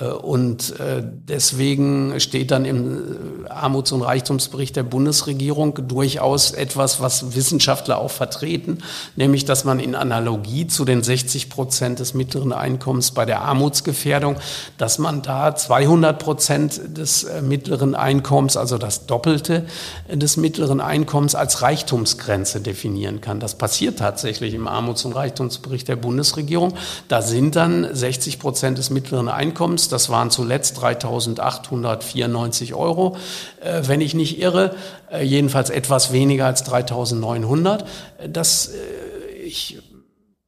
Äh, 0.00 0.06
und 0.06 0.78
äh, 0.80 1.02
deswegen 1.02 2.18
steht 2.20 2.50
dann 2.50 2.64
im 2.64 3.44
äh, 3.46 3.48
Armuts- 3.48 3.92
und 3.92 4.02
Reichtumsbericht 4.02 4.74
der 4.76 4.82
Bundesregierung 4.82 5.86
durchaus 5.88 6.50
etwas, 6.52 7.00
was 7.00 7.34
Wissenschaftler 7.34 7.98
auch 7.98 8.10
vertreten, 8.10 8.78
nämlich 9.16 9.44
dass 9.44 9.64
man 9.64 9.78
in 9.78 9.94
Analogie 9.94 10.66
zu 10.66 10.84
den 10.84 11.02
60 11.02 11.50
Prozent 11.50 12.00
des 12.00 12.14
mittleren 12.14 12.52
Einkommens 12.52 13.12
bei 13.12 13.24
der 13.24 13.42
Armutsgefährdung, 13.42 14.36
dass 14.78 14.98
man 14.98 15.22
da 15.22 15.54
200 15.54 16.18
Prozent 16.18 16.80
des 16.96 17.26
mittleren 17.42 17.94
Einkommens, 17.94 18.56
also 18.56 18.78
das 18.78 19.06
Doppelte 19.06 19.66
des 20.10 20.36
mittleren 20.36 20.80
Einkommens 20.80 21.34
als 21.34 21.62
Reichtumsgrenze 21.62 22.60
definieren 22.60 23.20
kann. 23.20 23.40
Das 23.40 23.56
passiert 23.56 23.98
tatsächlich 23.98 24.54
im 24.54 24.66
Armuts- 24.66 25.04
und 25.04 25.12
Reichtumsbericht 25.12 25.88
der 25.88 25.96
Bundesregierung. 25.96 26.74
Da 27.08 27.22
sind 27.22 27.56
dann 27.56 27.88
60 27.92 28.38
Prozent 28.38 28.78
des 28.78 28.90
mittleren 28.90 29.28
Einkommens 29.28 29.83
das 29.92 30.10
waren 30.10 30.30
zuletzt 30.30 30.78
3.894 30.78 32.74
Euro, 32.74 33.16
äh, 33.60 33.82
wenn 33.84 34.00
ich 34.00 34.14
nicht 34.14 34.38
irre, 34.40 34.74
äh, 35.10 35.24
jedenfalls 35.24 35.70
etwas 35.70 36.12
weniger 36.12 36.46
als 36.46 36.64
3.900. 36.64 37.84
Das, 38.28 38.68
äh, 38.68 39.36
ich 39.44 39.78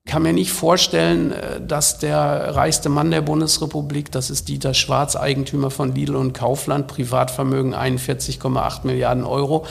kann 0.07 0.23
mir 0.23 0.33
nicht 0.33 0.53
vorstellen, 0.53 1.35
dass 1.67 1.99
der 1.99 2.55
reichste 2.55 2.89
Mann 2.89 3.11
der 3.11 3.23
Bundesrepublik, 3.23 4.13
das 4.13 4.31
ist 4.31 4.49
Dieter 4.49 4.73
Schwarz, 4.73 5.17
Eigentümer 5.17 5.73
von 5.73 5.97
Lidl 5.97 6.15
und 6.15 6.33
Kaufland, 6.33 6.87
Privatvermögen 6.87 7.75
41,8 7.75 8.87
Milliarden 8.87 9.25
Euro, 9.25 9.67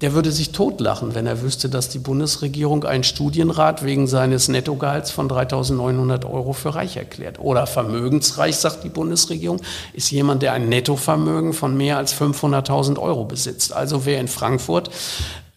der 0.00 0.14
würde 0.14 0.32
sich 0.32 0.52
totlachen, 0.52 1.14
wenn 1.14 1.26
er 1.26 1.42
wüsste, 1.42 1.68
dass 1.68 1.90
die 1.90 1.98
Bundesregierung 1.98 2.84
einen 2.84 3.04
Studienrat 3.04 3.84
wegen 3.84 4.06
seines 4.06 4.48
Nettogehalts 4.48 5.10
von 5.10 5.28
3.900 5.28 6.24
Euro 6.30 6.54
für 6.54 6.74
reich 6.74 6.96
erklärt. 6.96 7.38
Oder 7.38 7.66
vermögensreich, 7.66 8.56
sagt 8.56 8.82
die 8.82 8.88
Bundesregierung, 8.88 9.60
ist 9.92 10.10
jemand, 10.10 10.42
der 10.42 10.54
ein 10.54 10.70
Nettovermögen 10.70 11.52
von 11.52 11.76
mehr 11.76 11.98
als 11.98 12.18
500.000 12.18 12.98
Euro 12.98 13.24
besitzt. 13.24 13.74
Also 13.74 14.06
wer 14.06 14.20
in 14.20 14.28
Frankfurt 14.28 14.90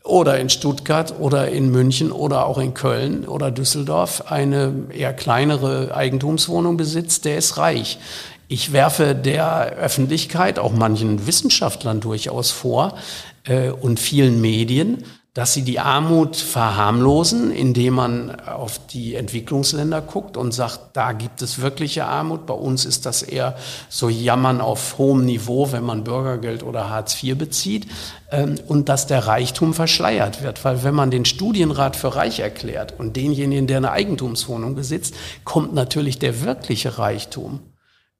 oder 0.03 0.37
in 0.37 0.49
Stuttgart 0.49 1.15
oder 1.19 1.47
in 1.47 1.71
München 1.71 2.11
oder 2.11 2.45
auch 2.45 2.57
in 2.57 2.73
Köln 2.73 3.25
oder 3.25 3.49
Düsseldorf 3.49 4.25
eine 4.29 4.73
eher 4.89 5.13
kleinere 5.13 5.95
Eigentumswohnung 5.95 6.75
besitzt, 6.75 7.23
der 7.23 7.37
ist 7.37 7.55
reich. 7.55 7.97
Ich 8.49 8.73
werfe 8.73 9.15
der 9.15 9.77
Öffentlichkeit, 9.77 10.59
auch 10.59 10.73
manchen 10.73 11.25
Wissenschaftlern 11.25 12.01
durchaus 12.01 12.51
vor, 12.51 12.97
äh, 13.45 13.69
und 13.69 13.99
vielen 13.99 14.41
Medien, 14.41 15.03
dass 15.33 15.53
sie 15.53 15.63
die 15.63 15.79
Armut 15.79 16.35
verharmlosen, 16.35 17.51
indem 17.51 17.95
man 17.95 18.39
auf 18.39 18.85
die 18.85 19.15
Entwicklungsländer 19.15 19.99
guckt 20.01 20.37
und 20.37 20.51
sagt, 20.51 20.95
da 20.95 21.11
gibt 21.11 21.41
es 21.41 21.59
wirkliche 21.59 22.05
Armut. 22.05 22.45
Bei 22.45 22.53
uns 22.53 22.85
ist 22.85 23.07
das 23.07 23.23
eher 23.23 23.55
so 23.89 24.09
Jammern 24.09 24.61
auf 24.61 24.99
hohem 24.99 25.25
Niveau, 25.25 25.71
wenn 25.71 25.83
man 25.83 26.03
Bürgergeld 26.03 26.61
oder 26.61 26.91
Hartz 26.91 27.23
IV 27.23 27.35
bezieht. 27.35 27.87
Ähm, 28.29 28.59
und 28.67 28.89
dass 28.89 29.07
der 29.07 29.25
Reichtum 29.25 29.73
verschleiert 29.73 30.43
wird. 30.43 30.63
Weil 30.63 30.83
wenn 30.83 30.93
man 30.93 31.09
den 31.09 31.25
Studienrat 31.25 31.95
für 31.95 32.15
reich 32.15 32.39
erklärt 32.39 32.99
und 32.99 33.15
denjenigen, 33.15 33.65
der 33.65 33.77
eine 33.77 33.91
Eigentumswohnung 33.91 34.75
besitzt, 34.75 35.15
kommt 35.45 35.73
natürlich 35.73 36.19
der 36.19 36.43
wirkliche 36.43 36.99
Reichtum 36.99 37.59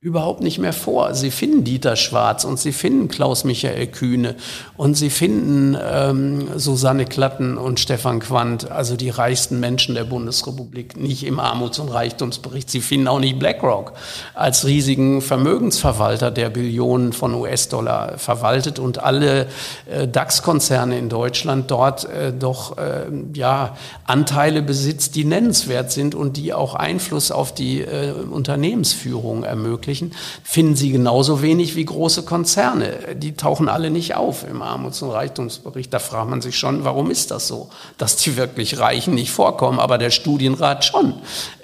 überhaupt 0.04 0.41
nicht 0.41 0.60
mehr 0.60 0.74
vor. 0.74 1.16
Sie 1.16 1.32
finden 1.32 1.64
Dieter 1.64 1.95
Schwarz 1.95 2.43
und 2.43 2.60
sie 2.60 2.74
finden 2.74 3.08
Klaus-Michael 3.08 3.88
Kühne 3.88 4.36
und 4.76 4.95
sie 4.95 5.10
finden 5.10 5.78
ähm, 5.82 6.60
Susanne 6.60 7.06
Klatten 7.06 7.58
und 7.58 7.80
Stefan 7.80 8.20
Quandt, 8.20 8.70
also 8.70 8.97
die 8.97 9.10
reichsten 9.10 9.62
Menschen 9.62 9.95
der 9.95 10.04
Bundesrepublik, 10.04 10.97
nicht 10.97 11.26
im 11.26 11.39
Armuts- 11.39 11.80
und 11.80 11.88
Reichtumsbericht. 11.88 12.70
Sie 12.70 12.82
finden 12.82 13.08
auch 13.08 13.22
nicht 13.22 13.39
BlackRock 13.39 13.93
als 14.34 14.66
riesigen 14.66 15.22
Vermögensverwalter, 15.22 16.32
der 16.32 16.49
Billionen 16.49 17.14
von 17.14 17.34
US-Dollar 17.34 18.18
verwaltet 18.18 18.80
und 18.80 19.01
alle 19.01 19.47
äh, 19.89 20.06
DAX-Konzerne 20.06 20.99
in 20.99 21.08
Deutschland 21.08 21.72
dort 21.72 22.04
äh, 22.10 22.34
doch 22.38 22.78
äh, 22.78 23.06
ja 23.34 23.78
Anteile 24.06 24.64
besitzt, 24.64 25.16
die 25.16 25.24
nennenswert 25.24 25.93
sind 25.93 26.14
und 26.14 26.36
die 26.36 26.54
auch 26.54 26.76
Einfluss 26.76 27.32
auf 27.32 27.54
die 27.54 27.80
äh, 27.80 28.12
Unternehmensführung 28.12 29.45
ermöglichen 29.45 29.93
ermöglichen, 29.94 30.12
finden 30.44 30.76
Sie 30.76 30.91
genauso 30.91 31.41
wenig 31.41 31.76
wie 31.76 31.86
große 31.86 32.24
Konzerne. 32.24 33.16
Die 33.16 33.36
tauchen 33.36 33.70
alle 33.70 33.89
nicht 33.89 34.16
auf 34.16 34.46
im 34.48 34.62
Armuts- 34.62 35.02
und 35.02 35.12
Reichtumsbericht. 35.12 35.94
Da 35.94 36.00
fragt 36.00 36.30
man 36.30 36.41
sich 36.41 36.58
schon, 36.58 36.84
warum 36.84 37.12
ist 37.12 37.32
das 37.32 37.48
so, 37.48 37.70
dass 37.98 38.16
die 38.18 38.36
wirklich 38.38 38.80
Reichen 38.80 39.14
nicht 39.14 39.32
vorkommen, 39.32 39.80
aber 39.80 39.98
der 39.98 40.12
Studienrat 40.12 40.86
schon. 40.86 41.16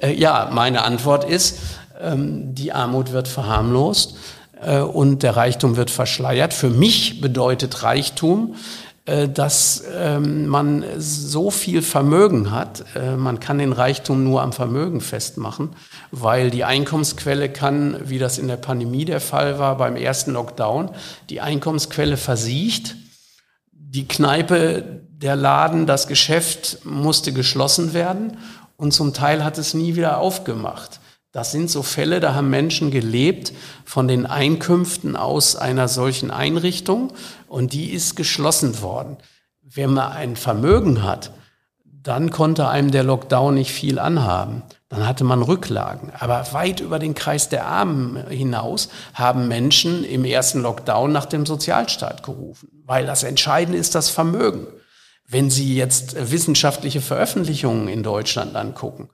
Äh, 0.02 0.14
ja, 0.14 0.50
meine 0.52 0.84
Antwort 0.84 1.24
ist, 1.30 1.60
ähm, 2.02 2.56
die 2.56 2.72
Armut 2.72 3.12
wird 3.12 3.28
verharmlost 3.28 4.16
äh, 4.62 4.80
und 4.80 5.24
der 5.24 5.36
Reichtum 5.36 5.76
wird 5.76 5.90
verschleiert. 5.90 6.54
Für 6.54 6.70
mich 6.70 7.22
bedeutet 7.22 7.84
Reichtum, 7.84 8.56
dass 9.28 9.84
ähm, 9.98 10.48
man 10.48 10.84
so 10.98 11.52
viel 11.52 11.82
Vermögen 11.82 12.52
hat. 12.52 12.86
Äh, 12.96 13.16
man 13.16 13.40
kann 13.40 13.58
den 13.58 13.74
Reichtum 13.74 14.24
nur 14.24 14.42
am 14.42 14.54
Vermögen 14.54 15.02
festmachen, 15.02 15.70
weil 16.12 16.52
die 16.52 16.64
Einkommensquelle 16.64 17.50
kann, 17.50 17.98
wie 18.04 18.20
das 18.20 18.38
in 18.38 18.48
der 18.48 18.58
Pandemie 18.58 19.06
der 19.06 19.22
Fall 19.22 19.58
war 19.58 19.78
beim 19.78 19.96
ersten 19.96 20.34
Lockdown, 20.34 20.92
die 21.30 21.42
Einkommensquelle 21.42 22.18
versiegt. 22.18 22.96
Die 23.72 24.08
Kneipe 24.08 25.02
der 25.10 25.36
Laden, 25.36 25.86
das 25.86 26.08
Geschäft 26.08 26.80
musste 26.86 27.34
geschlossen 27.34 27.94
werden 27.94 28.38
und 28.78 28.94
zum 28.94 29.14
Teil 29.14 29.44
hat 29.44 29.58
es 29.58 29.74
nie 29.74 29.96
wieder 29.96 30.20
aufgemacht. 30.20 31.00
Das 31.32 31.52
sind 31.52 31.70
so 31.70 31.84
Fälle, 31.84 32.20
da 32.20 32.34
haben 32.34 32.50
Menschen 32.50 32.90
gelebt 32.90 33.54
von 33.86 34.08
den 34.08 34.26
Einkünften 34.26 35.16
aus 35.16 35.56
einer 35.56 35.88
solchen 35.88 36.32
Einrichtung 36.32 37.14
und 37.48 37.74
die 37.74 37.92
ist 37.92 38.16
geschlossen 38.16 38.82
worden. 38.82 39.18
Wenn 39.62 39.94
man 39.94 40.12
ein 40.12 40.36
Vermögen 40.36 41.04
hat, 41.04 41.32
dann 42.02 42.32
konnte 42.32 42.68
einem 42.68 42.90
der 42.90 43.04
Lockdown 43.04 43.54
nicht 43.54 43.72
viel 43.72 44.00
anhaben. 44.00 44.64
Dann 44.88 45.06
hatte 45.06 45.24
man 45.24 45.44
Rücklagen. 45.44 46.12
Aber 46.18 46.48
weit 46.54 46.80
über 46.80 46.98
den 46.98 47.14
Kreis 47.14 47.50
der 47.50 47.68
Armen 47.68 48.26
hinaus 48.28 48.90
haben 49.14 49.48
Menschen 49.48 50.04
im 50.04 50.26
ersten 50.26 50.62
Lockdown 50.62 51.12
nach 51.12 51.26
dem 51.26 51.46
Sozialstaat 51.46 52.24
gerufen, 52.24 52.70
weil 52.86 53.06
das 53.06 53.22
Entscheidende 53.22 53.78
ist 53.78 53.94
das 53.94 54.10
Vermögen. 54.10 54.66
Wenn 55.28 55.52
Sie 55.52 55.76
jetzt 55.76 56.32
wissenschaftliche 56.32 57.02
Veröffentlichungen 57.02 57.88
in 57.88 58.02
Deutschland 58.02 58.56
angucken, 58.56 59.10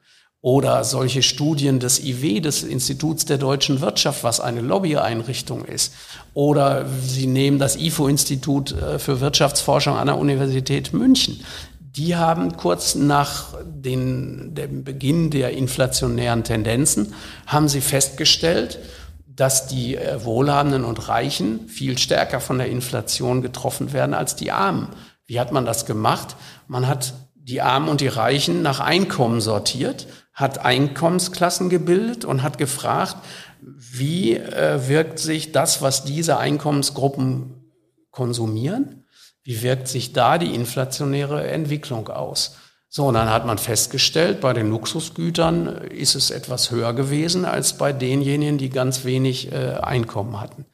oder 0.45 0.83
solche 0.83 1.23
Studien 1.23 1.79
des 1.79 2.03
IW, 2.03 2.39
des 2.39 2.61
Instituts 2.61 3.25
der 3.25 3.39
deutschen 3.39 3.81
Wirtschaft, 3.81 4.23
was 4.23 4.39
eine 4.39 4.61
Lobbyeinrichtung 4.61 5.65
ist. 5.65 5.95
Oder 6.35 6.85
Sie 7.01 7.25
nehmen 7.25 7.57
das 7.57 7.77
IFO-Institut 7.77 8.71
äh, 8.73 8.99
für 8.99 9.21
Wirtschaftsforschung 9.21 9.97
an 9.97 10.05
der 10.05 10.19
Universität 10.19 10.93
München. 10.93 11.43
Die 11.79 12.15
haben 12.15 12.57
kurz 12.57 12.93
nach 12.93 13.55
den, 13.65 14.53
dem 14.53 14.83
Beginn 14.83 15.31
der 15.31 15.53
inflationären 15.53 16.43
Tendenzen, 16.43 17.15
haben 17.47 17.67
sie 17.67 17.81
festgestellt, 17.81 18.77
dass 19.25 19.65
die 19.65 19.95
äh, 19.95 20.23
Wohlhabenden 20.23 20.85
und 20.85 21.09
Reichen 21.09 21.67
viel 21.69 21.97
stärker 21.97 22.39
von 22.39 22.59
der 22.59 22.69
Inflation 22.69 23.41
getroffen 23.41 23.93
werden 23.93 24.13
als 24.13 24.35
die 24.35 24.51
Armen. 24.51 24.89
Wie 25.25 25.39
hat 25.39 25.51
man 25.51 25.65
das 25.65 25.87
gemacht? 25.87 26.35
Man 26.67 26.87
hat 26.87 27.15
die 27.33 27.61
Armen 27.61 27.89
und 27.89 27.99
die 27.99 28.07
Reichen 28.07 28.61
nach 28.61 28.79
Einkommen 28.79 29.41
sortiert 29.41 30.05
hat 30.35 30.59
Einkommensklassen 30.59 31.69
gebildet 31.69 32.25
und 32.25 32.43
hat 32.43 32.57
gefragt, 32.57 33.15
wie 33.61 34.35
äh, 34.35 34.87
wirkt 34.87 35.17
sich 35.17 35.53
das, 35.53 35.81
was 35.81 36.03
diese 36.03 36.37
Einkommensgruppen 36.37 37.71
konsumieren, 38.11 39.05
wie 39.43 39.63
wirkt 39.63 39.87
sich 39.87 40.13
da 40.13 40.37
die 40.37 40.53
inflationäre 40.53 41.47
Entwicklung 41.47 42.09
aus? 42.09 42.57
So, 42.89 43.07
und 43.07 43.15
dann 43.15 43.29
hat 43.29 43.45
man 43.45 43.57
festgestellt, 43.57 44.41
bei 44.41 44.53
den 44.53 44.69
Luxusgütern 44.69 45.67
ist 45.67 46.15
es 46.15 46.31
etwas 46.31 46.71
höher 46.71 46.93
gewesen 46.93 47.45
als 47.45 47.77
bei 47.77 47.91
denjenigen, 47.91 48.57
die 48.57 48.69
ganz 48.69 49.03
wenig 49.03 49.51
äh, 49.51 49.73
Einkommen 49.81 50.39
hatten. 50.39 50.65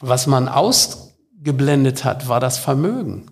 Was 0.00 0.26
man 0.26 0.48
ausgeblendet 0.48 2.04
hat, 2.04 2.28
war 2.28 2.40
das 2.40 2.58
Vermögen. 2.58 3.30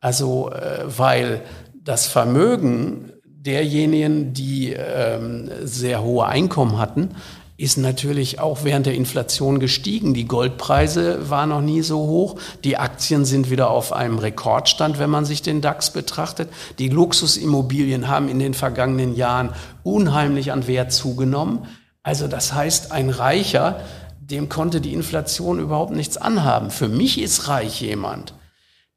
Also, 0.00 0.50
äh, 0.52 0.84
weil 0.86 1.42
das 1.74 2.06
Vermögen 2.06 3.13
derjenigen, 3.44 4.32
die 4.32 4.72
ähm, 4.72 5.50
sehr 5.62 6.02
hohe 6.02 6.26
Einkommen 6.26 6.78
hatten, 6.78 7.10
ist 7.56 7.76
natürlich 7.76 8.40
auch 8.40 8.64
während 8.64 8.86
der 8.86 8.94
Inflation 8.94 9.60
gestiegen. 9.60 10.12
Die 10.12 10.26
Goldpreise 10.26 11.30
waren 11.30 11.50
noch 11.50 11.60
nie 11.60 11.82
so 11.82 11.98
hoch. 11.98 12.36
Die 12.64 12.78
Aktien 12.78 13.24
sind 13.24 13.48
wieder 13.48 13.70
auf 13.70 13.92
einem 13.92 14.18
Rekordstand, 14.18 14.98
wenn 14.98 15.10
man 15.10 15.24
sich 15.24 15.40
den 15.40 15.60
DAX 15.60 15.90
betrachtet. 15.90 16.48
Die 16.78 16.88
Luxusimmobilien 16.88 18.08
haben 18.08 18.28
in 18.28 18.40
den 18.40 18.54
vergangenen 18.54 19.14
Jahren 19.14 19.50
unheimlich 19.84 20.50
an 20.50 20.66
Wert 20.66 20.92
zugenommen. 20.92 21.66
Also 22.02 22.26
das 22.26 22.52
heißt, 22.52 22.90
ein 22.90 23.08
Reicher, 23.08 23.80
dem 24.18 24.48
konnte 24.48 24.80
die 24.80 24.92
Inflation 24.92 25.60
überhaupt 25.60 25.92
nichts 25.92 26.16
anhaben. 26.16 26.70
Für 26.70 26.88
mich 26.88 27.20
ist 27.20 27.46
reich 27.46 27.80
jemand, 27.80 28.34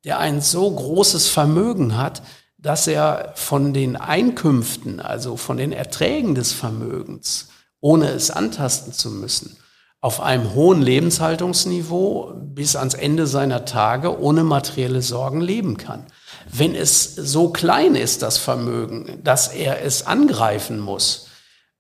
der 0.04 0.18
ein 0.18 0.42
so 0.42 0.72
großes 0.72 1.28
Vermögen 1.28 1.96
hat, 1.96 2.24
dass 2.68 2.86
er 2.86 3.32
von 3.36 3.72
den 3.72 3.96
Einkünften, 3.96 5.00
also 5.00 5.38
von 5.38 5.56
den 5.56 5.72
Erträgen 5.72 6.36
des 6.36 6.52
Vermögens, 6.52 7.48
ohne 7.80 8.10
es 8.10 8.30
antasten 8.30 8.92
zu 8.92 9.10
müssen, 9.10 9.56
auf 10.02 10.20
einem 10.20 10.54
hohen 10.54 10.82
Lebenshaltungsniveau 10.82 12.34
bis 12.36 12.76
ans 12.76 12.94
Ende 12.94 13.26
seiner 13.26 13.64
Tage 13.64 14.20
ohne 14.20 14.44
materielle 14.44 15.02
Sorgen 15.02 15.40
leben 15.40 15.78
kann. 15.78 16.08
Wenn 16.52 16.76
es 16.76 17.16
so 17.16 17.52
klein 17.52 17.96
ist, 17.96 18.22
das 18.22 18.38
Vermögen, 18.38 19.22
dass 19.24 19.48
er 19.48 19.82
es 19.82 20.06
angreifen 20.06 20.82
muss, 20.82 21.28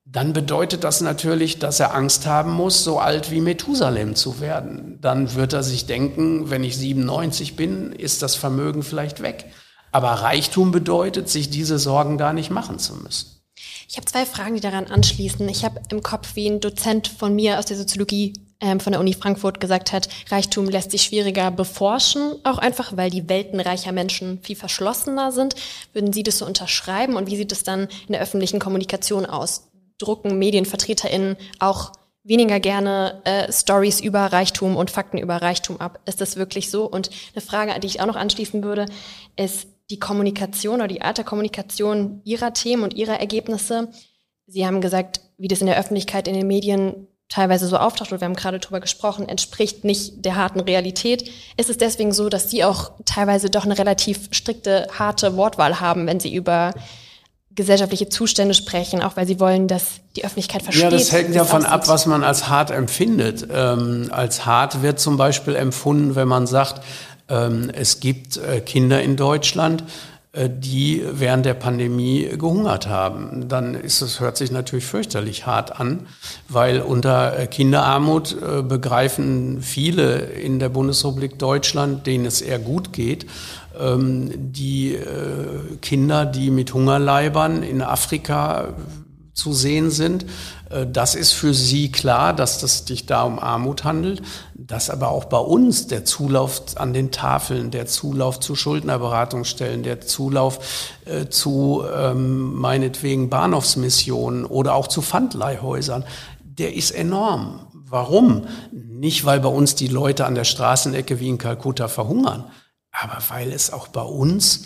dann 0.05 0.31
bedeutet 0.31 0.85
das 0.85 1.01
natürlich, 1.01 1.59
dass 1.59 1.81
er 1.81 1.93
Angst 1.93 2.25
haben 2.25 2.53
muss, 2.53 2.85
so 2.85 2.97
alt 2.97 3.29
wie 3.29 3.41
Methusalem 3.41 4.15
zu 4.15 4.39
werden. 4.39 4.99
Dann 5.01 5.35
wird 5.35 5.51
er 5.51 5.63
sich 5.63 5.85
denken, 5.85 6.49
wenn 6.49 6.63
ich 6.63 6.77
97 6.77 7.57
bin, 7.57 7.91
ist 7.91 8.21
das 8.21 8.35
Vermögen 8.35 8.83
vielleicht 8.83 9.21
weg. 9.21 9.47
Aber 9.91 10.09
Reichtum 10.09 10.71
bedeutet, 10.71 11.29
sich 11.29 11.49
diese 11.49 11.79
Sorgen 11.79 12.17
gar 12.17 12.33
nicht 12.33 12.49
machen 12.49 12.79
zu 12.79 12.95
müssen. 12.95 13.41
Ich 13.89 13.95
habe 13.97 14.05
zwei 14.05 14.25
Fragen, 14.25 14.55
die 14.55 14.61
daran 14.61 14.85
anschließen. 14.85 15.47
Ich 15.49 15.63
habe 15.63 15.81
im 15.89 16.03
Kopf, 16.03 16.35
wie 16.35 16.49
ein 16.49 16.59
Dozent 16.59 17.07
von 17.07 17.33
mir 17.33 17.57
aus 17.57 17.65
der 17.65 17.77
Soziologie 17.77 18.33
ähm, 18.59 18.79
von 18.79 18.91
der 18.91 18.99
Uni 18.99 19.13
Frankfurt 19.13 19.59
gesagt 19.59 19.93
hat, 19.93 20.09
Reichtum 20.29 20.67
lässt 20.67 20.91
sich 20.91 21.03
schwieriger 21.03 21.51
beforschen, 21.51 22.35
auch 22.43 22.57
einfach, 22.57 22.97
weil 22.97 23.09
die 23.09 23.29
Welten 23.29 23.59
reicher 23.59 23.91
Menschen 23.91 24.39
viel 24.41 24.55
verschlossener 24.55 25.31
sind. 25.31 25.55
Würden 25.93 26.11
Sie 26.11 26.23
das 26.23 26.39
so 26.39 26.45
unterschreiben 26.45 27.15
und 27.15 27.29
wie 27.29 27.37
sieht 27.37 27.51
es 27.51 27.63
dann 27.63 27.87
in 28.07 28.13
der 28.13 28.21
öffentlichen 28.21 28.59
Kommunikation 28.59 29.25
aus? 29.25 29.69
Drucken 29.99 30.37
MedienvertreterInnen 30.39 31.37
auch 31.59 31.91
weniger 32.23 32.59
gerne 32.59 33.21
äh, 33.23 33.51
Stories 33.51 34.01
über 34.01 34.25
Reichtum 34.25 34.75
und 34.75 34.91
Fakten 34.91 35.17
über 35.17 35.37
Reichtum 35.37 35.79
ab? 35.79 35.99
Ist 36.05 36.19
das 36.19 36.35
wirklich 36.35 36.69
so? 36.69 36.85
Und 36.85 37.09
eine 37.33 37.41
Frage, 37.41 37.79
die 37.79 37.87
ich 37.87 38.01
auch 38.01 38.05
noch 38.05 38.15
anschließen 38.15 38.63
würde, 38.63 38.85
ist, 39.35 39.67
die 39.89 39.99
Kommunikation 39.99 40.75
oder 40.75 40.87
die 40.87 41.01
Art 41.01 41.17
der 41.17 41.25
Kommunikation 41.25 42.21
Ihrer 42.23 42.53
Themen 42.53 42.83
und 42.83 42.93
Ihrer 42.93 43.19
Ergebnisse. 43.19 43.89
Sie 44.45 44.65
haben 44.65 44.81
gesagt, 44.81 45.21
wie 45.37 45.47
das 45.47 45.61
in 45.61 45.67
der 45.67 45.77
Öffentlichkeit, 45.77 46.27
in 46.27 46.33
den 46.33 46.47
Medien 46.47 47.07
teilweise 47.29 47.67
so 47.67 47.77
auftaucht, 47.77 48.11
und 48.11 48.21
wir 48.21 48.25
haben 48.25 48.35
gerade 48.35 48.59
drüber 48.59 48.79
gesprochen, 48.79 49.27
entspricht 49.27 49.83
nicht 49.83 50.23
der 50.23 50.35
harten 50.35 50.61
Realität. 50.61 51.29
Ist 51.57 51.69
es 51.69 51.77
deswegen 51.77 52.13
so, 52.13 52.29
dass 52.29 52.49
Sie 52.49 52.63
auch 52.63 52.91
teilweise 53.05 53.49
doch 53.49 53.65
eine 53.65 53.77
relativ 53.77 54.29
strikte, 54.31 54.87
harte 54.97 55.35
Wortwahl 55.35 55.79
haben, 55.81 56.07
wenn 56.07 56.19
Sie 56.19 56.33
über 56.33 56.73
gesellschaftliche 57.57 58.07
Zustände 58.07 58.53
sprechen, 58.53 59.01
auch 59.01 59.17
weil 59.17 59.27
sie 59.27 59.39
wollen, 59.39 59.67
dass 59.67 59.99
die 60.15 60.23
Öffentlichkeit 60.23 60.61
versteht. 60.61 60.83
Ja, 60.83 60.89
das 60.91 61.11
hängt 61.11 61.35
davon 61.35 61.65
ab, 61.65 61.87
was 61.87 62.05
man 62.05 62.23
als 62.23 62.47
hart 62.47 62.69
empfindet. 62.69 63.47
Ähm, 63.51 64.09
als 64.11 64.45
hart 64.45 64.83
wird 64.83 64.99
zum 64.99 65.17
Beispiel 65.17 65.55
empfunden, 65.55 66.15
wenn 66.15 66.27
man 66.27 66.45
sagt, 66.45 66.83
es 67.27 67.99
gibt 67.99 68.37
äh, 68.37 68.61
Kinder 68.61 69.01
in 69.01 69.17
Deutschland, 69.17 69.83
äh, 70.31 70.49
die 70.49 71.03
während 71.11 71.45
der 71.45 71.55
Pandemie 71.55 72.29
gehungert 72.37 72.87
haben. 72.87 73.49
Dann 73.49 73.73
ist 73.73 74.01
es, 74.01 74.19
hört 74.19 74.37
sich 74.37 74.51
natürlich 74.51 74.85
fürchterlich 74.85 75.45
hart 75.45 75.79
an, 75.79 76.07
weil 76.47 76.79
unter 76.79 77.37
äh, 77.37 77.47
Kinderarmut 77.47 78.37
begreifen 78.67 79.61
viele 79.61 80.17
in 80.17 80.59
der 80.59 80.69
Bundesrepublik 80.69 81.37
Deutschland, 81.37 82.07
denen 82.07 82.25
es 82.25 82.41
eher 82.41 82.59
gut 82.59 82.93
geht, 82.93 83.25
ähm, 83.77 84.31
die 84.35 84.97
Kinder, 85.81 86.25
die 86.25 86.49
mit 86.49 86.73
Hungerleibern 86.73 87.63
in 87.63 87.81
Afrika 87.81 88.69
zu 89.37 89.53
sehen 89.53 89.91
sind. 89.91 90.25
Äh, 90.69 90.87
das 90.91 91.15
ist 91.15 91.31
für 91.31 91.53
sie 91.53 91.91
klar, 91.91 92.33
dass 92.33 92.63
es 92.63 92.85
sich 92.85 93.05
da 93.05 93.23
um 93.23 93.39
Armut 93.39 93.83
handelt, 93.83 94.21
dass 94.55 94.89
aber 94.89 95.09
auch 95.09 95.25
bei 95.25 95.37
uns 95.37 95.87
der 95.87 96.03
Zulauf 96.05 96.61
an 96.75 96.91
den 96.91 97.11
Tafeln, 97.11 97.71
der 97.71 97.85
Zulauf 97.85 98.39
zu 98.39 98.55
Schuldnerberatungsstellen, 98.55 99.83
der 99.83 100.01
Zulauf 100.01 100.59
äh, 101.05 101.27
zu 101.27 101.83
ähm, 101.95 102.55
meinetwegen 102.55 103.29
Bahnhofsmissionen 103.29 104.43
oder 104.45 104.73
auch 104.73 104.87
zu 104.87 105.01
Pfandleihhäusern, 105.01 106.03
der 106.41 106.75
ist 106.75 106.91
enorm. 106.91 107.67
Warum? 107.89 108.47
Nicht, 108.71 109.23
weil 109.23 109.39
bei 109.39 109.49
uns 109.49 109.75
die 109.75 109.87
Leute 109.87 110.25
an 110.25 110.35
der 110.35 110.43
Straßenecke 110.43 111.19
wie 111.19 111.29
in 111.29 111.37
Kalkutta 111.37 111.87
verhungern, 111.87 112.45
aber 112.91 113.19
weil 113.29 113.53
es 113.53 113.71
auch 113.71 113.87
bei 113.87 114.01
uns 114.01 114.63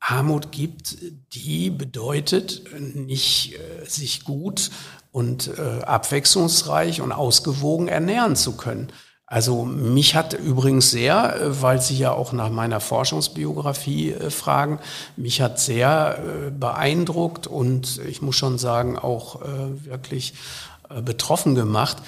Armut 0.00 0.50
gibt, 0.50 0.96
die 1.34 1.70
bedeutet 1.70 2.62
nicht 2.94 3.54
äh, 3.54 3.84
sich 3.86 4.24
gut 4.24 4.70
und 5.12 5.50
äh, 5.58 5.82
abwechslungsreich 5.82 7.00
und 7.00 7.12
ausgewogen 7.12 7.88
ernähren 7.88 8.34
zu 8.34 8.56
können. 8.56 8.90
Also 9.30 9.64
mich 9.64 10.16
hat 10.16 10.32
übrigens 10.32 10.90
sehr, 10.90 11.36
äh, 11.36 11.62
weil 11.62 11.80
Sie 11.80 11.96
ja 11.96 12.10
auch 12.10 12.32
nach 12.32 12.50
meiner 12.50 12.80
Forschungsbiografie 12.80 14.10
äh, 14.10 14.28
fragen, 14.28 14.80
mich 15.16 15.40
hat 15.40 15.60
sehr 15.60 16.18
äh, 16.18 16.50
beeindruckt 16.50 17.46
und 17.46 18.00
ich 18.08 18.22
muss 18.22 18.34
schon 18.34 18.58
sagen 18.58 18.98
auch 18.98 19.40
wirklich 19.84 20.34
betroffen 21.04 21.54
gemacht. 21.54 21.98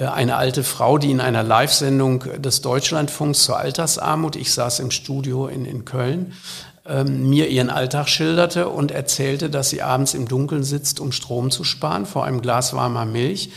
Eine 0.00 0.34
alte 0.34 0.64
Frau, 0.64 0.98
die 0.98 1.12
in 1.12 1.20
einer 1.20 1.44
Live-Sendung 1.44 2.24
des 2.42 2.60
Deutschlandfunks 2.60 3.44
zur 3.44 3.58
Altersarmut, 3.58 4.34
ich 4.34 4.52
saß 4.52 4.80
im 4.80 4.90
Studio 4.90 5.46
in, 5.46 5.64
in 5.64 5.84
Köln, 5.84 6.32
ähm, 6.86 7.28
mir 7.28 7.48
ihren 7.48 7.70
Alltag 7.70 8.08
schilderte 8.08 8.68
und 8.68 8.90
erzählte, 8.90 9.50
dass 9.50 9.70
sie 9.70 9.82
abends 9.82 10.14
im 10.14 10.28
Dunkeln 10.28 10.64
sitzt, 10.64 11.00
um 11.00 11.12
Strom 11.12 11.50
zu 11.50 11.64
sparen, 11.64 12.06
vor 12.06 12.24
einem 12.24 12.42
Glas 12.42 12.74
warmer 12.74 13.04
Milch, 13.04 13.50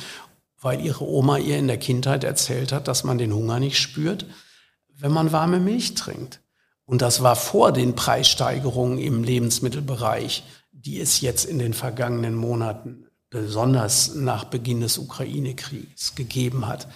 weil 0.61 0.81
ihre 0.83 1.07
Oma 1.07 1.37
ihr 1.37 1.57
in 1.57 1.67
der 1.67 1.77
Kindheit 1.77 2.23
erzählt 2.23 2.71
hat, 2.71 2.87
dass 2.87 3.03
man 3.03 3.17
den 3.17 3.33
Hunger 3.33 3.59
nicht 3.59 3.79
spürt, 3.79 4.25
wenn 4.97 5.11
man 5.11 5.31
warme 5.31 5.59
Milch 5.59 5.95
trinkt. 5.95 6.41
Und 6.85 7.01
das 7.01 7.23
war 7.23 7.35
vor 7.35 7.71
den 7.71 7.95
Preissteigerungen 7.95 8.99
im 8.99 9.23
Lebensmittelbereich, 9.23 10.43
die 10.71 10.99
es 10.99 11.21
jetzt 11.21 11.45
in 11.45 11.57
den 11.57 11.73
vergangenen 11.73 12.35
Monaten 12.35 13.07
besonders 13.31 14.13
nach 14.13 14.45
Beginn 14.45 14.81
des 14.81 14.97
Ukraine-Kriegs 14.97 16.15
gegeben 16.15 16.67
hat. 16.67 16.87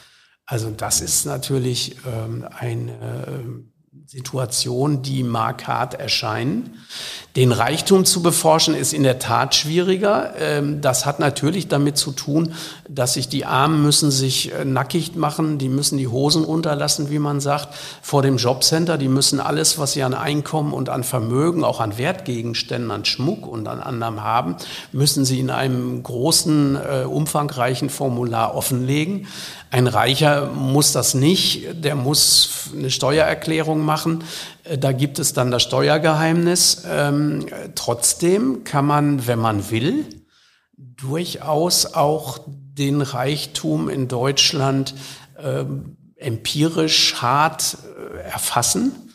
Also 0.45 0.69
das 0.69 1.01
ist 1.01 1.25
natürlich 1.25 1.97
ähm, 2.05 2.47
eine 2.57 3.63
Situation, 4.05 5.01
die 5.01 5.23
markant 5.23 5.95
erscheinen. 5.95 6.77
Den 7.35 7.51
Reichtum 7.51 8.05
zu 8.05 8.21
beforschen 8.21 8.75
ist 8.75 8.93
in 8.93 9.03
der 9.03 9.19
Tat 9.19 9.55
schwieriger. 9.55 10.33
Ähm, 10.39 10.81
das 10.81 11.05
hat 11.05 11.19
natürlich 11.19 11.67
damit 11.67 11.97
zu 11.97 12.11
tun, 12.11 12.53
dass 12.87 13.13
sich 13.13 13.29
die 13.29 13.45
Armen 13.45 13.83
müssen 13.83 14.11
sich 14.11 14.51
äh, 14.51 14.65
nackig 14.65 15.15
machen, 15.15 15.57
die 15.57 15.69
müssen 15.69 15.97
die 15.97 16.07
Hosen 16.07 16.43
runterlassen, 16.43 17.09
wie 17.09 17.19
man 17.19 17.39
sagt, 17.39 17.69
vor 18.01 18.21
dem 18.21 18.37
Jobcenter. 18.37 18.97
Die 18.97 19.07
müssen 19.07 19.39
alles, 19.39 19.77
was 19.77 19.93
sie 19.93 20.03
an 20.03 20.13
Einkommen 20.13 20.73
und 20.73 20.89
an 20.89 21.03
Vermögen, 21.03 21.63
auch 21.63 21.79
an 21.79 21.97
Wertgegenständen, 21.97 22.91
an 22.91 23.05
Schmuck 23.05 23.47
und 23.47 23.67
an 23.67 23.79
anderem 23.79 24.23
haben, 24.23 24.55
müssen 24.91 25.25
sie 25.25 25.39
in 25.39 25.49
einem 25.49 26.01
großen, 26.03 26.75
äh, 26.75 27.03
umfangreichen 27.05 27.89
Formular 27.89 28.55
offenlegen. 28.55 29.27
Ein 29.71 29.85
Reicher 29.85 30.47
muss 30.47 30.93
das 30.93 31.13
nicht, 31.13 31.83
der 31.83 31.93
muss 31.93 32.69
eine 32.75 32.89
Steuererklärung 32.89 33.85
machen. 33.85 33.88
Äh, 34.63 34.77
da 34.77 34.91
gibt 34.91 35.19
es 35.19 35.33
dann 35.33 35.51
das 35.51 35.63
Steuergeheimnis. 35.63 36.83
Ähm, 36.87 37.45
trotzdem 37.75 38.63
kann 38.63 38.85
man, 38.85 39.27
wenn 39.27 39.39
man 39.39 39.71
will, 39.71 40.05
durchaus 40.77 41.93
auch 41.93 42.39
den 42.47 43.01
Reichtum 43.01 43.89
in 43.89 44.07
Deutschland 44.07 44.93
ähm, 45.37 45.97
empirisch 46.15 47.15
hart 47.21 47.77
äh, 47.97 48.19
erfassen 48.21 49.08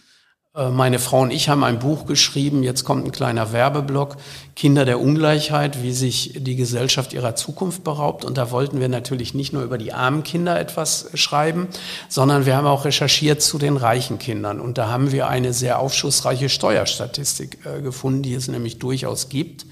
meine 0.56 1.00
Frau 1.00 1.22
und 1.22 1.32
ich 1.32 1.48
haben 1.48 1.64
ein 1.64 1.80
Buch 1.80 2.06
geschrieben, 2.06 2.62
jetzt 2.62 2.84
kommt 2.84 3.04
ein 3.04 3.10
kleiner 3.10 3.52
Werbeblock, 3.52 4.16
Kinder 4.54 4.84
der 4.84 5.00
Ungleichheit, 5.00 5.82
wie 5.82 5.92
sich 5.92 6.34
die 6.36 6.54
Gesellschaft 6.54 7.12
ihrer 7.12 7.34
Zukunft 7.34 7.82
beraubt. 7.82 8.24
Und 8.24 8.38
da 8.38 8.52
wollten 8.52 8.78
wir 8.78 8.88
natürlich 8.88 9.34
nicht 9.34 9.52
nur 9.52 9.64
über 9.64 9.78
die 9.78 9.92
armen 9.92 10.22
Kinder 10.22 10.60
etwas 10.60 11.10
schreiben, 11.14 11.66
sondern 12.08 12.46
wir 12.46 12.56
haben 12.56 12.68
auch 12.68 12.84
recherchiert 12.84 13.42
zu 13.42 13.58
den 13.58 13.76
reichen 13.76 14.20
Kindern. 14.20 14.60
Und 14.60 14.78
da 14.78 14.90
haben 14.90 15.10
wir 15.10 15.26
eine 15.26 15.52
sehr 15.52 15.80
aufschlussreiche 15.80 16.48
Steuerstatistik 16.48 17.58
äh, 17.66 17.82
gefunden, 17.82 18.22
die 18.22 18.34
es 18.34 18.46
nämlich 18.46 18.78
durchaus 18.78 19.28
gibt. 19.28 19.66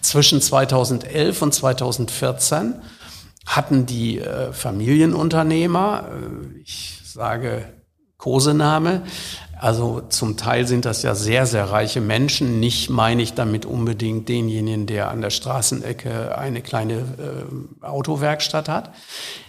Zwischen 0.00 0.40
2011 0.40 1.42
und 1.42 1.54
2014 1.54 2.74
hatten 3.46 3.86
die 3.86 4.18
äh, 4.18 4.52
Familienunternehmer, 4.52 6.08
ich 6.64 6.98
sage 7.04 7.72
Kosename, 8.24 9.02
also 9.64 10.02
zum 10.10 10.36
Teil 10.36 10.66
sind 10.66 10.84
das 10.84 11.02
ja 11.02 11.14
sehr, 11.14 11.46
sehr 11.46 11.70
reiche 11.70 12.02
Menschen. 12.02 12.60
Nicht 12.60 12.90
meine 12.90 13.22
ich 13.22 13.32
damit 13.32 13.64
unbedingt 13.64 14.28
denjenigen, 14.28 14.84
der 14.86 15.08
an 15.08 15.22
der 15.22 15.30
Straßenecke 15.30 16.36
eine 16.36 16.60
kleine 16.60 16.96
äh, 16.96 17.86
Autowerkstatt 17.86 18.68
hat. 18.68 18.90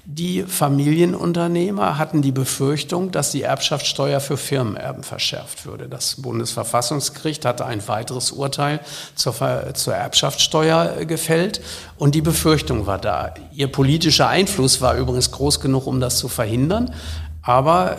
Die 0.06 0.44
Familienunternehmer 0.44 1.98
hatten 1.98 2.22
die 2.22 2.32
Befürchtung, 2.32 3.12
dass 3.12 3.32
die 3.32 3.42
Erbschaftssteuer 3.42 4.22
für 4.22 4.38
Firmenerben 4.38 5.04
verschärft 5.04 5.66
würde. 5.66 5.90
Das 5.90 6.22
Bundesverfassungsgericht 6.22 7.44
hatte 7.44 7.66
ein 7.66 7.86
weiteres 7.86 8.32
Urteil 8.32 8.80
zur, 9.16 9.36
zur 9.74 9.96
Erbschaftssteuer 9.96 10.96
äh, 10.98 11.06
gefällt 11.06 11.60
und 11.98 12.16
die 12.16 12.22
Befürchtung 12.22 12.86
war 12.86 13.00
da. 13.00 13.34
Ihr 13.52 13.68
politischer 13.68 14.30
Einfluss 14.30 14.80
war 14.80 14.96
übrigens 14.96 15.32
groß 15.32 15.60
genug, 15.60 15.88
um 15.88 16.00
das 16.00 16.20
zu 16.20 16.30
verhindern. 16.30 16.94
Aber 17.42 17.98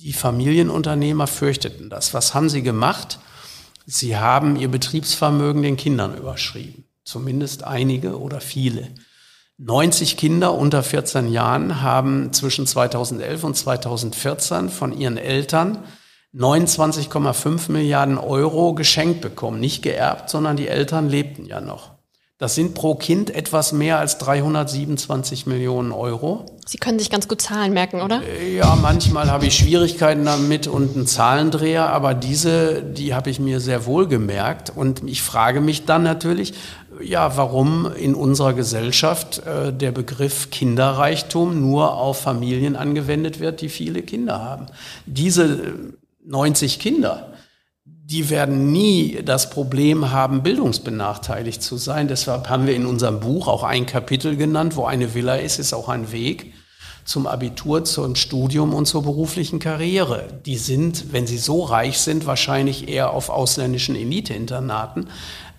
die 0.00 0.12
Familienunternehmer 0.12 1.26
fürchteten 1.26 1.90
das. 1.90 2.14
Was 2.14 2.32
haben 2.32 2.48
sie 2.48 2.62
gemacht? 2.62 3.18
Sie 3.84 4.16
haben 4.16 4.56
ihr 4.56 4.68
Betriebsvermögen 4.68 5.62
den 5.62 5.76
Kindern 5.76 6.16
überschrieben. 6.16 6.84
Zumindest 7.04 7.64
einige 7.64 8.20
oder 8.20 8.40
viele. 8.40 8.88
90 9.56 10.16
Kinder 10.16 10.54
unter 10.54 10.84
14 10.84 11.32
Jahren 11.32 11.80
haben 11.82 12.32
zwischen 12.32 12.66
2011 12.66 13.42
und 13.42 13.56
2014 13.56 14.68
von 14.68 14.96
ihren 14.96 15.16
Eltern 15.16 15.78
29,5 16.32 17.72
Milliarden 17.72 18.18
Euro 18.18 18.74
geschenkt 18.74 19.20
bekommen. 19.20 19.58
Nicht 19.58 19.82
geerbt, 19.82 20.30
sondern 20.30 20.56
die 20.56 20.68
Eltern 20.68 21.08
lebten 21.08 21.44
ja 21.44 21.60
noch. 21.60 21.97
Das 22.38 22.54
sind 22.54 22.74
pro 22.74 22.94
Kind 22.94 23.34
etwas 23.34 23.72
mehr 23.72 23.98
als 23.98 24.18
327 24.18 25.46
Millionen 25.46 25.90
Euro. 25.90 26.46
Sie 26.66 26.78
können 26.78 27.00
sich 27.00 27.10
ganz 27.10 27.26
gut 27.26 27.42
Zahlen 27.42 27.72
merken, 27.72 28.00
oder? 28.00 28.22
Äh, 28.22 28.56
ja, 28.56 28.76
manchmal 28.80 29.28
habe 29.28 29.46
ich 29.46 29.56
Schwierigkeiten 29.56 30.24
damit 30.24 30.68
und 30.68 30.94
einen 30.94 31.08
Zahlendreher, 31.08 31.90
aber 31.90 32.14
diese, 32.14 32.84
die 32.84 33.12
habe 33.12 33.28
ich 33.30 33.40
mir 33.40 33.58
sehr 33.58 33.86
wohl 33.86 34.06
gemerkt. 34.06 34.70
Und 34.72 35.02
ich 35.04 35.20
frage 35.20 35.60
mich 35.60 35.84
dann 35.84 36.04
natürlich, 36.04 36.54
ja, 37.02 37.36
warum 37.36 37.90
in 37.92 38.14
unserer 38.14 38.52
Gesellschaft 38.52 39.44
äh, 39.44 39.72
der 39.72 39.90
Begriff 39.90 40.50
Kinderreichtum 40.50 41.60
nur 41.60 41.94
auf 41.94 42.20
Familien 42.20 42.76
angewendet 42.76 43.40
wird, 43.40 43.62
die 43.62 43.68
viele 43.68 44.02
Kinder 44.02 44.44
haben. 44.44 44.66
Diese 45.06 45.74
90 46.24 46.78
Kinder, 46.78 47.32
die 48.10 48.30
werden 48.30 48.72
nie 48.72 49.20
das 49.22 49.50
Problem 49.50 50.10
haben, 50.10 50.42
bildungsbenachteiligt 50.42 51.62
zu 51.62 51.76
sein. 51.76 52.08
Deshalb 52.08 52.48
haben 52.48 52.66
wir 52.66 52.74
in 52.74 52.86
unserem 52.86 53.20
Buch 53.20 53.48
auch 53.48 53.62
ein 53.62 53.84
Kapitel 53.84 54.36
genannt, 54.36 54.76
wo 54.76 54.86
eine 54.86 55.14
Villa 55.14 55.34
ist, 55.34 55.58
ist 55.58 55.74
auch 55.74 55.90
ein 55.90 56.10
Weg 56.10 56.54
zum 57.04 57.26
Abitur, 57.26 57.84
zum 57.84 58.14
Studium 58.16 58.72
und 58.72 58.86
zur 58.86 59.02
beruflichen 59.02 59.58
Karriere. 59.58 60.40
Die 60.46 60.56
sind, 60.56 61.12
wenn 61.12 61.26
sie 61.26 61.36
so 61.36 61.62
reich 61.62 61.98
sind, 61.98 62.26
wahrscheinlich 62.26 62.88
eher 62.88 63.12
auf 63.12 63.28
ausländischen 63.28 63.94
Eliteinternaten. 63.94 65.08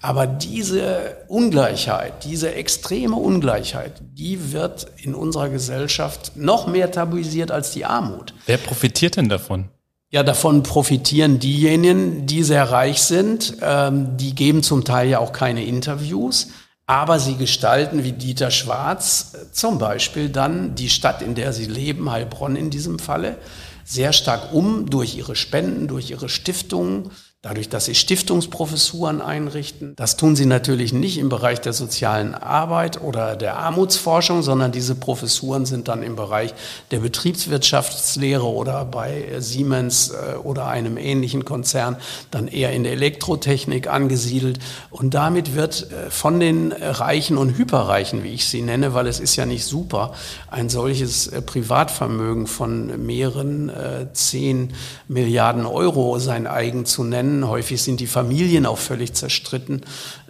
Aber 0.02 0.26
diese 0.26 1.18
Ungleichheit, 1.28 2.24
diese 2.24 2.56
extreme 2.56 3.16
Ungleichheit, 3.16 4.02
die 4.14 4.54
wird 4.54 4.88
in 5.04 5.14
unserer 5.14 5.50
Gesellschaft 5.50 6.32
noch 6.36 6.66
mehr 6.66 6.92
tabuisiert 6.92 7.52
als 7.52 7.72
die 7.72 7.86
Armut. 7.86 8.34
Wer 8.48 8.58
profitiert 8.58 9.18
denn 9.18 9.30
davon? 9.30 9.70
Ja, 10.12 10.24
davon 10.24 10.64
profitieren 10.64 11.38
diejenigen, 11.38 12.26
die 12.26 12.42
sehr 12.42 12.72
reich 12.72 13.04
sind. 13.04 13.58
Ähm, 13.62 14.18
die 14.18 14.34
geben 14.34 14.64
zum 14.64 14.84
Teil 14.84 15.08
ja 15.08 15.20
auch 15.20 15.34
keine 15.34 15.64
Interviews, 15.64 16.48
aber 16.88 17.20
sie 17.20 17.36
gestalten 17.36 18.04
wie 18.04 18.14
Dieter 18.14 18.50
Schwarz 18.50 19.34
äh, 19.36 19.52
zum 19.52 19.78
Beispiel 19.78 20.30
dann 20.30 20.74
die 20.74 20.90
Stadt, 20.90 21.22
in 21.22 21.36
der 21.36 21.54
sie 21.54 21.66
leben, 21.66 22.10
Heilbronn 22.10 22.56
in 22.56 22.72
diesem 22.72 22.98
Falle, 22.98 23.38
sehr 23.86 24.12
stark 24.12 24.52
um 24.52 24.90
durch 24.90 25.16
ihre 25.16 25.36
Spenden, 25.36 25.88
durch 25.88 26.10
ihre 26.10 26.28
Stiftungen 26.28 27.12
Dadurch, 27.42 27.70
dass 27.70 27.86
sie 27.86 27.96
Stiftungsprofessuren 27.96 29.22
einrichten. 29.22 29.94
Das 29.96 30.18
tun 30.18 30.36
sie 30.36 30.46
natürlich 30.46 30.92
nicht 30.92 31.18
im 31.18 31.30
Bereich 31.30 31.62
der 31.62 31.72
sozialen 31.72 32.36
Arbeit 32.36 33.02
oder 33.02 33.38
der 33.38 33.56
Armutsforschung, 33.60 34.42
sondern 34.42 34.74
diese 34.74 34.94
Professuren 34.94 35.66
sind 35.66 35.88
dann 35.88 36.04
im 36.04 36.18
Bereich 36.18 36.54
der 36.92 37.00
Betriebswirtschaftslehre 37.00 38.46
oder 38.46 38.84
bei 38.84 39.38
Siemens 39.40 40.10
äh, 40.10 40.36
oder 40.36 40.68
einem 40.68 40.98
ähnlichen 40.98 41.46
Konzern 41.46 41.96
dann 42.30 42.50
eher 42.50 42.74
in 42.74 42.84
der 42.84 42.92
Elektrotechnik 42.92 43.88
angesiedelt. 43.88 44.60
Und 44.90 45.14
damit 45.14 45.56
wird 45.56 45.90
äh, 45.94 46.10
von 46.10 46.42
den 46.42 46.74
Reichen 46.74 47.38
und 47.38 47.58
Hyperreichen, 47.58 48.22
wie 48.26 48.34
ich 48.34 48.50
sie 48.50 48.62
nenne, 48.62 48.94
weil 48.94 49.08
es 49.08 49.22
ist 49.22 49.38
ja 49.38 49.46
nicht 49.46 49.64
super, 49.64 50.12
ein 50.52 50.68
solches 50.68 51.28
äh, 51.28 51.42
Privatvermögen 51.42 52.48
von 52.48 53.06
mehreren 53.06 53.72
zehn 54.12 54.74
Milliarden 55.08 55.66
Euro 55.66 56.20
sein 56.20 56.46
eigen 56.46 56.86
zu 56.86 57.06
nennen 57.06 57.29
kennen. 57.30 57.48
Häufig 57.48 57.82
sind 57.82 58.00
die 58.00 58.08
Familien 58.08 58.66
auch 58.66 58.78
völlig 58.78 59.14
zerstritten. 59.14 59.82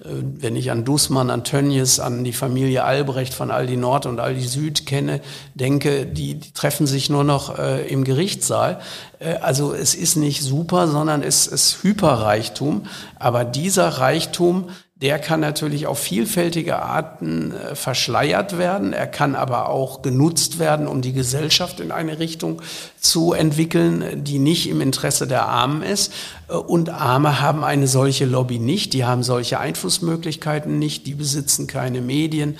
Äh, 0.03 0.09
wenn 0.39 0.55
ich 0.55 0.71
an 0.71 0.85
Dussmann, 0.85 1.29
an 1.29 1.43
Tönnies, 1.43 1.99
an 1.99 2.23
die 2.23 2.33
Familie 2.33 2.83
Albrecht 2.83 3.33
von 3.33 3.51
Aldi 3.51 3.77
Nord 3.77 4.05
und 4.05 4.19
Aldi 4.19 4.47
Süd 4.47 4.85
kenne, 4.85 5.21
denke, 5.55 6.05
die, 6.05 6.35
die 6.35 6.51
treffen 6.51 6.87
sich 6.87 7.09
nur 7.09 7.23
noch 7.23 7.57
äh, 7.57 7.87
im 7.87 8.03
Gerichtssaal. 8.03 8.81
Äh, 9.19 9.35
also 9.35 9.73
es 9.73 9.95
ist 9.95 10.15
nicht 10.15 10.41
super, 10.41 10.87
sondern 10.87 11.23
es 11.23 11.47
ist 11.47 11.83
Hyperreichtum. 11.83 12.85
Aber 13.17 13.45
dieser 13.45 13.87
Reichtum, 13.87 14.69
der 15.01 15.17
kann 15.17 15.39
natürlich 15.39 15.87
auf 15.87 15.97
vielfältige 15.97 16.81
Arten 16.81 17.53
äh, 17.53 17.75
verschleiert 17.75 18.57
werden. 18.57 18.91
Er 18.91 19.07
kann 19.07 19.33
aber 19.33 19.69
auch 19.69 20.01
genutzt 20.01 20.59
werden, 20.59 20.87
um 20.87 21.01
die 21.01 21.13
Gesellschaft 21.13 21.79
in 21.79 21.91
eine 21.91 22.19
Richtung 22.19 22.61
zu 22.99 23.31
entwickeln, 23.31 24.25
die 24.25 24.39
nicht 24.39 24.67
im 24.67 24.81
Interesse 24.81 25.25
der 25.25 25.47
Armen 25.47 25.83
ist. 25.83 26.11
Äh, 26.49 26.53
und 26.53 26.89
Arme 26.89 27.39
haben 27.39 27.63
eine 27.63 27.87
solche 27.87 28.25
Lobby 28.25 28.59
nicht, 28.59 28.91
die 28.91 29.05
haben 29.05 29.23
solche 29.23 29.59
Einflussmöglichkeiten 29.59 30.77
nicht, 30.77 31.07
die 31.07 31.15
besitzen 31.15 31.65
keine 31.65 32.01
Medien, 32.01 32.57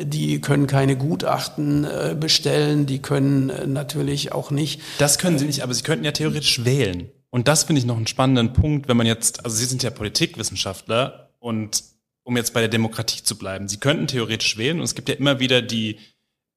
die 0.00 0.40
können 0.40 0.66
keine 0.66 0.96
Gutachten 0.96 1.84
äh, 1.84 2.16
bestellen, 2.18 2.86
die 2.86 3.02
können 3.02 3.52
natürlich 3.70 4.32
auch 4.32 4.50
nicht. 4.50 4.80
Das 4.96 5.18
können 5.18 5.38
sie 5.38 5.44
nicht, 5.44 5.62
aber 5.62 5.74
sie 5.74 5.82
könnten 5.82 6.06
ja 6.06 6.12
theoretisch 6.12 6.64
wählen. 6.64 7.10
Und 7.28 7.48
das 7.48 7.64
finde 7.64 7.80
ich 7.80 7.86
noch 7.86 7.96
einen 7.96 8.06
spannenden 8.06 8.54
Punkt, 8.54 8.88
wenn 8.88 8.96
man 8.96 9.06
jetzt, 9.06 9.44
also 9.44 9.56
Sie 9.56 9.64
sind 9.64 9.82
ja 9.82 9.90
Politikwissenschaftler 9.90 11.21
und 11.42 11.84
um 12.22 12.36
jetzt 12.36 12.54
bei 12.54 12.60
der 12.60 12.68
Demokratie 12.68 13.22
zu 13.22 13.36
bleiben, 13.36 13.68
Sie 13.68 13.78
könnten 13.78 14.06
theoretisch 14.06 14.56
wählen 14.56 14.78
und 14.78 14.84
es 14.84 14.94
gibt 14.94 15.08
ja 15.08 15.16
immer 15.16 15.40
wieder 15.40 15.60
die 15.60 15.98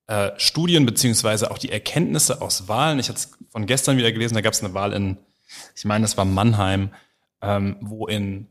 äh, 0.08 0.32
Studien 0.38 0.86
beziehungsweise 0.86 1.52
auch 1.52 1.58
die 1.58 1.72
Erkenntnisse 1.72 2.42
aus 2.42 2.68
Wahlen. 2.68 3.00
Ich 3.00 3.10
hatte 3.10 3.18
es 3.18 3.32
von 3.50 3.66
gestern 3.66 3.98
wieder 3.98 4.12
gelesen, 4.12 4.36
da 4.36 4.42
gab 4.42 4.54
es 4.54 4.64
eine 4.64 4.74
Wahl 4.74 4.94
in 4.94 5.18
ich 5.76 5.86
meine, 5.86 6.06
es 6.06 6.18
war 6.18 6.26
Mannheim, 6.26 6.90
ähm, 7.42 7.78
wo 7.82 8.08
in 8.08 8.48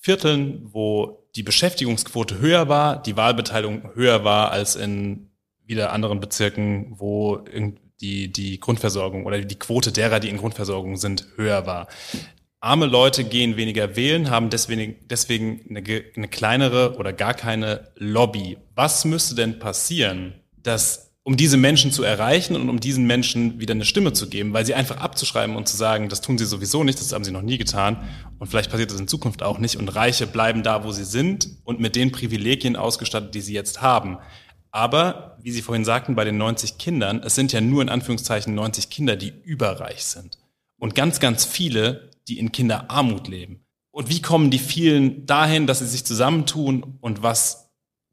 Vierteln, 0.00 0.68
wo 0.72 1.26
die 1.36 1.42
Beschäftigungsquote 1.42 2.38
höher 2.38 2.68
war, 2.68 3.00
die 3.00 3.16
Wahlbeteiligung 3.16 3.94
höher 3.94 4.24
war 4.24 4.50
als 4.50 4.76
in 4.76 5.30
wieder 5.64 5.92
anderen 5.92 6.20
Bezirken, 6.20 6.94
wo 6.98 7.44
die, 8.00 8.32
die 8.32 8.58
Grundversorgung 8.58 9.24
oder 9.24 9.40
die 9.40 9.58
Quote 9.58 9.92
derer, 9.92 10.18
die 10.18 10.28
in 10.28 10.38
Grundversorgung 10.38 10.96
sind, 10.96 11.28
höher 11.36 11.66
war. 11.66 11.86
Arme 12.62 12.86
Leute 12.86 13.24
gehen 13.24 13.56
weniger 13.56 13.96
wählen, 13.96 14.30
haben 14.30 14.48
deswegen, 14.48 14.94
deswegen 15.10 15.62
eine, 15.68 15.82
eine 16.14 16.28
kleinere 16.28 16.96
oder 16.96 17.12
gar 17.12 17.34
keine 17.34 17.88
Lobby. 17.96 18.56
Was 18.76 19.04
müsste 19.04 19.34
denn 19.34 19.58
passieren, 19.58 20.34
dass 20.62 21.12
um 21.24 21.36
diese 21.36 21.56
Menschen 21.56 21.90
zu 21.90 22.04
erreichen 22.04 22.54
und 22.54 22.68
um 22.68 22.78
diesen 22.78 23.04
Menschen 23.04 23.58
wieder 23.58 23.74
eine 23.74 23.84
Stimme 23.84 24.12
zu 24.12 24.28
geben, 24.28 24.52
weil 24.52 24.64
sie 24.64 24.74
einfach 24.74 24.98
abzuschreiben 24.98 25.56
und 25.56 25.66
zu 25.68 25.76
sagen, 25.76 26.08
das 26.08 26.20
tun 26.20 26.38
sie 26.38 26.46
sowieso 26.46 26.84
nicht, 26.84 27.00
das 27.00 27.12
haben 27.12 27.24
sie 27.24 27.32
noch 27.32 27.42
nie 27.42 27.58
getan 27.58 28.08
und 28.38 28.46
vielleicht 28.46 28.70
passiert 28.70 28.92
das 28.92 29.00
in 29.00 29.08
Zukunft 29.08 29.42
auch 29.42 29.58
nicht 29.58 29.76
und 29.76 29.88
Reiche 29.88 30.28
bleiben 30.28 30.62
da, 30.62 30.84
wo 30.84 30.92
sie 30.92 31.04
sind 31.04 31.48
und 31.64 31.80
mit 31.80 31.96
den 31.96 32.12
Privilegien 32.12 32.76
ausgestattet, 32.76 33.34
die 33.34 33.40
sie 33.40 33.54
jetzt 33.54 33.82
haben. 33.82 34.18
Aber, 34.70 35.36
wie 35.42 35.50
Sie 35.50 35.62
vorhin 35.62 35.84
sagten, 35.84 36.14
bei 36.14 36.24
den 36.24 36.38
90 36.38 36.78
Kindern, 36.78 37.22
es 37.22 37.34
sind 37.34 37.52
ja 37.52 37.60
nur 37.60 37.82
in 37.82 37.90
Anführungszeichen 37.90 38.54
90 38.54 38.88
Kinder, 38.88 39.16
die 39.16 39.32
überreich 39.44 40.04
sind. 40.04 40.38
Und 40.78 40.94
ganz, 40.94 41.20
ganz 41.20 41.44
viele, 41.44 42.11
die 42.28 42.38
in 42.38 42.52
Kinderarmut 42.52 43.28
leben. 43.28 43.64
Und 43.90 44.08
wie 44.08 44.22
kommen 44.22 44.50
die 44.50 44.58
vielen 44.58 45.26
dahin, 45.26 45.66
dass 45.66 45.80
sie 45.80 45.86
sich 45.86 46.04
zusammentun 46.04 46.98
und 47.00 47.22
was 47.22 47.62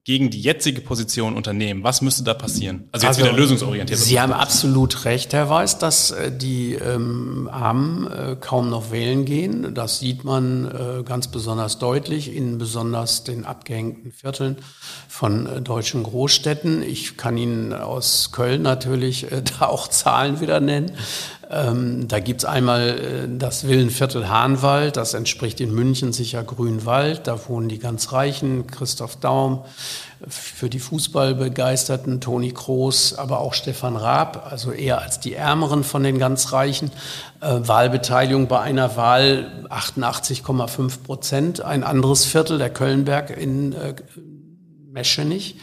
gegen 0.10 0.32
die 0.32 0.42
jetzige 0.42 0.82
Position 0.82 1.36
unternehmen? 1.36 1.84
Was 1.84 2.02
müsste 2.02 2.24
da 2.24 2.34
passieren? 2.34 2.90
Also 2.92 3.06
jetzt 3.06 3.20
also, 3.20 3.30
wieder 3.30 3.40
lösungsorientiert. 3.40 4.00
Sie 4.00 4.20
haben 4.20 4.34
absolut 4.34 5.06
recht, 5.06 5.34
Herr 5.34 5.50
Weiß, 5.50 5.78
dass 5.78 6.12
äh, 6.12 6.32
die 6.36 6.74
ähm, 6.74 7.48
Armen 7.52 8.08
äh, 8.08 8.36
kaum 8.40 8.70
noch 8.70 8.92
wählen 8.92 9.24
gehen. 9.24 9.74
Das 9.76 10.00
sieht 10.00 10.24
man 10.24 10.66
äh, 10.66 11.04
ganz 11.04 11.28
besonders 11.28 11.78
deutlich 11.78 12.36
in 12.36 12.58
besonders 12.58 13.24
den 13.24 13.46
abgehängten 13.46 14.12
Vierteln 14.12 14.58
von 15.08 15.46
äh, 15.46 15.62
deutschen 15.62 16.02
Großstädten. 16.04 16.82
Ich 16.82 17.16
kann 17.16 17.38
Ihnen 17.38 17.72
aus 17.72 18.32
Köln 18.32 18.64
natürlich 18.64 19.32
äh, 19.32 19.44
da 19.60 19.68
auch 19.68 19.90
Zahlen 19.90 20.42
wieder 20.42 20.60
nennen. 20.60 20.92
Ähm, 21.52 22.08
da 22.08 22.20
gibt's 22.20 22.46
einmal 22.46 22.90
äh, 22.90 23.28
das 23.28 23.68
Villenviertel 23.68 24.30
Hahnwald, 24.30 24.98
das 24.98 25.16
entspricht 25.16 25.60
in 25.60 25.74
München 25.74 26.14
sicher 26.14 26.44
Grünwald. 26.44 27.26
Da 27.26 27.40
wohnen 27.48 27.70
die 27.70 27.80
ganz 27.80 28.12
Reichen, 28.12 28.68
Christoph 28.68 29.16
Daum, 29.16 29.64
für 30.28 30.70
die 30.70 30.80
Fußballbegeisterten, 30.80 32.22
Toni 32.22 32.52
Kroos, 32.52 33.16
aber 33.16 33.40
auch 33.40 33.56
Stefan 33.56 33.96
Raab, 33.96 34.48
also 34.52 34.72
eher 34.72 35.02
als 35.02 35.20
die 35.20 35.34
Ärmeren 35.34 35.84
von 35.84 36.04
den 36.04 36.20
ganz 36.20 36.54
Reichen. 36.54 36.92
Äh, 37.42 37.62
Wahlbeteiligung 37.62 38.48
bei 38.48 38.60
einer 38.60 38.96
Wahl 38.96 39.66
88,5 39.70 41.04
Prozent. 41.04 41.62
Ein 41.62 41.84
anderes 41.84 42.26
Viertel, 42.26 42.60
der 42.60 42.70
Kölnberg 42.70 43.36
in 43.36 43.74
äh, 43.74 43.96
Meschenich, 44.92 45.56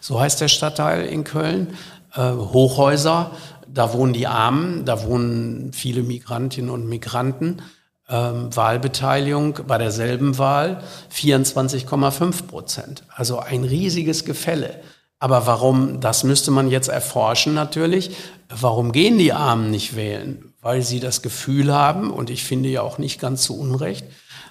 so 0.00 0.20
heißt 0.20 0.40
der 0.40 0.48
Stadtteil 0.48 1.04
in 1.04 1.24
Köln. 1.24 1.76
Äh, 2.14 2.30
Hochhäuser, 2.30 3.32
da 3.74 3.92
wohnen 3.92 4.12
die 4.12 4.26
Armen, 4.26 4.84
da 4.84 5.02
wohnen 5.04 5.72
viele 5.72 6.02
Migrantinnen 6.02 6.70
und 6.70 6.88
Migranten. 6.88 7.62
Ähm, 8.08 8.54
Wahlbeteiligung 8.54 9.60
bei 9.66 9.78
derselben 9.78 10.38
Wahl 10.38 10.82
24,5 11.12 12.46
Prozent. 12.46 13.04
Also 13.08 13.38
ein 13.38 13.64
riesiges 13.64 14.24
Gefälle. 14.24 14.80
Aber 15.18 15.46
warum, 15.46 16.00
das 16.00 16.22
müsste 16.22 16.50
man 16.50 16.70
jetzt 16.70 16.88
erforschen 16.88 17.54
natürlich. 17.54 18.14
Warum 18.48 18.92
gehen 18.92 19.18
die 19.18 19.32
Armen 19.32 19.70
nicht 19.70 19.96
wählen? 19.96 20.52
Weil 20.60 20.82
sie 20.82 21.00
das 21.00 21.22
Gefühl 21.22 21.72
haben, 21.72 22.10
und 22.10 22.30
ich 22.30 22.44
finde 22.44 22.68
ja 22.68 22.82
auch 22.82 22.98
nicht 22.98 23.20
ganz 23.20 23.42
zu 23.42 23.58
Unrecht, 23.58 24.04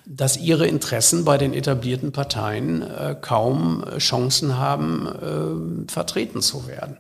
dass 0.06 0.36
ihre 0.38 0.68
Interessen 0.68 1.24
bei 1.24 1.38
den 1.38 1.54
etablierten 1.54 2.12
Parteien 2.12 2.82
äh, 2.82 3.16
kaum 3.20 3.86
Chancen 4.00 4.58
haben, 4.58 5.86
äh, 5.88 5.92
vertreten 5.92 6.42
zu 6.42 6.68
werden. 6.68 6.98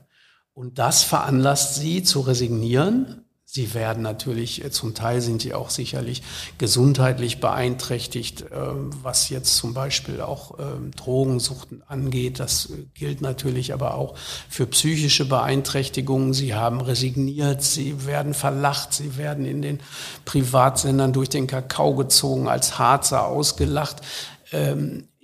Und 0.54 0.78
das 0.78 1.04
veranlasst 1.04 1.76
sie 1.76 2.04
zu 2.04 2.22
resignieren. 2.22 3.24
Sie 3.56 3.76
werden 3.76 4.02
natürlich, 4.02 4.66
äh, 4.66 4.72
zum 4.72 4.96
Teil 4.96 5.22
sind 5.22 5.44
sie 5.44 5.54
auch 5.54 5.70
sicherlich 5.70 6.24
gesundheitlich 6.58 7.40
beeinträchtigt, 7.40 8.42
äh, 8.42 8.48
was 8.52 9.30
jetzt 9.30 9.58
zum 9.58 9.76
Beispiel 9.76 10.22
auch 10.22 10.58
ähm, 10.58 10.90
Drogensuchten 10.90 11.84
angeht. 11.84 12.40
Das 12.40 12.72
äh, 12.72 12.86
gilt 12.96 13.22
natürlich 13.22 13.72
aber 13.72 13.94
auch 13.94 14.16
für 14.50 14.66
psychische 14.66 15.26
Beeinträchtigungen. 15.26 16.34
Sie 16.34 16.56
haben 16.56 16.82
resigniert, 16.82 17.62
sie 17.62 18.08
werden 18.08 18.34
verlacht, 18.34 18.94
sie 18.94 19.18
werden 19.18 19.46
in 19.46 19.62
den 19.62 19.82
Privatsendern 20.26 21.14
durch 21.14 21.30
den 21.30 21.46
Kakao 21.46 21.94
gezogen, 21.94 22.48
als 22.48 22.80
Harzer 22.80 23.28
ausgelacht. 23.28 24.02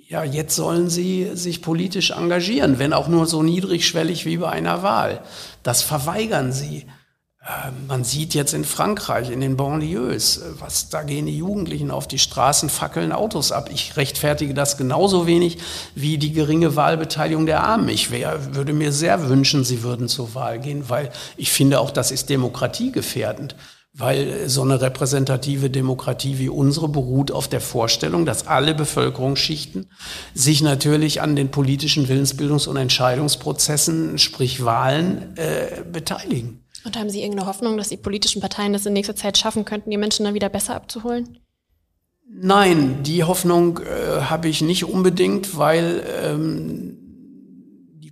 Ja, 0.10 0.24
jetzt 0.24 0.56
sollen 0.56 0.90
sie 0.90 1.30
sich 1.36 1.62
politisch 1.62 2.10
engagieren, 2.10 2.80
wenn 2.80 2.94
auch 2.94 3.08
nur 3.08 3.28
so 3.28 3.44
niedrigschwellig 3.44 4.26
wie 4.26 4.38
bei 4.38 4.50
einer 4.50 4.82
Wahl. 4.82 5.22
Das 5.62 5.84
verweigern 5.84 6.52
sie. 6.52 6.88
Ähm, 7.48 7.86
man 7.88 8.04
sieht 8.04 8.34
jetzt 8.34 8.56
in 8.56 8.66
Frankreich, 8.66 9.30
in 9.30 9.40
den 9.40 9.56
Banlieues, 9.56 10.38
äh, 10.38 10.46
was 10.58 10.90
da 10.90 11.04
gehen 11.04 11.28
die 11.28 11.38
Jugendlichen 11.38 11.92
auf 11.92 12.08
die 12.08 12.18
Straßen, 12.18 12.70
fackeln 12.70 13.12
Autos 13.12 13.52
ab. 13.52 13.70
Ich 13.72 13.98
rechtfertige 13.98 14.56
das 14.56 14.78
genauso 14.78 15.28
wenig 15.28 15.60
wie 15.94 16.18
die 16.18 16.34
geringe 16.34 16.76
Wahlbeteiligung 16.76 17.46
der 17.46 17.64
Armen. 17.64 17.90
Ich 17.90 18.10
wär, 18.10 18.56
würde 18.56 18.74
mir 18.74 18.92
sehr 18.92 19.30
wünschen, 19.30 19.64
sie 19.64 19.84
würden 19.84 20.08
zur 20.08 20.34
Wahl 20.34 20.58
gehen, 20.58 20.90
weil 20.90 21.12
ich 21.38 21.52
finde 21.52 21.80
auch, 21.80 21.92
das 21.92 22.10
ist 22.10 22.32
demokratiegefährdend 22.32 23.56
weil 23.94 24.48
so 24.48 24.62
eine 24.62 24.82
repräsentative 24.82 25.70
Demokratie 25.70 26.38
wie 26.38 26.50
unsere 26.50 26.88
beruht 26.88 27.32
auf 27.32 27.48
der 27.48 27.62
Vorstellung, 27.62 28.26
dass 28.26 28.48
alle 28.48 28.76
Bevölkerungsschichten 28.76 29.90
sich 30.34 30.62
natürlich 30.62 31.22
an 31.22 31.36
den 31.36 31.50
politischen 31.50 32.08
Willensbildungs- 32.08 32.68
und 32.68 32.78
Entscheidungsprozessen, 32.78 34.18
sprich 34.18 34.64
Wahlen, 34.64 35.36
äh, 35.38 35.84
beteiligen. 35.92 36.64
Und 36.86 36.98
haben 36.98 37.10
Sie 37.10 37.22
irgendeine 37.22 37.48
Hoffnung, 37.48 37.78
dass 37.78 37.90
die 37.90 37.98
politischen 37.98 38.42
Parteien 38.42 38.74
das 38.74 38.86
in 38.86 38.94
nächster 38.94 39.16
Zeit 39.16 39.38
schaffen 39.38 39.66
könnten, 39.66 39.90
die 39.90 39.98
Menschen 39.98 40.24
dann 40.24 40.34
wieder 40.34 40.50
besser 40.50 40.76
abzuholen? 40.76 41.40
Nein, 42.32 43.02
die 43.04 43.24
Hoffnung 43.24 43.80
äh, 43.80 44.22
habe 44.22 44.48
ich 44.48 44.62
nicht 44.62 44.86
unbedingt, 44.86 45.58
weil 45.58 46.04
ähm, 46.24 46.99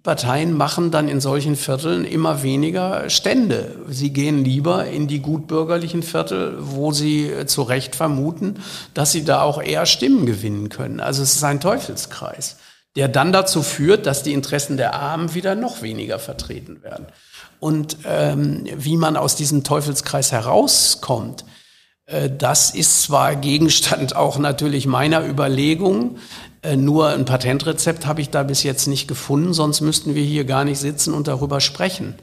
Parteien 0.08 0.54
machen 0.54 0.90
dann 0.90 1.10
in 1.10 1.20
solchen 1.20 1.58
Vierteln 1.58 2.06
immer 2.06 2.42
weniger 2.42 3.10
Stände. 3.10 3.76
Sie 3.90 4.14
gehen 4.14 4.46
lieber 4.46 4.86
in 4.86 5.10
die 5.10 5.20
gutbürgerlichen 5.20 6.02
Viertel, 6.02 6.56
wo 6.62 6.94
sie 6.94 7.30
zu 7.46 7.62
Recht 7.64 7.94
vermuten, 7.94 8.56
dass 8.94 9.12
sie 9.12 9.26
da 9.26 9.42
auch 9.42 9.62
eher 9.62 9.86
Stimmen 9.86 10.26
gewinnen 10.26 10.70
können. 10.70 11.02
Also 11.02 11.24
es 11.24 11.36
ist 11.36 11.44
ein 11.44 11.60
Teufelskreis, 11.60 12.56
der 12.96 13.10
dann 13.10 13.34
dazu 13.34 13.62
führt, 13.62 14.06
dass 14.06 14.24
die 14.24 14.32
Interessen 14.32 14.78
der 14.78 14.94
Armen 14.94 15.34
wieder 15.34 15.56
noch 15.56 15.82
weniger 15.82 16.20
vertreten 16.20 16.82
werden. 16.84 17.08
Und 17.60 17.98
ähm, 18.06 18.64
wie 18.78 18.96
man 18.96 19.18
aus 19.18 19.36
diesem 19.36 19.66
Teufelskreis 19.66 20.32
herauskommt, 20.32 21.44
äh, 22.06 22.30
das 22.30 22.72
ist 22.72 23.04
zwar 23.04 23.36
Gegenstand 23.36 24.16
auch 24.16 24.38
natürlich 24.38 24.88
meiner 24.88 25.28
Überlegungen, 25.28 26.16
äh, 26.16 26.20
nur 26.76 27.10
ein 27.10 27.26
Patentrezept 27.26 28.06
habe 28.06 28.22
ich 28.22 28.30
da 28.30 28.44
bis 28.44 28.64
jetzt 28.64 28.88
nicht 28.88 29.08
gefunden, 29.08 29.54
sonst 29.54 29.82
müssten 29.82 30.16
wir 30.16 30.24
hier 30.24 30.46
gar 30.46 30.66
nicht 30.66 30.80
sitzen 30.80 31.14
und 31.14 31.28
darüber 31.28 31.62
sprechen. 31.62 32.16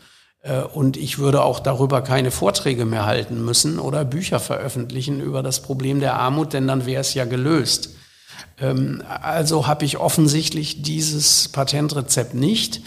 Äh, 0.45 0.62
und 0.62 0.97
ich 0.97 1.18
würde 1.18 1.43
auch 1.43 1.61
darüber 1.61 2.03
keine 2.03 2.30
Vorträge 2.30 2.85
mehr 2.85 3.07
halten 3.07 3.45
müssen 3.45 3.78
oder 3.78 4.05
Bücher 4.05 4.39
veröffentlichen 4.39 5.20
über 5.20 5.43
das 5.43 5.62
Problem 5.62 6.01
der 6.01 6.14
Armut, 6.14 6.53
denn 6.53 6.68
dann 6.68 6.87
wäre 6.87 7.01
es 7.01 7.14
ja 7.14 7.24
gelöst. 7.24 7.91
Ähm, 8.61 9.03
also 9.09 9.66
habe 9.66 9.85
ich 9.85 9.99
offensichtlich 9.99 10.82
dieses 10.82 11.49
Patentrezept 11.49 12.35
nicht. 12.35 12.82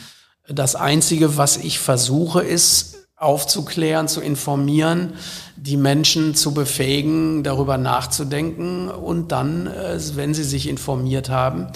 Das 0.47 0.75
Einzige, 0.75 1.35
was 1.35 1.57
ich 1.57 1.79
versuche, 1.79 2.41
ist 2.41 2.96
aufzuklären, 3.17 4.07
zu 4.07 4.21
informieren, 4.21 5.13
die 5.55 5.75
Menschen 5.75 6.35
zu 6.35 6.53
befähigen, 6.53 7.43
darüber 7.43 7.79
nachzudenken 7.79 8.89
und 8.89 9.31
dann, 9.31 9.65
äh, 9.65 9.99
wenn 10.13 10.35
sie 10.35 10.43
sich 10.43 10.69
informiert 10.69 11.29
haben, 11.29 11.67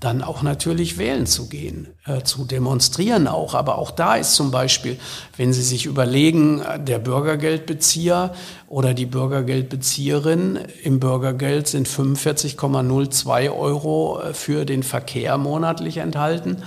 dann 0.00 0.22
auch 0.22 0.42
natürlich 0.42 0.98
wählen 0.98 1.26
zu 1.26 1.48
gehen, 1.48 1.88
äh, 2.04 2.22
zu 2.22 2.44
demonstrieren 2.44 3.28
auch. 3.28 3.54
Aber 3.54 3.78
auch 3.78 3.90
da 3.90 4.16
ist 4.16 4.34
zum 4.34 4.50
Beispiel, 4.50 4.98
wenn 5.36 5.52
Sie 5.52 5.62
sich 5.62 5.86
überlegen, 5.86 6.62
der 6.78 6.98
Bürgergeldbezieher 6.98 8.34
oder 8.68 8.92
die 8.92 9.06
Bürgergeldbezieherin 9.06 10.58
im 10.82 11.00
Bürgergeld 11.00 11.68
sind 11.68 11.88
45,02 11.88 13.50
Euro 13.50 14.20
äh, 14.20 14.34
für 14.34 14.64
den 14.66 14.82
Verkehr 14.82 15.38
monatlich 15.38 15.96
enthalten. 15.98 16.62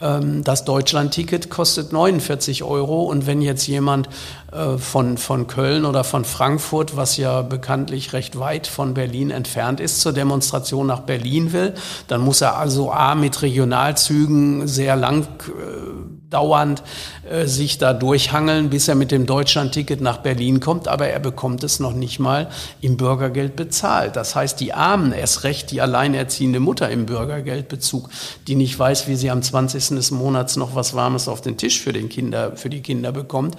Ähm, 0.00 0.42
das 0.44 0.64
Deutschlandticket 0.64 1.50
kostet 1.50 1.92
49 1.92 2.62
Euro. 2.62 3.04
Und 3.04 3.26
wenn 3.26 3.42
jetzt 3.42 3.66
jemand 3.66 4.08
äh, 4.52 4.78
von, 4.78 5.18
von 5.18 5.46
Köln 5.46 5.84
oder 5.84 6.04
von 6.04 6.24
Frankfurt, 6.24 6.96
was 6.96 7.16
ja 7.16 7.42
bekanntlich 7.42 8.12
recht 8.12 8.38
weit 8.38 8.66
von 8.66 8.94
Berlin 8.94 9.30
entfernt 9.30 9.80
ist, 9.80 10.00
zur 10.00 10.12
Demonstration 10.12 10.86
nach 10.86 11.00
Berlin 11.00 11.52
will, 11.52 11.74
dann 12.08 12.20
muss 12.20 12.40
er 12.40 12.58
also 12.58 12.90
A 12.92 13.14
mit 13.14 13.42
Regionalzügen 13.42 14.66
sehr 14.66 14.96
lang 14.96 15.22
äh, 15.48 16.23
dauernd 16.34 16.82
äh, 17.30 17.46
sich 17.46 17.78
da 17.78 17.94
durchhangeln, 17.94 18.68
bis 18.68 18.88
er 18.88 18.96
mit 18.96 19.10
dem 19.10 19.24
Deutschlandticket 19.24 20.00
nach 20.00 20.18
Berlin 20.18 20.60
kommt, 20.60 20.88
aber 20.88 21.08
er 21.08 21.20
bekommt 21.20 21.64
es 21.64 21.80
noch 21.80 21.94
nicht 21.94 22.18
mal 22.18 22.48
im 22.80 22.96
Bürgergeld 22.96 23.56
bezahlt. 23.56 24.16
Das 24.16 24.34
heißt, 24.34 24.60
die 24.60 24.74
Armen, 24.74 25.12
erst 25.12 25.44
recht 25.44 25.70
die 25.70 25.80
alleinerziehende 25.80 26.60
Mutter 26.60 26.90
im 26.90 27.06
Bürgergeldbezug, 27.06 28.10
die 28.48 28.56
nicht 28.56 28.78
weiß, 28.78 29.08
wie 29.08 29.16
sie 29.16 29.30
am 29.30 29.42
20. 29.42 29.90
des 29.90 30.10
Monats 30.10 30.56
noch 30.56 30.74
was 30.74 30.94
Warmes 30.94 31.28
auf 31.28 31.40
den 31.40 31.56
Tisch 31.56 31.80
für, 31.80 31.92
den 31.92 32.08
Kinder, 32.08 32.56
für 32.56 32.68
die 32.68 32.82
Kinder 32.82 33.12
bekommt, 33.12 33.56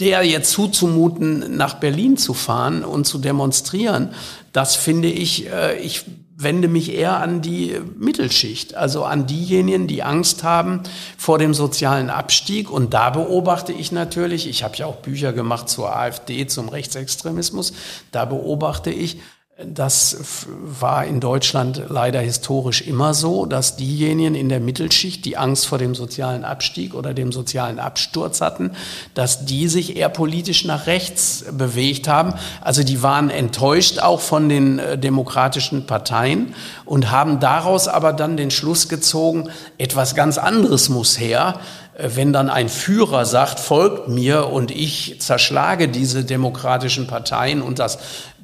der 0.00 0.22
jetzt 0.22 0.50
zuzumuten, 0.50 1.56
nach 1.56 1.74
Berlin 1.74 2.16
zu 2.16 2.34
fahren 2.34 2.84
und 2.84 3.06
zu 3.06 3.18
demonstrieren, 3.18 4.10
das 4.52 4.76
finde 4.76 5.08
ich, 5.08 5.50
äh, 5.50 5.78
ich 5.80 6.04
wende 6.40 6.68
mich 6.68 6.94
eher 6.94 7.16
an 7.16 7.42
die 7.42 7.76
Mittelschicht, 7.98 8.76
also 8.76 9.04
an 9.04 9.26
diejenigen, 9.26 9.88
die 9.88 10.04
Angst 10.04 10.44
haben 10.44 10.84
vor 11.16 11.38
dem 11.38 11.52
sozialen 11.52 12.10
Abstieg. 12.10 12.70
Und 12.70 12.94
da 12.94 13.10
beobachte 13.10 13.72
ich 13.72 13.90
natürlich, 13.90 14.48
ich 14.48 14.62
habe 14.62 14.76
ja 14.76 14.86
auch 14.86 14.96
Bücher 14.96 15.32
gemacht 15.32 15.68
zur 15.68 15.94
AfD, 15.94 16.46
zum 16.46 16.68
Rechtsextremismus, 16.68 17.72
da 18.12 18.24
beobachte 18.24 18.90
ich, 18.90 19.18
das 19.66 20.46
war 20.46 21.04
in 21.04 21.18
Deutschland 21.18 21.82
leider 21.88 22.20
historisch 22.20 22.80
immer 22.82 23.12
so, 23.12 23.44
dass 23.44 23.74
diejenigen 23.74 24.36
in 24.36 24.48
der 24.48 24.60
Mittelschicht, 24.60 25.24
die 25.24 25.36
Angst 25.36 25.66
vor 25.66 25.78
dem 25.78 25.96
sozialen 25.96 26.44
Abstieg 26.44 26.94
oder 26.94 27.12
dem 27.12 27.32
sozialen 27.32 27.80
Absturz 27.80 28.40
hatten, 28.40 28.70
dass 29.14 29.46
die 29.46 29.66
sich 29.66 29.96
eher 29.96 30.10
politisch 30.10 30.64
nach 30.64 30.86
rechts 30.86 31.44
bewegt 31.50 32.06
haben. 32.06 32.34
Also 32.60 32.84
die 32.84 33.02
waren 33.02 33.30
enttäuscht 33.30 33.98
auch 33.98 34.20
von 34.20 34.48
den 34.48 34.78
äh, 34.78 34.96
demokratischen 34.96 35.86
Parteien 35.86 36.54
und 36.84 37.10
haben 37.10 37.40
daraus 37.40 37.88
aber 37.88 38.12
dann 38.12 38.36
den 38.36 38.52
Schluss 38.52 38.88
gezogen, 38.88 39.50
etwas 39.76 40.14
ganz 40.14 40.38
anderes 40.38 40.88
muss 40.88 41.18
her 41.18 41.58
äh, 41.94 42.10
wenn 42.14 42.32
dann 42.32 42.48
ein 42.48 42.68
Führer 42.68 43.24
sagt, 43.24 43.58
folgt 43.58 44.06
mir 44.06 44.46
und 44.46 44.70
ich 44.70 45.20
zerschlage 45.20 45.88
diese 45.88 46.22
demokratischen 46.22 47.08
Parteien 47.08 47.60
und 47.60 47.80
das 47.80 47.98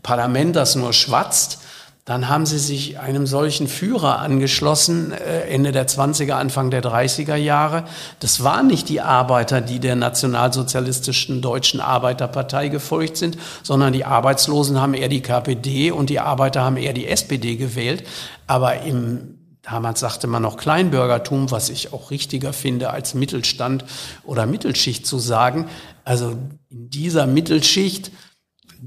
Parlament, 0.04 0.54
das 0.54 0.76
nur 0.76 0.92
schwatzt, 0.92 1.58
dann 2.04 2.28
haben 2.28 2.44
sie 2.44 2.58
sich 2.58 2.98
einem 2.98 3.26
solchen 3.26 3.66
Führer 3.66 4.18
angeschlossen, 4.18 5.12
äh, 5.12 5.48
Ende 5.48 5.72
der 5.72 5.88
20er, 5.88 6.34
Anfang 6.34 6.70
der 6.70 6.82
30er 6.82 7.34
Jahre. 7.34 7.84
Das 8.20 8.44
waren 8.44 8.66
nicht 8.66 8.90
die 8.90 9.00
Arbeiter, 9.00 9.62
die 9.62 9.78
der 9.78 9.96
nationalsozialistischen 9.96 11.40
deutschen 11.40 11.80
Arbeiterpartei 11.80 12.68
gefolgt 12.68 13.16
sind, 13.16 13.38
sondern 13.62 13.94
die 13.94 14.04
Arbeitslosen 14.04 14.78
haben 14.78 14.92
eher 14.92 15.08
die 15.08 15.22
KPD 15.22 15.92
und 15.92 16.10
die 16.10 16.20
Arbeiter 16.20 16.62
haben 16.62 16.76
eher 16.76 16.92
die 16.92 17.08
SPD 17.08 17.56
gewählt. 17.56 18.04
Aber 18.46 18.82
im 18.82 19.38
Damals 19.64 20.00
sagte 20.00 20.26
man 20.26 20.42
noch 20.42 20.58
Kleinbürgertum, 20.58 21.50
was 21.50 21.70
ich 21.70 21.94
auch 21.94 22.10
richtiger 22.10 22.52
finde, 22.52 22.90
als 22.90 23.14
Mittelstand 23.14 23.86
oder 24.22 24.44
Mittelschicht 24.44 25.06
zu 25.06 25.18
sagen. 25.18 25.68
Also 26.04 26.36
in 26.68 26.90
dieser 26.90 27.26
Mittelschicht 27.26 28.10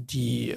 die 0.06 0.50
äh, 0.50 0.56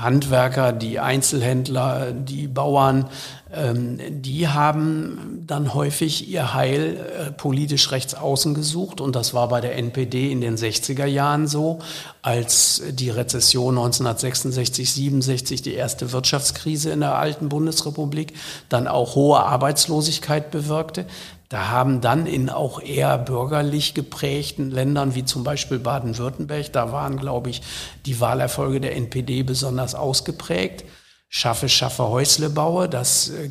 Handwerker, 0.00 0.72
die 0.72 1.00
Einzelhändler, 1.00 2.12
die 2.12 2.46
Bauern, 2.46 3.08
ähm, 3.52 3.98
die 4.22 4.48
haben 4.48 5.44
dann 5.46 5.72
häufig 5.72 6.28
ihr 6.28 6.52
Heil 6.52 6.96
äh, 6.96 7.30
politisch 7.32 7.90
rechts 7.90 8.14
außen 8.14 8.54
gesucht. 8.54 9.00
Und 9.00 9.16
das 9.16 9.32
war 9.32 9.48
bei 9.48 9.60
der 9.62 9.76
NPD 9.76 10.30
in 10.30 10.40
den 10.42 10.56
60er 10.56 11.06
Jahren 11.06 11.46
so, 11.46 11.78
als 12.20 12.82
die 12.90 13.08
Rezession 13.08 13.78
1966, 13.78 14.92
67, 14.92 15.62
die 15.62 15.74
erste 15.74 16.12
Wirtschaftskrise 16.12 16.90
in 16.90 17.00
der 17.00 17.14
alten 17.14 17.48
Bundesrepublik, 17.48 18.34
dann 18.68 18.88
auch 18.88 19.14
hohe 19.14 19.40
Arbeitslosigkeit 19.40 20.50
bewirkte. 20.50 21.06
Da 21.48 21.68
haben 21.68 22.00
dann 22.00 22.26
in 22.26 22.50
auch 22.50 22.80
eher 22.80 23.18
bürgerlich 23.18 23.94
geprägten 23.94 24.70
Ländern 24.70 25.14
wie 25.14 25.24
zum 25.24 25.44
Beispiel 25.44 25.78
Baden-Württemberg, 25.78 26.72
da 26.72 26.90
waren, 26.90 27.18
glaube 27.18 27.50
ich, 27.50 27.62
die 28.04 28.20
Wahlerfolge 28.20 28.80
der 28.80 28.96
NPD 28.96 29.44
besonders 29.44 29.94
ausgeprägt. 29.94 30.84
Schaffe, 31.28 31.68
schaffe, 31.68 32.08
Häusle 32.08 32.50
baue, 32.50 32.88
das 32.88 33.30
äh, 33.30 33.48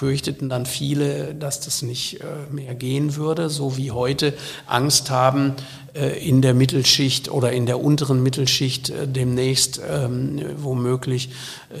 fürchteten 0.00 0.48
dann 0.48 0.64
viele, 0.64 1.34
dass 1.34 1.60
das 1.60 1.82
nicht 1.82 2.22
äh, 2.22 2.24
mehr 2.50 2.74
gehen 2.74 3.16
würde, 3.16 3.50
so 3.50 3.76
wie 3.76 3.90
heute 3.90 4.32
Angst 4.66 5.10
haben, 5.10 5.52
äh, 5.92 6.26
in 6.26 6.40
der 6.40 6.54
Mittelschicht 6.54 7.30
oder 7.30 7.52
in 7.52 7.66
der 7.66 7.84
unteren 7.84 8.22
Mittelschicht 8.22 8.88
äh, 8.88 9.06
demnächst 9.06 9.78
ähm, 9.86 10.40
womöglich 10.56 11.28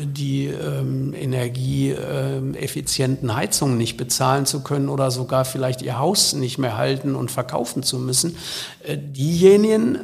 die 0.04 0.48
ähm, 0.48 1.14
energieeffizienten 1.14 3.34
Heizungen 3.34 3.78
nicht 3.78 3.96
bezahlen 3.96 4.44
zu 4.44 4.60
können 4.60 4.90
oder 4.90 5.10
sogar 5.10 5.46
vielleicht 5.46 5.80
ihr 5.80 5.98
Haus 5.98 6.34
nicht 6.34 6.58
mehr 6.58 6.76
halten 6.76 7.14
und 7.14 7.30
verkaufen 7.30 7.82
zu 7.82 7.98
müssen. 7.98 8.36
Diejenigen, 8.86 10.00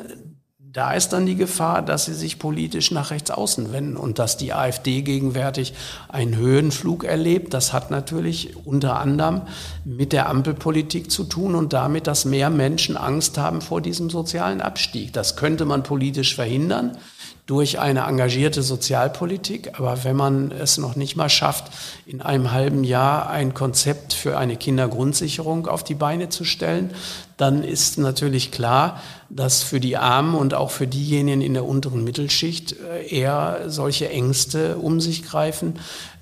da 0.76 0.92
ist 0.92 1.14
dann 1.14 1.24
die 1.24 1.36
Gefahr, 1.36 1.80
dass 1.80 2.04
sie 2.04 2.12
sich 2.12 2.38
politisch 2.38 2.90
nach 2.90 3.10
rechts 3.10 3.30
außen 3.30 3.72
wenden 3.72 3.96
und 3.96 4.18
dass 4.18 4.36
die 4.36 4.52
AfD 4.52 5.00
gegenwärtig 5.00 5.72
einen 6.10 6.36
Höhenflug 6.36 7.04
erlebt. 7.04 7.54
Das 7.54 7.72
hat 7.72 7.90
natürlich 7.90 8.54
unter 8.66 9.00
anderem 9.00 9.40
mit 9.86 10.12
der 10.12 10.28
Ampelpolitik 10.28 11.10
zu 11.10 11.24
tun 11.24 11.54
und 11.54 11.72
damit, 11.72 12.06
dass 12.06 12.26
mehr 12.26 12.50
Menschen 12.50 12.98
Angst 12.98 13.38
haben 13.38 13.62
vor 13.62 13.80
diesem 13.80 14.10
sozialen 14.10 14.60
Abstieg. 14.60 15.14
Das 15.14 15.34
könnte 15.34 15.64
man 15.64 15.82
politisch 15.82 16.34
verhindern 16.34 16.98
durch 17.46 17.78
eine 17.78 18.00
engagierte 18.00 18.62
Sozialpolitik. 18.62 19.78
Aber 19.78 20.02
wenn 20.02 20.16
man 20.16 20.50
es 20.50 20.78
noch 20.78 20.96
nicht 20.96 21.14
mal 21.14 21.28
schafft, 21.28 21.72
in 22.04 22.20
einem 22.20 22.50
halben 22.50 22.82
Jahr 22.82 23.30
ein 23.30 23.54
Konzept 23.54 24.12
für 24.12 24.36
eine 24.36 24.56
Kindergrundsicherung 24.56 25.68
auf 25.68 25.84
die 25.84 25.94
Beine 25.94 26.28
zu 26.28 26.44
stellen, 26.44 26.90
dann 27.36 27.62
ist 27.62 27.98
natürlich 27.98 28.50
klar, 28.50 29.00
dass 29.28 29.62
für 29.62 29.78
die 29.78 29.96
Armen 29.96 30.34
und 30.34 30.54
auch 30.54 30.70
für 30.70 30.88
diejenigen 30.88 31.40
in 31.40 31.54
der 31.54 31.64
unteren 31.64 32.02
Mittelschicht 32.02 32.72
äh, 32.80 33.06
eher 33.06 33.64
solche 33.66 34.08
Ängste 34.08 34.78
um 34.78 35.00
sich 35.00 35.22
greifen, 35.22 35.78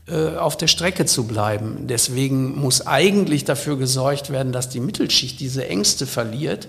äh, 0.06 0.36
auf 0.36 0.58
der 0.58 0.66
Strecke 0.66 1.06
zu 1.06 1.26
bleiben. 1.26 1.86
Deswegen 1.86 2.58
muss 2.58 2.86
eigentlich 2.86 3.44
dafür 3.44 3.78
gesorgt 3.78 4.30
werden, 4.30 4.52
dass 4.52 4.68
die 4.68 4.80
Mittelschicht 4.80 5.40
diese 5.40 5.66
Ängste 5.66 6.06
verliert 6.06 6.68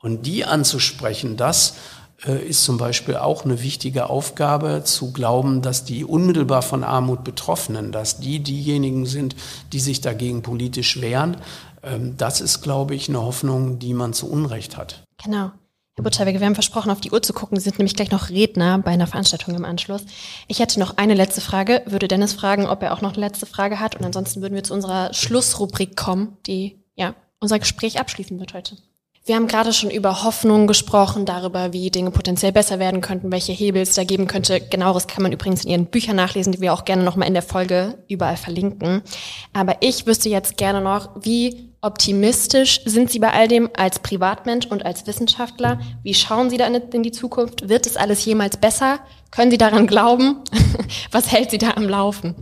und 0.00 0.26
die 0.26 0.44
anzusprechen, 0.44 1.36
das 1.36 1.74
ist 2.24 2.64
zum 2.64 2.78
Beispiel 2.78 3.16
auch 3.16 3.44
eine 3.44 3.62
wichtige 3.62 4.08
Aufgabe, 4.08 4.82
zu 4.84 5.12
glauben, 5.12 5.60
dass 5.60 5.84
die 5.84 6.04
unmittelbar 6.04 6.62
von 6.62 6.84
Armut 6.84 7.24
Betroffenen, 7.24 7.90
dass 7.90 8.20
die 8.20 8.40
diejenigen 8.40 9.06
sind, 9.06 9.34
die 9.72 9.80
sich 9.80 10.00
dagegen 10.00 10.42
politisch 10.42 11.00
wehren. 11.00 11.36
Ähm, 11.82 12.16
das 12.16 12.40
ist, 12.40 12.62
glaube 12.62 12.94
ich, 12.94 13.08
eine 13.08 13.22
Hoffnung, 13.22 13.78
die 13.78 13.94
man 13.94 14.12
zu 14.12 14.30
Unrecht 14.30 14.76
hat. 14.76 15.02
Genau. 15.22 15.50
Herr 15.94 16.04
Butterwege, 16.04 16.40
wir 16.40 16.46
haben 16.46 16.54
versprochen, 16.54 16.90
auf 16.90 17.00
die 17.00 17.10
Uhr 17.10 17.20
zu 17.20 17.34
gucken. 17.34 17.58
Sie 17.58 17.64
sind 17.64 17.78
nämlich 17.78 17.94
gleich 17.94 18.10
noch 18.10 18.30
Redner 18.30 18.78
bei 18.78 18.92
einer 18.92 19.06
Veranstaltung 19.06 19.54
im 19.54 19.64
Anschluss. 19.64 20.02
Ich 20.48 20.58
hätte 20.58 20.80
noch 20.80 20.96
eine 20.96 21.12
letzte 21.14 21.42
Frage, 21.42 21.82
würde 21.86 22.08
Dennis 22.08 22.32
fragen, 22.32 22.66
ob 22.66 22.82
er 22.82 22.94
auch 22.94 23.02
noch 23.02 23.12
eine 23.12 23.20
letzte 23.20 23.44
Frage 23.44 23.78
hat. 23.78 23.96
Und 23.96 24.04
ansonsten 24.04 24.40
würden 24.40 24.54
wir 24.54 24.64
zu 24.64 24.72
unserer 24.72 25.12
Schlussrubrik 25.12 25.94
kommen, 25.96 26.38
die 26.46 26.82
ja 26.96 27.14
unser 27.40 27.58
Gespräch 27.58 28.00
abschließen 28.00 28.40
wird 28.40 28.54
heute. 28.54 28.76
Wir 29.24 29.36
haben 29.36 29.46
gerade 29.46 29.72
schon 29.72 29.92
über 29.92 30.24
Hoffnung 30.24 30.66
gesprochen, 30.66 31.24
darüber, 31.26 31.72
wie 31.72 31.92
Dinge 31.92 32.10
potenziell 32.10 32.50
besser 32.50 32.80
werden 32.80 33.00
könnten, 33.00 33.30
welche 33.30 33.52
Hebel 33.52 33.82
es 33.82 33.94
da 33.94 34.02
geben 34.02 34.26
könnte. 34.26 34.60
Genaueres 34.60 35.06
kann 35.06 35.22
man 35.22 35.30
übrigens 35.30 35.62
in 35.62 35.70
Ihren 35.70 35.86
Büchern 35.86 36.16
nachlesen, 36.16 36.52
die 36.52 36.60
wir 36.60 36.72
auch 36.72 36.84
gerne 36.84 37.04
nochmal 37.04 37.28
in 37.28 37.34
der 37.34 37.44
Folge 37.44 37.98
überall 38.08 38.36
verlinken. 38.36 39.02
Aber 39.52 39.76
ich 39.78 40.06
wüsste 40.06 40.28
jetzt 40.28 40.56
gerne 40.56 40.80
noch, 40.80 41.10
wie 41.20 41.72
optimistisch 41.82 42.80
sind 42.84 43.12
Sie 43.12 43.20
bei 43.20 43.32
all 43.32 43.46
dem 43.46 43.70
als 43.76 44.00
Privatmensch 44.00 44.66
und 44.66 44.84
als 44.84 45.06
Wissenschaftler? 45.06 45.78
Wie 46.02 46.14
schauen 46.14 46.50
Sie 46.50 46.56
da 46.56 46.66
in 46.66 47.02
die 47.04 47.12
Zukunft? 47.12 47.68
Wird 47.68 47.86
es 47.86 47.96
alles 47.96 48.24
jemals 48.24 48.56
besser? 48.56 48.98
Können 49.30 49.52
Sie 49.52 49.58
daran 49.58 49.86
glauben? 49.86 50.38
Was 51.12 51.30
hält 51.30 51.52
Sie 51.52 51.58
da 51.58 51.74
am 51.76 51.88
Laufen? 51.88 52.34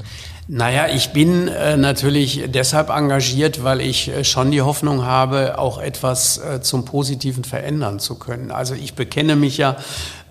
Naja, 0.53 0.89
ich 0.89 1.11
bin 1.11 1.47
äh, 1.47 1.77
natürlich 1.77 2.43
deshalb 2.49 2.91
engagiert, 2.91 3.63
weil 3.63 3.81
ich 3.81 4.09
äh, 4.09 4.25
schon 4.25 4.51
die 4.51 4.63
Hoffnung 4.63 5.05
habe, 5.05 5.61
auch 5.61 5.81
etwas 5.81 6.39
äh, 6.39 6.61
zum 6.61 6.85
Positiven 6.85 7.45
verändern 7.45 8.01
zu 8.01 8.17
können. 8.17 8.51
Also 8.51 8.75
ich 8.75 8.95
bekenne 8.95 9.37
mich 9.37 9.59
ja 9.59 9.77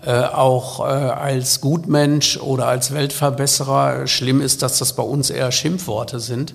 auch 0.02 0.80
als 0.80 1.60
Gutmensch 1.60 2.38
oder 2.38 2.68
als 2.68 2.94
Weltverbesserer. 2.94 4.06
Schlimm 4.06 4.40
ist, 4.40 4.62
dass 4.62 4.78
das 4.78 4.96
bei 4.96 5.02
uns 5.02 5.28
eher 5.28 5.52
Schimpfworte 5.52 6.20
sind 6.20 6.54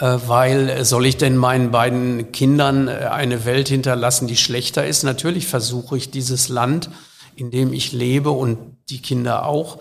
weil 0.00 0.84
soll 0.84 1.06
ich 1.06 1.16
denn 1.16 1.36
meinen 1.36 1.70
beiden 1.70 2.32
Kindern 2.32 2.88
eine 2.88 3.44
Welt 3.44 3.68
hinterlassen, 3.68 4.26
die 4.26 4.36
schlechter 4.36 4.84
ist? 4.84 5.04
Natürlich 5.04 5.46
versuche 5.46 5.96
ich 5.96 6.10
dieses 6.10 6.48
Land, 6.48 6.90
in 7.36 7.52
dem 7.52 7.72
ich 7.72 7.92
lebe 7.92 8.30
und 8.30 8.58
die 8.88 9.00
Kinder 9.00 9.46
auch, 9.46 9.78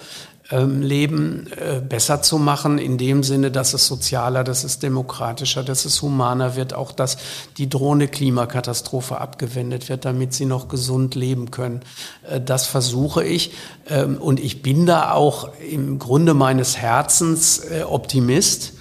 Leben 0.57 1.47
äh, 1.51 1.79
besser 1.79 2.21
zu 2.21 2.37
machen, 2.37 2.77
in 2.77 2.97
dem 2.97 3.23
Sinne, 3.23 3.51
dass 3.51 3.73
es 3.73 3.87
sozialer, 3.87 4.43
dass 4.43 4.63
es 4.63 4.79
demokratischer, 4.79 5.63
dass 5.63 5.85
es 5.85 6.01
humaner 6.01 6.55
wird, 6.55 6.73
auch 6.73 6.91
dass 6.91 7.17
die 7.57 7.69
drohende 7.69 8.07
Klimakatastrophe 8.07 9.19
abgewendet 9.19 9.89
wird, 9.89 10.05
damit 10.05 10.33
sie 10.33 10.45
noch 10.45 10.67
gesund 10.67 11.15
leben 11.15 11.51
können. 11.51 11.81
Äh, 12.29 12.41
das 12.41 12.67
versuche 12.67 13.23
ich 13.23 13.53
ähm, 13.89 14.17
und 14.17 14.39
ich 14.39 14.61
bin 14.61 14.85
da 14.85 15.13
auch 15.13 15.49
im 15.59 15.99
Grunde 15.99 16.33
meines 16.33 16.77
Herzens 16.77 17.59
äh, 17.59 17.83
Optimist 17.83 18.73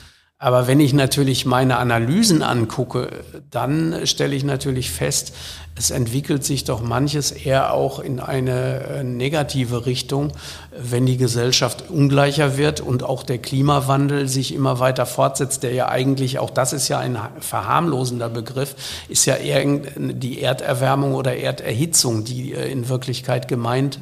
aber 0.43 0.66
wenn 0.66 0.80
ich 0.80 0.95
natürlich 0.95 1.45
meine 1.45 1.76
Analysen 1.76 2.43
angucke, 2.43 3.11
dann 3.51 4.07
stelle 4.07 4.34
ich 4.34 4.43
natürlich 4.43 4.91
fest, 4.91 5.34
es 5.74 5.91
entwickelt 5.91 6.45
sich 6.45 6.64
doch 6.64 6.80
manches 6.80 7.30
eher 7.30 7.74
auch 7.74 7.99
in 7.99 8.20
eine 8.20 8.80
äh, 8.80 9.05
negative 9.05 9.84
Richtung, 9.84 10.32
wenn 10.74 11.05
die 11.05 11.18
Gesellschaft 11.18 11.91
ungleicher 11.91 12.57
wird 12.57 12.80
und 12.80 13.03
auch 13.03 13.22
der 13.22 13.36
Klimawandel 13.36 14.28
sich 14.28 14.55
immer 14.55 14.80
weiter 14.80 15.05
fortsetzt, 15.05 15.62
der 15.62 15.74
ja 15.74 15.91
eigentlich, 15.91 16.38
auch 16.38 16.51
das 16.51 16.72
ist 16.72 16.88
ja 16.88 16.99
ein 16.99 17.18
verharmlosender 17.41 18.30
Begriff, 18.30 18.76
ist 19.11 19.26
ja 19.26 19.34
eher 19.34 19.62
die 19.97 20.41
Erderwärmung 20.41 21.16
oder 21.16 21.36
Erderhitzung, 21.36 22.24
die 22.24 22.55
äh, 22.55 22.72
in 22.72 22.88
Wirklichkeit 22.88 23.47
gemeint 23.47 23.99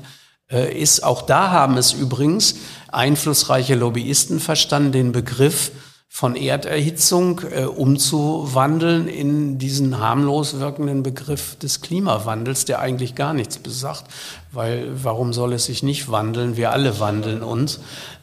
äh, 0.53 0.73
ist. 0.73 1.03
Auch 1.03 1.23
da 1.23 1.51
haben 1.51 1.77
es 1.77 1.95
übrigens 1.95 2.55
einflussreiche 2.93 3.75
Lobbyisten 3.75 4.39
verstanden, 4.39 4.93
den 4.93 5.11
Begriff 5.11 5.73
von 6.09 6.35
Erderhitzung 6.35 7.43
äh, 7.51 7.65
umzuwandeln 7.65 9.09
in 9.09 9.59
diesen 9.59 9.99
harmlos 9.99 10.59
wirkenden 10.59 11.03
Begriff 11.03 11.57
des 11.57 11.81
Klimawandels, 11.81 12.65
der 12.65 12.81
eigentlich 12.81 13.15
gar 13.15 13.35
nichts 13.35 13.59
besagt, 13.59 14.05
weil 14.51 14.89
warum 15.03 15.33
soll 15.33 15.53
es 15.53 15.67
sich 15.67 15.83
nicht 15.83 16.11
wandeln? 16.11 16.57
Wir 16.57 16.73
alle 16.73 16.99
wandeln 16.99 17.43
uns. 17.43 17.81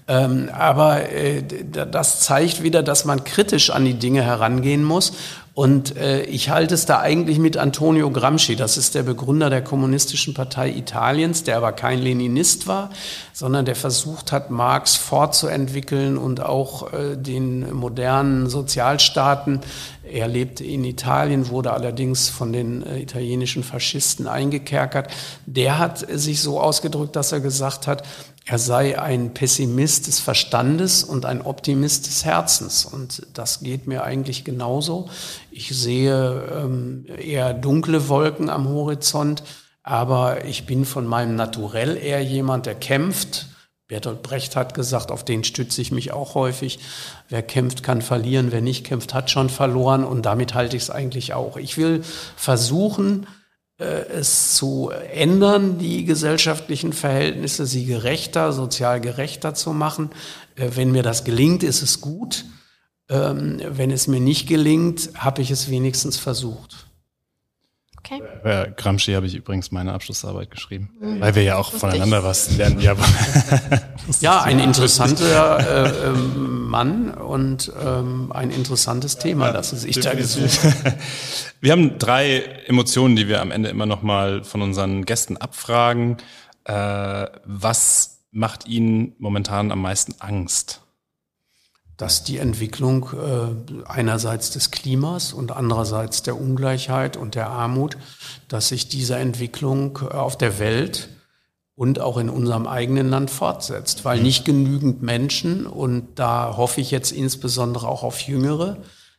Ähm, 0.08 0.50
aber 0.54 1.12
äh, 1.12 1.44
das 1.44 2.20
zeigt 2.20 2.64
wieder, 2.64 2.84
dass 2.84 3.06
man 3.06 3.24
kritisch 3.24 3.70
an 3.70 3.86
die 3.86 3.96
Dinge 3.96 4.24
herangehen 4.24 4.84
muss 4.84 5.14
und 5.56 5.96
äh, 5.96 6.24
ich 6.24 6.50
halte 6.50 6.74
es 6.74 6.86
da 6.86 7.00
eigentlich 7.00 7.40
mit 7.40 7.56
Antonio 7.56 8.12
Gramsci. 8.12 8.58
Das 8.58 8.76
ist 8.76 8.94
der 8.94 9.04
Begründer 9.04 9.50
der 9.50 9.64
Kommunistischen 9.64 10.34
Partei 10.34 10.70
Italiens, 10.70 11.44
der 11.46 11.56
aber 11.56 11.72
kein 11.72 12.00
Leninist 12.00 12.68
war, 12.68 12.90
sondern 13.32 13.64
der 13.64 13.78
versucht 13.78 14.34
hat, 14.34 14.52
Marx 14.52 14.98
fortzuentwickeln 14.98 16.18
und 16.18 16.42
auch 16.42 16.92
äh, 16.92 17.16
den 17.16 17.74
modernen 17.74 18.50
Sozialstaaten. 18.50 19.62
Er 20.04 20.28
lebte 20.28 20.66
in 20.66 20.84
Italien, 20.84 21.48
wurde 21.48 21.72
allerdings 21.72 22.28
von 22.28 22.52
den 22.52 22.86
äh, 22.86 23.00
italienischen 23.00 23.64
Faschisten 23.64 24.28
eingekerkert. 24.28 25.10
Der 25.46 25.80
hat 25.80 26.06
sich 26.20 26.42
so 26.42 26.60
ausgedrückt, 26.60 27.16
dass 27.16 27.32
er 27.32 27.40
gesagt 27.40 27.88
hat, 27.88 28.04
er 28.48 28.60
sei 28.60 29.00
ein 29.00 29.34
Pessimist 29.34 30.06
des 30.06 30.20
Verstandes 30.20 31.04
und 31.04 31.26
ein 31.26 31.42
Optimist 31.42 32.06
des 32.06 32.26
Herzens. 32.26 32.86
Und 32.86 33.26
das 33.34 33.62
geht 33.62 33.88
mir 33.88 34.04
eigentlich 34.04 34.44
genauso. 34.44 35.10
Ich 35.50 35.70
sehe 35.70 36.44
ähm, 36.56 37.08
eher 37.18 37.56
dunkle 37.56 38.08
Wolken 38.08 38.52
am 38.52 38.70
Horizont, 38.70 39.42
aber 39.82 40.46
ich 40.46 40.68
bin 40.68 40.86
von 40.86 41.08
meinem 41.08 41.36
Naturell 41.36 41.98
eher 41.98 42.24
jemand, 42.24 42.68
der 42.68 42.76
kämpft. 42.76 43.48
Bertolt 43.88 44.22
Brecht 44.22 44.56
hat 44.56 44.76
gesagt, 44.76 45.12
auf 45.12 45.26
den 45.26 45.44
stütze 45.44 45.82
ich 45.82 45.92
mich 45.92 46.12
auch 46.12 46.36
häufig. 46.36 46.80
Wer 47.30 47.42
kämpft, 47.42 47.82
kann 47.82 48.04
verlieren. 48.04 48.52
Wer 48.52 48.62
nicht 48.62 48.86
kämpft, 48.86 49.16
hat 49.16 49.32
schon 49.32 49.50
verloren. 49.50 50.04
Und 50.04 50.24
damit 50.24 50.54
halte 50.54 50.78
ich 50.78 50.84
es 50.84 50.90
eigentlich 50.92 51.34
auch. 51.34 51.58
Ich 51.58 51.78
will 51.78 52.04
versuchen, 52.36 53.26
es 53.84 54.56
zu 54.56 54.90
ändern, 54.90 55.78
die 55.78 56.06
gesellschaftlichen 56.06 56.94
Verhältnisse, 56.94 57.66
sie 57.66 57.86
gerechter, 57.86 58.54
sozial 58.54 59.02
gerechter 59.02 59.54
zu 59.54 59.74
machen. 59.74 60.12
Äh, 60.56 60.72
wenn 60.76 60.92
mir 60.92 61.04
das 61.04 61.24
gelingt, 61.24 61.64
ist 61.64 61.82
es 61.82 62.02
gut. 62.02 62.46
Ähm, 63.10 63.62
wenn 63.68 63.92
es 63.92 64.08
mir 64.08 64.20
nicht 64.20 64.48
gelingt, 64.48 65.10
habe 65.16 65.42
ich 65.42 65.52
es 65.52 65.70
wenigstens 65.70 66.18
versucht. 66.18 66.85
Okay. 68.06 68.22
Bei 68.44 68.72
Gramsci 68.76 69.14
habe 69.14 69.26
ich 69.26 69.34
übrigens 69.34 69.72
meine 69.72 69.94
Abschlussarbeit 69.94 70.52
geschrieben, 70.52 70.92
mhm. 71.00 71.22
weil 71.22 71.34
wir 71.34 71.42
ja 71.42 71.58
auch 71.58 71.72
voneinander 71.72 72.24
was 72.24 72.56
lernen. 72.56 72.80
Ja, 72.80 72.96
ja 74.20 74.44
ein 74.44 74.60
interessanter 74.60 75.60
äh, 75.60 76.08
ähm, 76.10 76.68
Mann 76.70 77.10
und 77.10 77.72
ähm, 77.84 78.32
ein 78.32 78.52
interessantes 78.52 79.18
Thema, 79.18 79.52
das 79.52 79.72
Sie 79.72 79.78
sich 79.78 80.00
da 80.00 80.14
gesucht 80.14 80.60
Wir 81.62 81.72
haben 81.72 81.98
drei 81.98 82.38
Emotionen, 82.68 83.16
die 83.16 83.28
wir 83.28 83.42
am 83.42 83.50
Ende 83.50 83.70
immer 83.70 83.88
noch 83.88 84.04
mal 84.04 84.44
von 84.44 84.62
unseren 84.62 85.06
Gästen 85.06 85.38
abfragen. 85.38 86.18
Äh, 86.66 87.26
was 87.44 88.20
macht 88.32 88.68
Ihnen 88.68 89.16
momentan 89.18 89.72
am 89.72 89.82
meisten 89.82 90.14
Angst? 90.20 90.85
Dass 91.98 92.24
die 92.24 92.38
Entwicklung 92.38 93.10
äh, 93.14 93.90
einerseits 93.90 94.52
des 94.52 94.72
Klimas 94.72 95.32
und 95.34 95.52
andererseits 95.52 96.24
der 96.24 96.40
Ungleichheit 96.40 97.16
und 97.16 97.36
der 97.36 97.50
Armut, 97.50 97.98
dass 98.48 98.70
sich 98.70 98.90
diese 98.90 99.16
Entwicklung 99.16 100.00
äh, 100.02 100.14
auf 100.14 100.38
der 100.38 100.60
Welt 100.60 101.10
und 101.76 102.00
auch 102.00 102.18
in 102.18 102.30
unserem 102.30 102.68
eigenen 102.68 103.10
Land 103.10 103.30
fortsetzt, 103.30 104.06
weil 104.06 104.22
nicht 104.22 104.46
genügend 104.46 105.02
Menschen, 105.02 105.68
und 105.68 106.08
da 106.16 106.56
hoffe 106.56 106.80
ich 106.80 106.90
jetzt 106.92 107.12
insbesondere 107.12 107.88
auch 107.88 108.04
auf 108.04 108.22
Jüngere, 108.22 108.78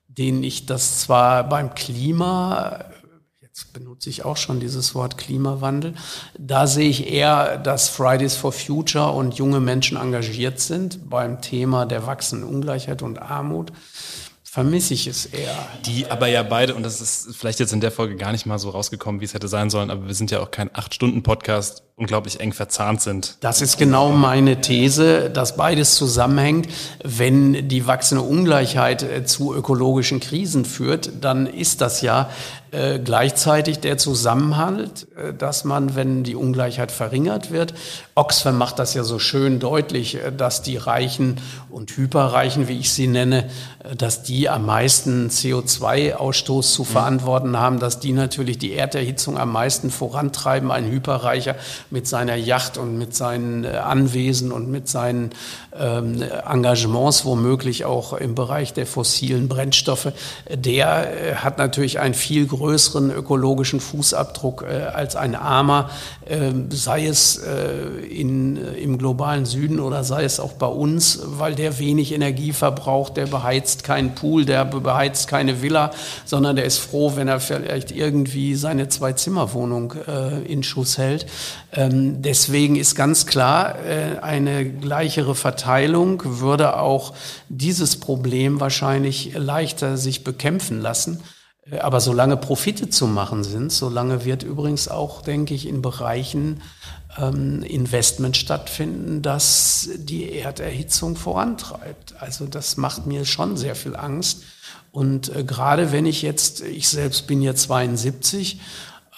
denen 0.09 0.43
ich 0.43 0.64
das 0.64 1.01
zwar 1.01 1.47
beim 1.49 1.74
Klima 1.74 2.87
Jetzt 3.57 3.73
benutze 3.73 4.11
ich 4.11 4.23
auch 4.23 4.37
schon 4.37 4.61
dieses 4.61 4.95
Wort 4.95 5.17
Klimawandel. 5.17 5.95
Da 6.39 6.67
sehe 6.67 6.91
ich 6.91 7.11
eher, 7.11 7.57
dass 7.57 7.89
Fridays 7.89 8.37
for 8.37 8.53
Future 8.53 9.13
und 9.13 9.37
junge 9.37 9.61
Menschen 9.61 9.97
engagiert 9.97 10.61
sind 10.61 11.09
beim 11.09 11.41
Thema 11.41 11.87
der 11.87 12.07
wachsenden 12.07 12.47
Ungleichheit 12.47 13.01
und 13.01 13.17
Armut 13.17 13.73
vermisse 14.43 14.93
ich 14.93 15.07
es 15.07 15.25
eher. 15.25 15.57
Die 15.87 16.07
aber 16.07 16.27
ja 16.27 16.43
beide, 16.43 16.75
und 16.75 16.83
das 16.83 17.01
ist 17.01 17.35
vielleicht 17.35 17.59
jetzt 17.59 17.73
in 17.73 17.81
der 17.81 17.93
Folge 17.93 18.17
gar 18.17 18.33
nicht 18.33 18.45
mal 18.45 18.59
so 18.59 18.69
rausgekommen, 18.69 19.23
wie 19.23 19.25
es 19.25 19.33
hätte 19.33 19.49
sein 19.49 19.71
sollen, 19.71 19.91
aber 19.91 20.07
wir 20.07 20.15
sind 20.15 20.31
ja 20.31 20.41
auch 20.41 20.51
kein 20.51 20.69
Acht-Stunden-Podcast, 20.75 21.83
unglaublich 21.99 22.40
eng 22.40 22.53
verzahnt 22.53 23.01
sind. 23.01 23.38
Das 23.40 23.62
ist 23.62 23.78
genau 23.78 24.12
meine 24.12 24.61
These, 24.61 25.30
dass 25.30 25.57
beides 25.57 25.94
zusammenhängt. 25.94 26.68
Wenn 27.03 27.68
die 27.68 27.86
wachsende 27.86 28.22
Ungleichheit 28.22 29.03
äh, 29.03 29.24
zu 29.24 29.55
ökologischen 29.55 30.20
Krisen 30.20 30.66
führt, 30.66 31.11
dann 31.22 31.47
ist 31.47 31.80
das 31.80 32.03
ja 32.03 32.28
äh, 32.76 32.99
gleichzeitig 32.99 33.78
der 33.78 33.97
Zusammenhalt, 33.97 35.07
äh, 35.16 35.32
dass 35.32 35.64
man, 35.64 35.94
wenn 35.94 36.24
die 36.24 36.34
Ungleichheit 36.34 36.92
verringert 36.92 37.51
wird, 37.51 37.72
Oxfam 38.16 38.59
macht 38.59 38.78
das 38.78 38.92
ja 38.92 39.05
so 39.05 39.18
schön 39.18 39.61
deutlich, 39.61 40.16
äh, 40.16 40.32
dass 40.32 40.62
die 40.62 40.76
Reichen 40.76 41.40
und 41.70 41.97
Hyperreichen, 41.97 42.68
wie 42.68 42.78
ich 42.78 42.90
sie 42.90 43.07
nenne, 43.07 43.49
dass 43.97 44.24
die 44.24 44.49
am 44.49 44.66
meisten 44.66 45.28
CO2-Ausstoß 45.28 46.72
zu 46.72 46.82
mhm. 46.82 46.86
verantworten 46.86 47.57
haben, 47.57 47.78
dass 47.78 48.01
die 48.01 48.12
natürlich 48.12 48.59
die 48.59 48.74
Erderhitzung 48.74 49.38
am 49.38 49.53
meisten 49.53 49.90
vorantreiben. 49.90 50.70
Ein 50.70 50.90
Hyperreicher 50.90 51.55
mit 51.91 52.07
seiner 52.07 52.37
Yacht 52.37 52.78
und 52.78 52.99
mit 52.99 53.14
seinen 53.14 53.64
Anwesen 53.66 54.53
und 54.53 54.70
mit 54.70 54.89
seinen 54.89 55.30
ähm, 55.78 56.22
Engagements, 56.22 57.24
womöglich 57.24 57.84
auch 57.84 58.12
im 58.12 58.34
Bereich 58.34 58.72
der 58.72 58.87
fossilen 58.87 59.49
Brennstoffe, 59.49 60.12
der 60.53 61.37
hat 61.43 61.59
natürlich 61.59 61.99
ein 61.99 62.14
viel 62.14 62.47
größeren 62.47 63.11
ökologischen 63.11 63.80
Fußabdruck 63.80 64.62
äh, 64.62 64.82
als 64.82 65.16
ein 65.16 65.34
Armer, 65.34 65.91
äh, 66.24 66.53
sei 66.70 67.07
es 67.07 67.39
äh, 67.39 67.87
in, 68.09 68.57
äh, 68.57 68.72
im 68.78 68.99
globalen 68.99 69.47
Süden 69.47 69.80
oder 69.80 70.05
sei 70.05 70.24
es 70.24 70.41
auch 70.41 70.55
bei 70.55 70.66
uns, 70.66 71.20
weil 71.24 71.55
der 71.55 71.78
wenig 71.78 72.12
Energie 72.12 72.53
verbraucht, 72.53 73.16
der 73.16 73.26
beheizt 73.26 73.84
keinen 73.84 74.14
Pool, 74.14 74.45
der 74.45 74.64
beheizt 74.64 75.28
keine 75.28 75.62
Villa, 75.62 75.91
sondern 76.24 76.57
der 76.57 76.64
ist 76.64 76.78
froh, 76.78 77.12
wenn 77.16 77.28
er 77.28 77.41
vielleicht 77.41 77.91
irgendwie 77.91 78.55
seine 78.55 78.89
Zwei-Zimmer-Wohnung 78.89 79.95
äh, 80.07 80.43
in 80.53 80.62
Schuss 80.62 80.99
hält. 80.99 81.26
Ähm, 81.77 82.22
deswegen 82.22 82.74
ist 82.74 82.95
ganz 82.95 83.27
klar, 83.27 83.79
äh, 83.85 84.18
eine 84.20 84.64
gleichere 84.68 85.35
Verteilung 85.35 86.22
würde 86.24 86.81
auch 86.81 87.12
dieses 87.49 88.01
Problem 88.01 88.59
wahrscheinlich 88.61 89.35
leichter 89.35 89.99
sich 89.99 90.24
bekämpfen 90.24 90.81
lassen. 90.81 91.20
Aber 91.81 92.01
solange 92.01 92.37
Profite 92.37 92.89
zu 92.91 93.09
machen 93.09 93.43
sind, 93.43 93.72
solange 93.72 94.24
wird 94.24 94.45
übrigens 94.45 94.87
auch, 94.89 95.20
denke 95.20 95.53
ich, 95.53 95.66
in 95.66 95.83
Bereichen 95.83 96.62
ähm, 97.18 97.62
Investment 97.62 98.37
stattfinden, 98.37 99.20
das 99.20 99.89
die 99.97 100.33
Erderhitzung 100.33 101.16
vorantreibt. 101.16 102.14
Also 102.20 102.47
das 102.47 102.77
macht 102.77 103.07
mir 103.07 103.24
schon 103.24 103.57
sehr 103.57 103.74
viel 103.74 103.97
Angst. 103.97 104.43
Und 104.93 105.35
äh, 105.35 105.45
gerade 105.45 105.93
wenn 105.93 106.07
ich 106.07 106.22
jetzt, 106.22 106.62
ich 106.62 106.89
selbst 106.89 107.27
bin 107.27 107.43
ja 107.43 107.55
72, 107.55 108.61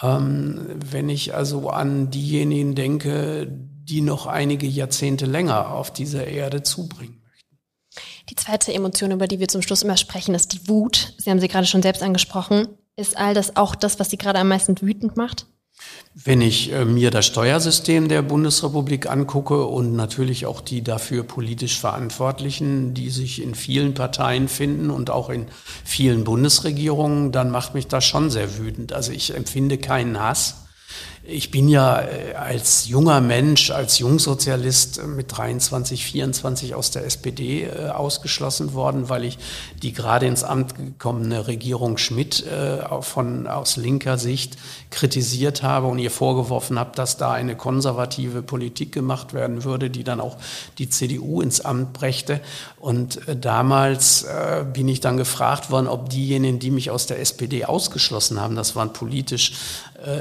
ähm, 0.01 0.79
wenn 0.91 1.09
ich 1.09 1.33
also 1.33 1.69
an 1.69 2.09
diejenigen 2.09 2.75
denke, 2.75 3.47
die 3.49 4.01
noch 4.01 4.27
einige 4.27 4.67
Jahrzehnte 4.67 5.25
länger 5.25 5.71
auf 5.71 5.91
dieser 5.91 6.27
Erde 6.27 6.63
zubringen. 6.63 7.23
Die 8.29 8.35
zweite 8.35 8.73
Emotion, 8.73 9.11
über 9.11 9.27
die 9.27 9.39
wir 9.39 9.47
zum 9.47 9.61
Schluss 9.61 9.81
immer 9.81 9.97
sprechen, 9.97 10.35
ist 10.35 10.53
die 10.53 10.67
Wut. 10.67 11.15
Sie 11.17 11.29
haben 11.29 11.39
sie 11.39 11.47
gerade 11.47 11.65
schon 11.65 11.81
selbst 11.81 12.03
angesprochen. 12.03 12.67
Ist 12.95 13.17
all 13.17 13.33
das 13.33 13.55
auch 13.55 13.75
das, 13.75 13.99
was 13.99 14.09
Sie 14.09 14.17
gerade 14.17 14.39
am 14.39 14.49
meisten 14.49 14.79
wütend 14.81 15.17
macht? 15.17 15.47
Wenn 16.15 16.41
ich 16.41 16.71
äh, 16.73 16.85
mir 16.85 17.11
das 17.11 17.25
Steuersystem 17.27 18.09
der 18.09 18.21
Bundesrepublik 18.21 19.09
angucke 19.09 19.65
und 19.65 19.95
natürlich 19.95 20.45
auch 20.45 20.59
die 20.59 20.83
dafür 20.83 21.23
politisch 21.23 21.79
Verantwortlichen, 21.79 22.93
die 22.93 23.09
sich 23.09 23.41
in 23.41 23.55
vielen 23.55 23.93
Parteien 23.93 24.47
finden 24.47 24.89
und 24.89 25.09
auch 25.09 25.29
in 25.29 25.47
vielen 25.85 26.23
Bundesregierungen, 26.23 27.31
dann 27.31 27.51
macht 27.51 27.73
mich 27.73 27.87
das 27.87 28.05
schon 28.05 28.29
sehr 28.29 28.57
wütend. 28.57 28.91
Also 28.91 29.11
ich 29.11 29.35
empfinde 29.35 29.77
keinen 29.77 30.19
Hass. 30.19 30.68
Ich 31.31 31.51
bin 31.51 31.69
ja 31.69 32.01
äh, 32.01 32.33
als 32.33 32.87
junger 32.87 33.21
Mensch, 33.21 33.69
als 33.69 33.99
Jungsozialist 33.99 34.97
äh, 34.97 35.03
mit 35.05 35.37
23, 35.37 36.03
24 36.03 36.73
aus 36.73 36.89
der 36.89 37.05
SPD 37.05 37.65
äh, 37.65 37.89
ausgeschlossen 37.89 38.73
worden, 38.73 39.09
weil 39.09 39.23
ich 39.25 39.37
die 39.83 39.93
gerade 39.93 40.25
ins 40.25 40.43
Amt 40.43 40.75
gekommene 40.75 41.47
Regierung 41.47 41.97
Schmidt 41.97 42.45
von, 43.01 43.47
aus 43.47 43.77
linker 43.77 44.17
Sicht 44.17 44.57
kritisiert 44.89 45.63
habe 45.63 45.87
und 45.87 45.99
ihr 45.99 46.11
vorgeworfen 46.11 46.79
habe, 46.79 46.91
dass 46.95 47.17
da 47.17 47.31
eine 47.31 47.55
konservative 47.55 48.41
Politik 48.41 48.91
gemacht 48.91 49.33
werden 49.33 49.63
würde, 49.63 49.89
die 49.89 50.03
dann 50.03 50.19
auch 50.19 50.37
die 50.77 50.89
CDU 50.89 51.41
ins 51.41 51.61
Amt 51.61 51.93
brächte. 51.93 52.41
Und 52.79 53.19
damals 53.39 54.25
bin 54.73 54.87
ich 54.87 54.99
dann 54.99 55.17
gefragt 55.17 55.71
worden, 55.71 55.87
ob 55.87 56.09
diejenigen, 56.09 56.59
die 56.59 56.71
mich 56.71 56.91
aus 56.91 57.05
der 57.05 57.19
SPD 57.19 57.65
ausgeschlossen 57.65 58.39
haben, 58.39 58.55
das 58.55 58.75
waren 58.75 58.93
politisch 58.93 59.53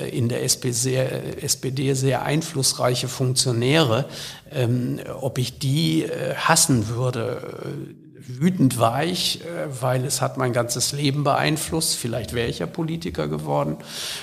in 0.08 0.28
der 0.28 0.42
SPD 0.44 0.72
sehr, 0.72 1.42
SPD 1.42 1.94
sehr 1.94 2.22
einflussreiche 2.22 3.08
Funktionäre, 3.08 4.06
ähm, 4.50 5.00
ob 5.20 5.38
ich 5.38 5.58
die 5.58 6.04
äh, 6.04 6.34
hassen 6.34 6.88
würde. 6.88 7.94
Wütend 8.30 8.78
war 8.78 9.04
ich, 9.04 9.40
äh, 9.40 9.46
weil 9.80 10.04
es 10.04 10.20
hat 10.20 10.36
mein 10.36 10.52
ganzes 10.52 10.92
Leben 10.92 11.24
beeinflusst. 11.24 11.96
Vielleicht 11.96 12.34
wäre 12.34 12.48
ich 12.48 12.58
ja 12.58 12.66
Politiker 12.66 13.26
geworden 13.26 13.78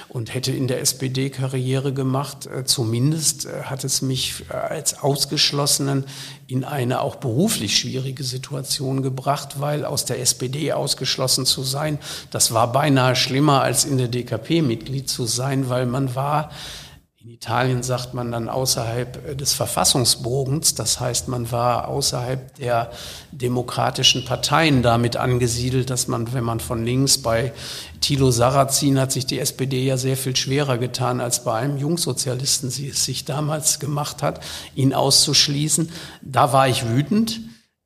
und 0.10 0.32
hätte 0.32 0.52
in 0.52 0.68
der 0.68 0.80
SPD 0.82 1.32
Karriere 1.32 1.92
gemacht. 1.92 2.46
Äh, 2.46 2.66
zumindest 2.66 3.48
äh, 3.48 3.64
hat 3.64 3.84
es 3.84 4.04
mich 4.04 4.44
als 4.50 5.00
Ausgeschlossenen 5.02 6.06
in 6.46 6.64
eine 6.64 7.02
auch 7.02 7.16
beruflich 7.16 7.80
schwierige 7.80 8.24
Situation 8.24 9.02
gebracht, 9.02 9.60
weil 9.60 9.86
aus 9.86 10.06
der 10.06 10.22
SPD 10.22 10.72
ausgeschlossen 10.72 11.48
zu 11.48 11.64
sein, 11.64 11.98
das 12.30 12.54
war 12.54 12.72
beinahe 12.72 13.16
schlimmer 13.16 13.62
als 13.62 13.86
in 13.86 13.98
der 13.98 14.08
DKP 14.08 14.62
Mitglied 14.62 15.10
zu 15.10 15.26
sein, 15.26 15.68
weil 15.68 15.88
man 15.88 16.14
war 16.14 16.52
in 17.26 17.32
Italien 17.32 17.82
sagt 17.82 18.14
man 18.14 18.32
dann 18.32 18.50
außerhalb 18.50 19.30
äh, 19.30 19.36
des 19.36 19.54
Verfassungsbogens, 19.54 20.76
das 20.76 21.00
heißt, 21.00 21.28
man 21.28 21.52
war 21.52 21.88
außerhalb 21.88 22.54
der 22.58 22.92
demokratischen 23.32 24.26
Parteien 24.26 24.84
damit 24.84 25.18
angesiedelt, 25.18 25.90
dass 25.90 26.08
man, 26.08 26.32
wenn 26.34 26.44
man 26.44 26.60
von 26.60 26.86
links 26.86 27.18
bei 27.18 27.52
Thilo 28.00 28.30
Sarrazin 28.30 29.00
hat 29.00 29.12
sich 29.12 29.26
die 29.26 29.40
SPD 29.40 29.84
ja 29.84 29.98
sehr 29.98 30.18
viel 30.18 30.36
schwerer 30.36 30.78
getan, 30.78 31.20
als 31.20 31.44
bei 31.44 31.56
einem 31.56 31.80
Jungsozialisten 31.80 32.70
sie 32.70 32.90
es 32.90 33.06
sich 33.06 33.26
damals 33.26 33.80
gemacht 33.80 34.22
hat, 34.22 34.42
ihn 34.76 34.94
auszuschließen. 34.94 35.92
Da 36.22 36.54
war 36.54 36.68
ich 36.68 36.88
wütend. 36.88 37.40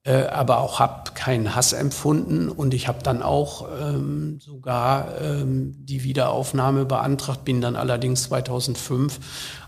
Äh, 0.10 0.26
aber 0.30 0.62
auch 0.62 0.80
habe 0.80 1.12
keinen 1.14 1.53
Hass 1.53 1.72
empfunden 1.72 2.49
und 2.49 2.74
ich 2.74 2.88
habe 2.88 3.03
dann 3.03 3.22
auch 3.22 3.68
ähm, 3.80 4.39
sogar 4.39 5.22
ähm, 5.22 5.76
die 5.78 6.03
Wiederaufnahme 6.03 6.86
beantragt, 6.86 7.45
bin 7.45 7.62
dann 7.62 7.76
allerdings 7.76 8.24
2005 8.24 9.20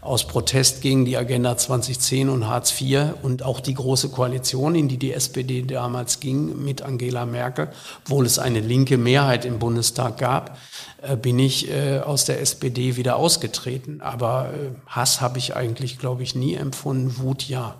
aus 0.01 0.25
Protest 0.25 0.81
gegen 0.81 1.05
die 1.05 1.15
Agenda 1.15 1.57
2010 1.57 2.27
und 2.27 2.47
Hartz 2.47 2.73
IV 2.81 3.13
und 3.21 3.43
auch 3.43 3.59
die 3.59 3.75
große 3.75 4.09
Koalition, 4.09 4.73
in 4.73 4.87
die 4.87 4.97
die 4.97 5.13
SPD 5.13 5.61
damals 5.61 6.19
ging 6.19 6.63
mit 6.63 6.81
Angela 6.81 7.27
Merkel, 7.27 7.67
obwohl 8.03 8.25
es 8.25 8.39
eine 8.39 8.61
linke 8.61 8.97
Mehrheit 8.97 9.45
im 9.45 9.59
Bundestag 9.59 10.17
gab, 10.17 10.57
äh, 11.03 11.17
bin 11.17 11.37
ich 11.37 11.69
äh, 11.69 11.99
aus 11.99 12.25
der 12.25 12.41
SPD 12.41 12.95
wieder 12.95 13.15
ausgetreten. 13.15 14.01
Aber 14.01 14.49
äh, 14.51 14.71
Hass 14.87 15.21
habe 15.21 15.37
ich 15.37 15.55
eigentlich, 15.55 15.99
glaube 15.99 16.23
ich, 16.23 16.33
nie 16.33 16.55
empfunden, 16.55 17.19
Wut 17.19 17.47
ja. 17.47 17.75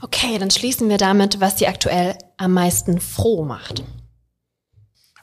Okay, 0.00 0.38
dann 0.38 0.50
schließen 0.50 0.88
wir 0.88 0.98
damit, 0.98 1.40
was 1.40 1.58
Sie 1.58 1.66
aktuell 1.66 2.16
am 2.36 2.52
meisten 2.52 3.00
froh 3.00 3.44
macht. 3.44 3.82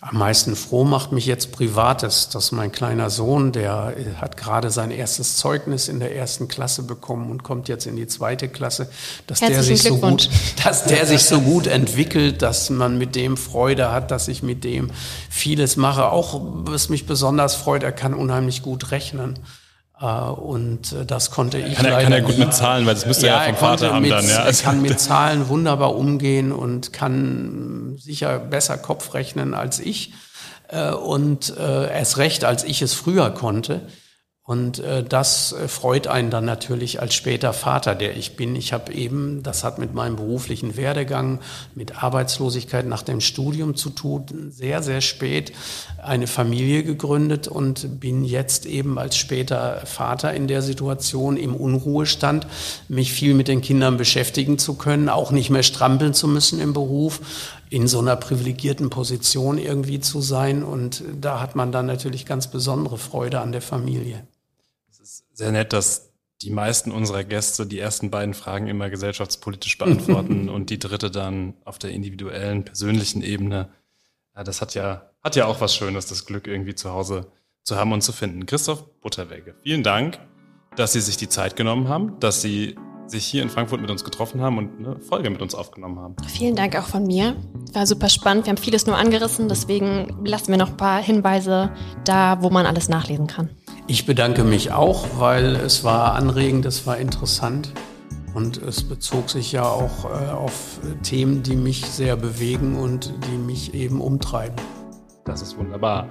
Am 0.02 0.18
meisten 0.18 0.56
froh 0.56 0.86
macht 0.86 1.12
mich 1.12 1.26
jetzt 1.26 1.52
Privates, 1.52 2.30
dass 2.30 2.54
mein 2.54 2.72
kleiner 2.72 3.10
Sohn, 3.10 3.52
der 3.52 3.94
hat 4.22 4.38
gerade 4.38 4.72
sein 4.72 4.92
erstes 4.92 5.36
Zeugnis 5.36 5.90
in 5.90 6.00
der 6.00 6.16
ersten 6.16 6.48
Klasse 6.48 6.84
bekommen 6.84 7.30
und 7.30 7.44
kommt 7.44 7.68
jetzt 7.68 7.86
in 7.86 7.98
die 7.98 8.08
zweite 8.08 8.48
Klasse, 8.48 8.90
dass 9.28 9.42
der 9.42 9.62
sich 9.62 9.84
so 9.84 9.98
gut, 9.98 10.30
dass 10.64 10.86
der 10.86 11.06
sich 11.06 11.24
so 11.24 11.42
gut 11.42 11.68
entwickelt, 11.68 12.42
dass 12.42 12.70
man 12.70 12.98
mit 12.98 13.14
dem 13.14 13.36
Freude 13.36 13.92
hat, 13.92 14.10
dass 14.10 14.30
ich 14.30 14.42
mit 14.42 14.64
dem 14.64 14.90
vieles 15.30 15.76
mache. 15.76 16.10
Auch 16.14 16.40
was 16.42 16.88
mich 16.88 17.06
besonders 17.06 17.56
freut, 17.56 17.84
er 17.84 17.92
kann 17.92 18.14
unheimlich 18.14 18.62
gut 18.62 18.92
rechnen. 18.92 19.38
Äh, 20.02 20.06
und 20.06 20.94
äh, 20.94 21.06
das 21.06 21.32
konnte 21.32 21.58
ich 21.58 21.76
kann 21.76 21.86
er, 21.86 21.92
leider 21.92 22.04
Kann 22.04 22.14
er 22.14 22.22
gut 22.22 22.38
mit 22.38 22.54
Zahlen, 22.54 22.86
weil 22.86 22.96
das 22.96 23.06
müsste 23.06 23.28
ja, 23.28 23.36
er 23.36 23.48
ja 23.48 23.54
vom 23.54 23.58
Vater 23.58 23.94
haben 23.94 24.02
mit, 24.02 24.12
dann. 24.12 24.28
Ja. 24.28 24.46
Er 24.46 24.54
kann 24.54 24.82
mit 24.82 25.00
Zahlen 25.00 25.50
wunderbar 25.50 25.96
umgehen 25.96 26.52
und 26.52 26.94
kann 26.94 27.96
sicher 27.98 28.40
besser 28.40 28.78
Kopf 28.78 29.14
rechnen 29.14 29.54
als 29.54 29.80
ich 29.80 30.14
äh, 30.70 30.92
und 30.92 31.54
erst 31.58 32.18
recht, 32.18 32.44
als 32.46 32.64
ich 32.64 32.82
es 32.82 32.94
früher 32.94 33.32
konnte. 33.32 33.82
Und 34.50 34.80
äh, 34.80 35.04
das 35.04 35.52
äh, 35.52 35.68
freut 35.68 36.08
einen 36.08 36.32
dann 36.32 36.44
natürlich 36.44 37.00
als 37.04 37.14
später 37.14 37.54
Vater, 37.54 37.94
der 37.94 38.18
ich 38.18 38.36
bin. 38.36 38.56
Ich 38.56 38.74
habe 38.74 38.92
eben, 38.92 39.44
das 39.44 39.64
hat 39.64 39.78
mit 39.78 39.94
meinem 39.94 40.16
beruflichen 40.16 40.76
Werdegang, 40.76 41.38
mit 41.76 42.04
Arbeitslosigkeit 42.04 42.88
nach 42.88 43.04
dem 43.04 43.22
Studium 43.22 43.76
zu 43.76 43.92
tun, 43.92 44.26
sehr, 44.50 44.82
sehr 44.82 45.02
spät 45.02 45.52
eine 46.02 46.26
Familie 46.26 46.82
gegründet 46.84 47.48
und 47.48 48.00
bin 48.00 48.26
jetzt 48.26 48.66
eben 48.66 48.98
als 48.98 49.18
später 49.18 49.84
Vater 49.86 50.34
in 50.34 50.48
der 50.48 50.64
Situation 50.64 51.38
im 51.38 51.56
Unruhestand, 51.56 52.48
mich 52.88 53.14
viel 53.14 53.36
mit 53.36 53.50
den 53.50 53.62
Kindern 53.62 53.98
beschäftigen 53.98 54.58
zu 54.58 54.74
können, 54.74 55.10
auch 55.10 55.30
nicht 55.30 55.52
mehr 55.52 55.62
strampeln 55.62 56.16
zu 56.16 56.28
müssen 56.28 56.60
im 56.60 56.74
Beruf, 56.74 57.22
in 57.70 57.88
so 57.88 58.00
einer 58.00 58.16
privilegierten 58.16 58.90
Position 58.90 59.60
irgendwie 59.60 60.00
zu 60.00 60.22
sein. 60.22 60.64
Und 60.64 61.04
da 61.22 61.40
hat 61.40 61.56
man 61.56 61.72
dann 61.72 61.86
natürlich 61.86 62.26
ganz 62.26 62.48
besondere 62.48 62.98
Freude 62.98 63.42
an 63.42 63.52
der 63.52 63.62
Familie 63.62 64.24
sehr 65.40 65.52
nett, 65.54 65.74
dass 65.74 66.12
die 66.42 66.52
meisten 66.52 66.92
unserer 66.92 67.24
Gäste 67.24 67.66
die 67.66 67.80
ersten 67.80 68.12
beiden 68.12 68.34
Fragen 68.34 68.68
immer 68.68 68.90
gesellschaftspolitisch 68.90 69.78
beantworten 69.78 70.50
und 70.56 70.70
die 70.70 70.80
dritte 70.80 71.10
dann 71.10 71.56
auf 71.66 71.80
der 71.80 71.92
individuellen, 71.92 72.66
persönlichen 72.66 73.22
Ebene. 73.22 73.70
Ja, 74.36 74.44
das 74.44 74.62
hat 74.62 74.76
ja, 74.76 75.10
hat 75.24 75.36
ja 75.38 75.46
auch 75.46 75.62
was 75.62 75.74
Schönes, 75.74 76.06
das 76.06 76.26
Glück 76.26 76.46
irgendwie 76.46 76.76
zu 76.76 76.92
Hause 76.92 77.32
zu 77.64 77.78
haben 77.78 77.92
und 77.94 78.02
zu 78.02 78.12
finden. 78.12 78.46
Christoph 78.46 79.00
Butterwege, 79.00 79.56
vielen 79.64 79.82
Dank, 79.82 80.20
dass 80.76 80.92
Sie 80.92 81.02
sich 81.02 81.16
die 81.16 81.30
Zeit 81.30 81.56
genommen 81.56 81.88
haben, 81.88 82.20
dass 82.20 82.42
Sie 82.42 82.76
sich 83.08 83.26
hier 83.26 83.42
in 83.42 83.50
Frankfurt 83.50 83.82
mit 83.82 83.90
uns 83.90 84.04
getroffen 84.04 84.42
haben 84.42 84.58
und 84.58 84.78
eine 84.78 85.00
Folge 85.00 85.30
mit 85.30 85.42
uns 85.42 85.56
aufgenommen 85.56 86.00
haben. 86.00 86.16
Vielen 86.28 86.56
Dank 86.56 86.76
auch 86.78 86.88
von 86.88 87.08
mir. 87.08 87.36
War 87.74 87.88
super 87.88 88.10
spannend. 88.10 88.46
Wir 88.46 88.52
haben 88.52 88.58
vieles 88.58 88.86
nur 88.86 88.98
angerissen, 88.98 89.50
deswegen 89.50 90.20
lassen 90.26 90.52
wir 90.52 90.58
noch 90.58 90.70
ein 90.70 90.78
paar 90.78 91.02
Hinweise 91.02 91.72
da, 92.04 92.42
wo 92.42 92.50
man 92.50 92.66
alles 92.66 92.90
nachlesen 92.90 93.28
kann. 93.28 93.50
Ich 93.90 94.06
bedanke 94.06 94.44
mich 94.44 94.72
auch, 94.72 95.08
weil 95.18 95.56
es 95.56 95.84
war 95.84 96.14
anregend, 96.14 96.64
es 96.68 96.86
war 96.86 97.00
interessant 97.00 97.74
und 98.36 98.58
es 98.58 98.84
bezog 98.84 99.32
sich 99.32 99.52
ja 99.52 99.64
auch 99.64 100.06
äh, 100.06 100.30
auf 100.30 100.80
Themen, 101.02 101.42
die 101.42 101.56
mich 101.56 101.84
sehr 101.88 102.16
bewegen 102.16 102.76
und 102.78 103.12
die 103.26 103.38
mich 103.38 103.74
eben 103.74 104.00
umtreiben. 104.00 104.56
Das 105.26 105.42
ist 105.42 105.58
wunderbar. 105.58 106.08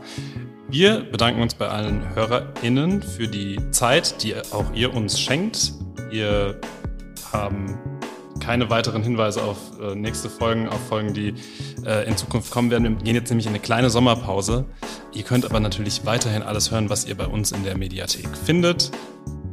Wir 0.69 1.09
bedanken 1.09 1.41
uns 1.41 1.55
bei 1.55 1.69
allen 1.69 2.17
HörerInnen 2.17 3.01
für 3.01 3.29
die 3.29 3.61
Zeit, 3.71 4.25
die 4.25 4.35
auch 4.35 4.73
ihr 4.75 4.93
uns 4.93 5.21
schenkt. 5.21 5.73
Wir 6.11 6.61
haben 7.33 7.79
keine 8.49 8.71
weiteren 8.71 9.03
Hinweise 9.03 9.43
auf 9.45 9.59
äh, 9.79 9.95
nächste 9.95 10.31
Folgen, 10.31 10.71
auf 10.71 10.81
Folgen, 10.89 11.13
die 11.13 11.35
äh, 11.85 12.09
in 12.09 12.17
Zukunft 12.17 12.51
kommen 12.51 12.71
werden. 12.71 12.85
Wir 12.85 13.05
gehen 13.05 13.15
jetzt 13.15 13.29
nämlich 13.29 13.45
in 13.45 13.53
eine 13.53 13.61
kleine 13.61 13.91
Sommerpause. 13.91 14.65
Ihr 15.13 15.23
könnt 15.23 15.45
aber 15.45 15.61
natürlich 15.61 16.07
weiterhin 16.07 16.43
alles 16.43 16.71
hören, 16.71 16.89
was 16.89 17.05
ihr 17.07 17.15
bei 17.15 17.27
uns 17.27 17.53
in 17.53 17.63
der 17.65 17.77
Mediathek 17.77 18.27
findet. 18.43 18.91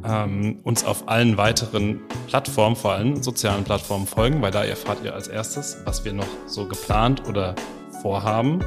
Ähm, 0.02 0.60
uns 0.62 0.86
auf 0.86 1.10
allen 1.10 1.36
weiteren 1.36 2.00
Plattformen, 2.26 2.74
vor 2.74 2.92
allem 2.92 3.22
sozialen 3.22 3.64
Plattformen 3.64 4.06
folgen, 4.06 4.40
weil 4.40 4.50
da 4.50 4.64
erfahrt 4.64 5.04
ihr 5.04 5.12
als 5.12 5.28
erstes, 5.28 5.76
was 5.84 6.06
wir 6.06 6.14
noch 6.14 6.28
so 6.46 6.66
geplant 6.66 7.28
oder 7.28 7.54
vorhaben. 8.00 8.64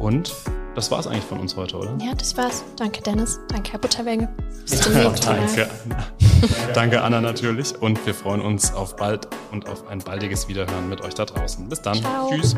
Und 0.00 0.34
das 0.78 0.92
war 0.92 1.00
es 1.00 1.08
eigentlich 1.08 1.24
von 1.24 1.40
uns 1.40 1.56
heute, 1.56 1.76
oder? 1.76 1.98
Ja, 2.00 2.14
das 2.14 2.36
war's. 2.36 2.62
Danke, 2.76 3.02
Dennis. 3.02 3.40
Danke, 3.48 3.72
Herr 3.72 3.80
Butterwenge. 3.80 4.28
Bis 4.62 4.80
zum 4.80 4.94
nächsten 4.94 5.26
Mal. 5.26 5.38
Danke, 5.40 5.68
Anna. 5.84 6.06
Danke, 6.74 7.02
Anna, 7.02 7.20
natürlich. 7.20 7.74
Und 7.82 8.06
wir 8.06 8.14
freuen 8.14 8.40
uns 8.40 8.72
auf 8.72 8.94
bald 8.94 9.26
und 9.50 9.68
auf 9.68 9.88
ein 9.88 9.98
baldiges 9.98 10.46
Wiederhören 10.46 10.88
mit 10.88 11.00
euch 11.00 11.14
da 11.14 11.24
draußen. 11.24 11.68
Bis 11.68 11.82
dann. 11.82 11.96
Ciao. 11.96 12.30
Tschüss. 12.30 12.54